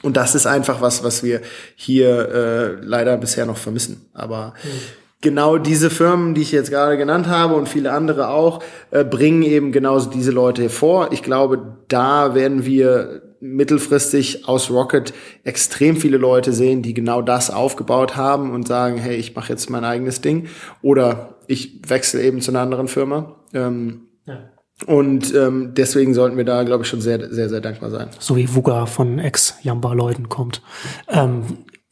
Und 0.00 0.16
das 0.16 0.34
ist 0.34 0.46
einfach 0.46 0.80
was, 0.80 1.04
was 1.04 1.22
wir 1.22 1.42
hier 1.74 2.28
äh, 2.30 2.72
leider 2.80 3.18
bisher 3.18 3.44
noch 3.44 3.58
vermissen. 3.58 4.06
Aber 4.14 4.54
mhm 4.64 5.05
genau 5.20 5.58
diese 5.58 5.90
Firmen, 5.90 6.34
die 6.34 6.42
ich 6.42 6.52
jetzt 6.52 6.70
gerade 6.70 6.96
genannt 6.96 7.26
habe 7.28 7.54
und 7.54 7.68
viele 7.68 7.92
andere 7.92 8.28
auch, 8.28 8.62
äh, 8.90 9.04
bringen 9.04 9.42
eben 9.42 9.72
genauso 9.72 10.10
diese 10.10 10.30
Leute 10.30 10.62
hervor. 10.62 11.12
Ich 11.12 11.22
glaube, 11.22 11.76
da 11.88 12.34
werden 12.34 12.64
wir 12.64 13.22
mittelfristig 13.40 14.48
aus 14.48 14.70
Rocket 14.70 15.12
extrem 15.44 15.96
viele 15.96 16.16
Leute 16.16 16.52
sehen, 16.52 16.82
die 16.82 16.94
genau 16.94 17.22
das 17.22 17.50
aufgebaut 17.50 18.16
haben 18.16 18.50
und 18.52 18.66
sagen, 18.66 18.98
hey, 18.98 19.16
ich 19.16 19.34
mache 19.34 19.52
jetzt 19.52 19.70
mein 19.70 19.84
eigenes 19.84 20.20
Ding 20.20 20.48
oder 20.82 21.36
ich 21.46 21.80
wechsle 21.88 22.22
eben 22.22 22.40
zu 22.40 22.50
einer 22.50 22.60
anderen 22.60 22.88
Firma. 22.88 23.36
Ähm, 23.52 24.08
ja. 24.24 24.50
Und 24.86 25.34
ähm, 25.34 25.72
deswegen 25.74 26.12
sollten 26.12 26.36
wir 26.36 26.44
da, 26.44 26.62
glaube 26.62 26.82
ich, 26.84 26.90
schon 26.90 27.00
sehr, 27.00 27.32
sehr, 27.32 27.48
sehr 27.48 27.62
dankbar 27.62 27.90
sein. 27.90 28.08
So 28.18 28.36
wie 28.36 28.54
Wuga 28.54 28.84
von 28.84 29.18
Ex-Jamba-Leuten 29.18 30.28
kommt. 30.28 30.60
Ähm, 31.08 31.44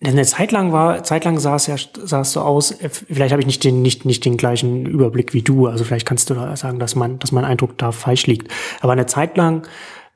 eine 0.07 0.25
Zeit 0.25 0.53
lang 0.53 0.73
war, 0.73 1.03
zeitlang 1.03 1.39
sah 1.39 1.57
es 1.57 1.67
ja, 1.67 1.77
sah 2.03 2.21
es 2.21 2.33
so 2.33 2.41
aus, 2.41 2.73
äh, 2.73 2.89
vielleicht 2.89 3.33
habe 3.33 3.41
ich 3.41 3.47
nicht 3.47 3.65
den, 3.65 3.83
nicht, 3.83 4.05
nicht 4.05 4.25
den 4.25 4.37
gleichen 4.37 4.87
Überblick 4.87 5.35
wie 5.35 5.43
du, 5.43 5.67
also 5.67 5.85
vielleicht 5.85 6.07
kannst 6.07 6.31
du 6.31 6.35
da 6.35 6.55
sagen, 6.57 6.79
dass 6.79 6.95
man, 6.95 7.19
dass 7.19 7.33
mein 7.33 7.45
Eindruck 7.45 7.79
da 7.79 7.93
falsch 7.93 8.27
liegt. 8.27 8.53
Aber 8.81 8.93
eine 8.93 9.07
Zeit 9.07 9.37
lang, 9.37 9.67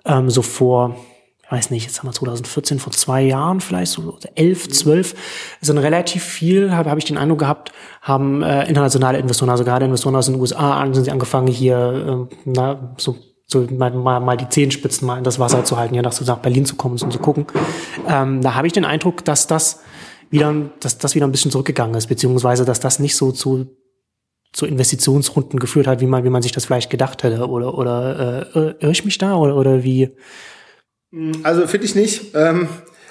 ähm, 0.04 0.30
so 0.30 0.42
vor, 0.42 0.96
ich 1.44 1.52
weiß 1.52 1.70
nicht, 1.70 1.84
jetzt 1.84 1.98
haben 1.98 2.08
wir 2.08 2.12
2014, 2.12 2.78
vor 2.78 2.92
zwei 2.92 3.22
Jahren 3.22 3.60
vielleicht, 3.60 3.92
so 3.92 4.18
elf, 4.34 4.68
zwölf, 4.68 5.14
sind 5.60 5.78
relativ 5.78 6.22
viel, 6.22 6.72
habe 6.72 6.90
hab 6.90 6.98
ich 6.98 7.04
den 7.04 7.16
Eindruck 7.16 7.38
gehabt, 7.38 7.72
haben 8.02 8.42
äh, 8.42 8.68
internationale 8.68 9.18
Investoren, 9.18 9.50
also 9.50 9.64
gerade 9.64 9.86
Investoren 9.86 10.16
aus 10.16 10.26
den 10.26 10.34
USA, 10.34 10.86
sind 10.92 11.04
sie 11.04 11.10
angefangen 11.10 11.46
hier, 11.46 12.28
äh, 12.30 12.36
na, 12.44 12.94
so 12.98 13.16
so 13.50 13.66
mal, 13.70 13.90
mal, 13.90 14.20
mal 14.20 14.36
die 14.36 14.48
Zehenspitzen 14.48 15.06
mal 15.06 15.18
in 15.18 15.24
das 15.24 15.38
Wasser 15.38 15.64
zu 15.64 15.76
halten, 15.78 15.94
ja, 15.94 16.02
nach, 16.02 16.12
so 16.12 16.24
nach 16.24 16.38
Berlin 16.38 16.66
zu 16.66 16.76
kommen 16.76 17.00
und 17.00 17.12
zu 17.12 17.18
gucken. 17.18 17.46
Ähm, 18.06 18.42
da 18.42 18.54
habe 18.54 18.66
ich 18.66 18.72
den 18.74 18.84
Eindruck, 18.84 19.24
dass 19.24 19.46
das 19.46 19.80
wieder, 20.30 20.54
dass 20.80 20.98
das 20.98 21.14
wieder 21.14 21.26
ein 21.26 21.32
bisschen 21.32 21.50
zurückgegangen 21.50 21.94
ist, 21.96 22.08
beziehungsweise 22.08 22.66
dass 22.66 22.80
das 22.80 22.98
nicht 22.98 23.16
so 23.16 23.32
zu 23.32 23.74
zu 24.52 24.66
Investitionsrunden 24.66 25.58
geführt 25.58 25.86
hat, 25.86 26.00
wie 26.00 26.06
man, 26.06 26.24
wie 26.24 26.30
man 26.30 26.42
sich 26.42 26.52
das 26.52 26.64
vielleicht 26.64 26.90
gedacht 26.90 27.22
hätte. 27.22 27.48
Oder, 27.48 27.76
oder 27.76 28.46
äh, 28.54 28.74
irre 28.80 28.92
ich 28.92 29.04
mich 29.04 29.18
da 29.18 29.36
oder, 29.36 29.56
oder 29.56 29.84
wie? 29.84 30.16
Also 31.42 31.66
finde 31.66 31.86
ich 31.86 31.94
nicht. 31.94 32.34
Ähm, 32.34 32.68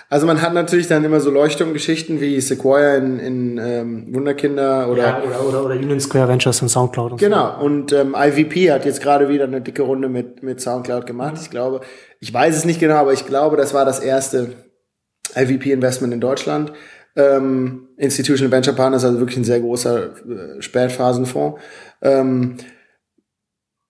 also 0.09 0.25
man 0.25 0.41
hat 0.41 0.53
natürlich 0.53 0.87
dann 0.87 1.03
immer 1.03 1.19
so 1.19 1.29
Leuchtturmgeschichten 1.29 2.21
wie 2.21 2.39
Sequoia 2.39 2.95
in, 2.95 3.19
in 3.19 3.57
ähm, 3.57 4.15
Wunderkinder 4.15 4.89
oder, 4.89 5.03
ja, 5.03 5.21
oder, 5.21 5.45
oder, 5.45 5.65
oder 5.65 5.75
Union 5.75 5.99
Square 5.99 6.29
Ventures 6.29 6.61
und 6.61 6.69
Soundcloud. 6.69 7.13
Und 7.13 7.17
genau, 7.17 7.57
so. 7.59 7.65
und 7.65 7.91
ähm, 7.91 8.15
IVP 8.17 8.71
hat 8.71 8.85
jetzt 8.85 9.01
gerade 9.01 9.27
wieder 9.27 9.43
eine 9.43 9.59
dicke 9.59 9.81
Runde 9.81 10.07
mit, 10.07 10.43
mit 10.43 10.61
Soundcloud 10.61 11.05
gemacht. 11.05 11.35
Ich 11.41 11.49
glaube, 11.49 11.81
ich 12.21 12.33
weiß 12.33 12.55
es 12.55 12.63
nicht 12.63 12.79
genau, 12.79 12.95
aber 12.95 13.11
ich 13.11 13.25
glaube, 13.25 13.57
das 13.57 13.73
war 13.73 13.83
das 13.83 13.99
erste 13.99 14.53
IVP-Investment 15.35 16.13
in 16.13 16.21
Deutschland. 16.21 16.71
Ähm, 17.17 17.89
Institutional 17.97 18.51
Venture 18.51 18.75
Partners, 18.75 19.03
also 19.03 19.19
wirklich 19.19 19.37
ein 19.37 19.43
sehr 19.43 19.59
großer 19.59 20.03
äh, 20.05 20.61
Spätphasenfonds. 20.61 21.59
Ähm, 22.01 22.57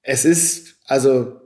es 0.02 0.26
ist, 0.26 0.78
also 0.88 1.37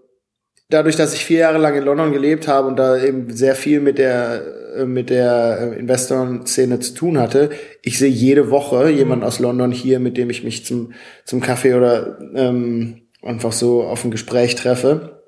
dadurch, 0.71 0.95
dass 0.95 1.13
ich 1.13 1.25
vier 1.25 1.39
Jahre 1.39 1.59
lang 1.59 1.75
in 1.75 1.83
London 1.83 2.11
gelebt 2.11 2.47
habe 2.47 2.67
und 2.67 2.77
da 2.77 2.97
eben 2.97 3.35
sehr 3.35 3.55
viel 3.55 3.79
mit 3.79 3.99
der 3.99 4.41
äh, 4.75 4.85
mit 4.85 5.09
der 5.09 5.73
äh, 5.73 5.79
Investoren-Szene 5.79 6.79
zu 6.79 6.93
tun 6.93 7.19
hatte, 7.19 7.51
ich 7.83 7.99
sehe 7.99 8.09
jede 8.09 8.49
Woche 8.49 8.89
jemanden 8.89 9.25
aus 9.25 9.39
London 9.39 9.71
hier, 9.71 9.99
mit 9.99 10.17
dem 10.17 10.29
ich 10.29 10.43
mich 10.43 10.65
zum 10.65 10.93
zum 11.25 11.41
Kaffee 11.41 11.75
oder 11.75 12.17
ähm, 12.33 13.01
einfach 13.21 13.51
so 13.51 13.83
auf 13.83 14.03
ein 14.03 14.11
Gespräch 14.11 14.55
treffe. 14.55 15.21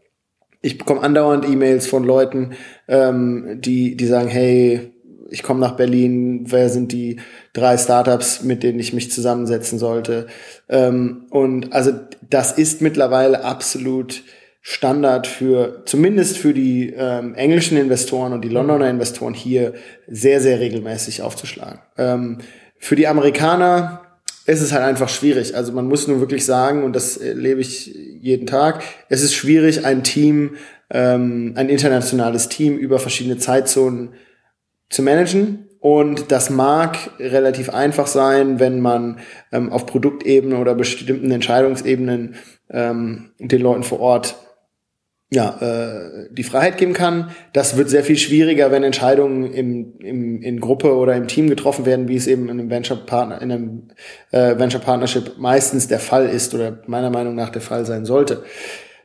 Ich 0.62 0.78
bekomme 0.78 1.02
andauernd 1.02 1.46
E-Mails 1.48 1.88
von 1.88 2.06
Leuten, 2.06 2.52
ähm, 2.88 3.60
die 3.60 3.98
die 3.98 4.08
sagen, 4.08 4.30
hey, 4.30 4.94
ich 5.30 5.44
komme 5.44 5.60
nach 5.60 5.76
Berlin, 5.76 6.46
wer 6.48 6.70
sind 6.70 6.92
die 6.92 7.20
drei 7.54 7.78
Startups, 7.78 8.44
mit 8.44 8.64
denen 8.64 8.80
ich 8.80 8.94
mich 8.94 9.12
zusammensetzen 9.12 9.80
sollte? 9.80 10.28
Ähm, 10.70 11.26
und 11.32 11.74
also 11.74 11.92
das 12.30 12.52
ist 12.58 12.82
mittlerweile 12.82 13.44
absolut 13.44 14.24
Standard 14.66 15.28
für, 15.28 15.84
zumindest 15.86 16.38
für 16.38 16.54
die 16.54 16.94
ähm, 16.96 17.36
englischen 17.36 17.78
Investoren 17.78 18.32
und 18.32 18.46
die 18.46 18.50
Londoner 18.50 18.90
Investoren 18.90 19.34
hier 19.34 19.74
sehr, 20.08 20.40
sehr 20.40 20.62
regelmäßig 20.62 21.22
aufzuschlagen. 21.22 21.82
Ähm, 21.98 22.38
für 22.80 22.96
die 22.96 23.08
Amerikaner 23.08 24.02
ist 24.46 24.62
es 24.62 24.72
halt 24.72 24.84
einfach 24.84 25.10
schwierig. 25.10 25.54
Also 25.58 25.74
man 25.74 25.86
muss 25.86 26.08
nur 26.08 26.22
wirklich 26.22 26.46
sagen, 26.46 26.86
und 26.86 26.96
das 26.96 27.18
erlebe 27.18 27.60
ich 27.60 27.88
jeden 28.22 28.48
Tag, 28.48 28.84
es 29.10 29.22
ist 29.22 29.34
schwierig, 29.34 29.86
ein 29.86 30.02
Team, 30.02 30.56
ähm, 30.90 31.54
ein 31.58 31.68
internationales 31.68 32.48
Team 32.48 32.78
über 32.78 33.00
verschiedene 33.00 33.38
Zeitzonen 33.38 34.14
zu 34.90 35.02
managen. 35.02 35.68
Und 35.82 36.32
das 36.32 36.50
mag 36.50 36.98
relativ 37.20 37.70
einfach 37.70 38.08
sein, 38.08 38.62
wenn 38.62 38.80
man 38.80 39.20
ähm, 39.52 39.74
auf 39.74 39.86
Produktebene 39.86 40.58
oder 40.58 40.74
bestimmten 40.74 41.32
Entscheidungsebenen 41.32 42.36
ähm, 42.70 43.32
den 43.40 43.62
Leuten 43.62 43.84
vor 43.84 44.00
Ort 44.00 44.38
ja, 45.34 45.58
äh, 45.62 46.28
die 46.32 46.44
Freiheit 46.44 46.78
geben 46.78 46.94
kann. 46.94 47.32
Das 47.54 47.76
wird 47.76 47.90
sehr 47.90 48.04
viel 48.04 48.18
schwieriger, 48.18 48.72
wenn 48.72 48.84
Entscheidungen 48.84 49.52
im, 49.52 49.94
im, 50.00 50.42
in 50.42 50.60
Gruppe 50.60 50.96
oder 50.96 51.16
im 51.16 51.28
Team 51.28 51.50
getroffen 51.50 51.86
werden, 51.86 52.08
wie 52.08 52.16
es 52.16 52.28
eben 52.28 52.44
in 52.44 52.60
einem 52.60 52.70
Venture 52.70 52.98
Partner, 52.98 53.42
in 53.42 53.52
einem 53.52 53.88
äh, 54.32 54.58
Venture 54.60 54.80
Partnership 54.80 55.38
meistens 55.38 55.88
der 55.88 56.00
Fall 56.00 56.30
ist 56.30 56.54
oder 56.54 56.80
meiner 56.86 57.10
Meinung 57.10 57.36
nach 57.36 57.50
der 57.50 57.62
Fall 57.62 57.86
sein 57.86 58.06
sollte. 58.06 58.44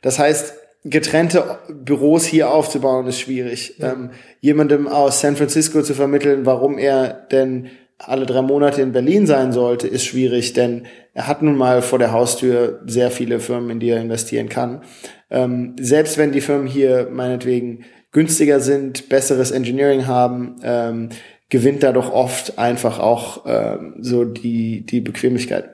Das 0.03 0.19
heißt, 0.19 0.55
getrennte 0.85 1.59
Büros 1.69 2.27
hier 2.27 2.51
aufzubauen 2.51 3.07
ist 3.07 3.21
schwierig. 3.21 3.77
Ja. 3.79 3.93
Ähm, 3.93 4.11
jemandem 4.41 4.87
aus 4.87 5.21
San 5.21 5.37
Francisco 5.37 5.83
zu 5.83 5.95
vermitteln, 5.95 6.45
warum 6.45 6.77
er 6.77 7.27
denn 7.33 7.69
alle 7.99 8.27
drei 8.27 8.43
Monate 8.43 8.81
in 8.81 8.93
Berlin 8.93 9.27
sein 9.27 9.53
sollte, 9.53 9.89
ist 9.89 10.05
schwierig, 10.05 10.53
denn 10.53 10.87
er 11.15 11.27
hat 11.27 11.43
nun 11.43 11.57
mal 11.57 11.83
vor 11.83 11.99
der 11.99 12.13
Haustür 12.13 12.81
sehr 12.87 13.11
viele 13.11 13.41
Firmen, 13.41 13.71
in 13.71 13.81
die 13.81 13.91
er 13.91 14.01
investieren 14.01 14.49
kann. 14.49 14.83
Ähm, 15.31 15.75
selbst 15.81 16.17
wenn 16.17 16.33
die 16.33 16.41
Firmen 16.41 16.69
hier 16.69 17.09
meinetwegen 17.11 17.85
günstiger 18.13 18.61
sind, 18.61 19.09
besseres 19.09 19.51
Engineering 19.51 20.07
haben, 20.07 20.57
ähm, 20.63 21.09
gewinnt 21.49 21.83
da 21.83 21.93
doch 21.93 22.13
oft 22.13 22.59
einfach 22.59 22.99
auch 22.99 23.45
ähm, 23.47 23.97
so 24.01 24.25
die, 24.25 24.85
die 24.87 25.01
Bequemlichkeit. 25.01 25.71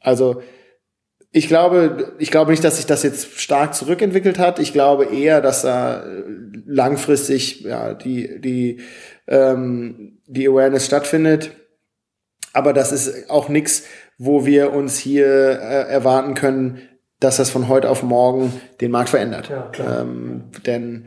Also 0.00 0.42
ich 1.32 1.46
glaube, 1.46 2.14
ich 2.18 2.32
glaube 2.32 2.50
nicht, 2.50 2.64
dass 2.64 2.76
sich 2.76 2.86
das 2.86 3.04
jetzt 3.04 3.40
stark 3.40 3.74
zurückentwickelt 3.74 4.38
hat. 4.38 4.58
Ich 4.58 4.72
glaube 4.72 5.04
eher, 5.04 5.40
dass 5.40 5.62
da 5.62 6.04
langfristig 6.66 7.60
ja, 7.60 7.94
die, 7.94 8.40
die, 8.40 8.80
ähm, 9.28 10.18
die 10.26 10.48
Awareness 10.48 10.86
stattfindet. 10.86 11.52
Aber 12.52 12.72
das 12.72 12.92
ist 12.92 13.30
auch 13.30 13.48
nichts, 13.48 13.84
wo 14.18 14.44
wir 14.44 14.72
uns 14.72 14.98
hier 14.98 15.26
äh, 15.26 15.90
erwarten 15.90 16.34
können, 16.34 16.82
dass 17.20 17.36
das 17.36 17.50
von 17.50 17.68
heute 17.68 17.88
auf 17.88 18.02
morgen 18.02 18.60
den 18.80 18.90
Markt 18.90 19.10
verändert. 19.10 19.48
Ja, 19.48 19.62
klar. 19.72 20.02
Ähm, 20.02 20.44
denn 20.66 21.06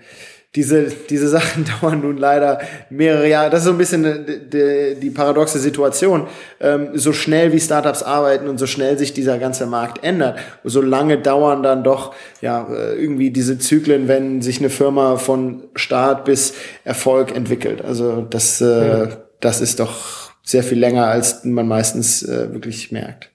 diese, 0.56 0.84
diese 0.84 1.28
Sachen 1.28 1.66
dauern 1.82 2.02
nun 2.02 2.18
leider 2.18 2.60
mehrere 2.90 3.28
Jahre. 3.28 3.50
Das 3.50 3.62
ist 3.62 3.66
so 3.66 3.72
ein 3.72 3.78
bisschen 3.78 4.04
die, 4.04 4.50
die, 4.50 5.00
die 5.00 5.10
paradoxe 5.10 5.60
Situation. 5.60 6.28
Ähm, 6.60 6.90
so 6.94 7.12
schnell 7.12 7.52
wie 7.54 7.60
Startups 7.60 8.04
arbeiten 8.04 8.48
und 8.48 8.60
so 8.60 8.68
schnell 8.68 8.98
sich 8.98 9.14
dieser 9.14 9.40
ganze 9.40 9.66
Markt 9.66 10.04
ändert, 10.04 10.38
so 10.64 10.82
lange 10.82 11.18
dauern 11.18 11.64
dann 11.64 11.84
doch 11.84 12.14
ja 12.42 12.68
äh, 12.72 12.94
irgendwie 12.96 13.32
diese 13.32 13.58
Zyklen, 13.58 14.08
wenn 14.08 14.42
sich 14.42 14.60
eine 14.60 14.70
Firma 14.70 15.18
von 15.18 15.64
Start 15.76 16.26
bis 16.26 16.54
Erfolg 16.84 17.36
entwickelt. 17.36 17.84
Also 17.84 18.22
das, 18.22 18.62
äh, 18.62 18.88
ja. 18.88 19.08
das 19.40 19.60
ist 19.60 19.80
doch 19.80 20.23
sehr 20.44 20.64
viel 20.64 20.80
länger, 20.80 21.08
als 21.08 21.44
man 21.46 21.68
meistens 21.68 22.24
äh, 22.24 22.54
wirklich 22.54 22.92
merkt. 22.92 23.32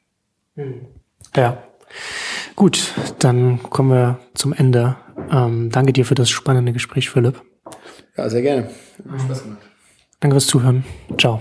Ja. 1.34 1.62
Gut, 2.54 2.92
dann 3.18 3.62
kommen 3.62 3.90
wir 3.90 4.20
zum 4.34 4.52
Ende. 4.52 4.96
Ähm, 5.30 5.70
danke 5.70 5.92
dir 5.92 6.04
für 6.04 6.14
das 6.14 6.28
spannende 6.28 6.72
Gespräch, 6.72 7.10
Philipp. 7.10 7.40
Ja, 8.16 8.28
sehr 8.28 8.42
gerne. 8.42 8.70
Spaß 9.24 9.42
gemacht. 9.42 9.58
Danke 10.20 10.34
fürs 10.34 10.46
Zuhören. 10.48 10.84
Ciao. 11.18 11.40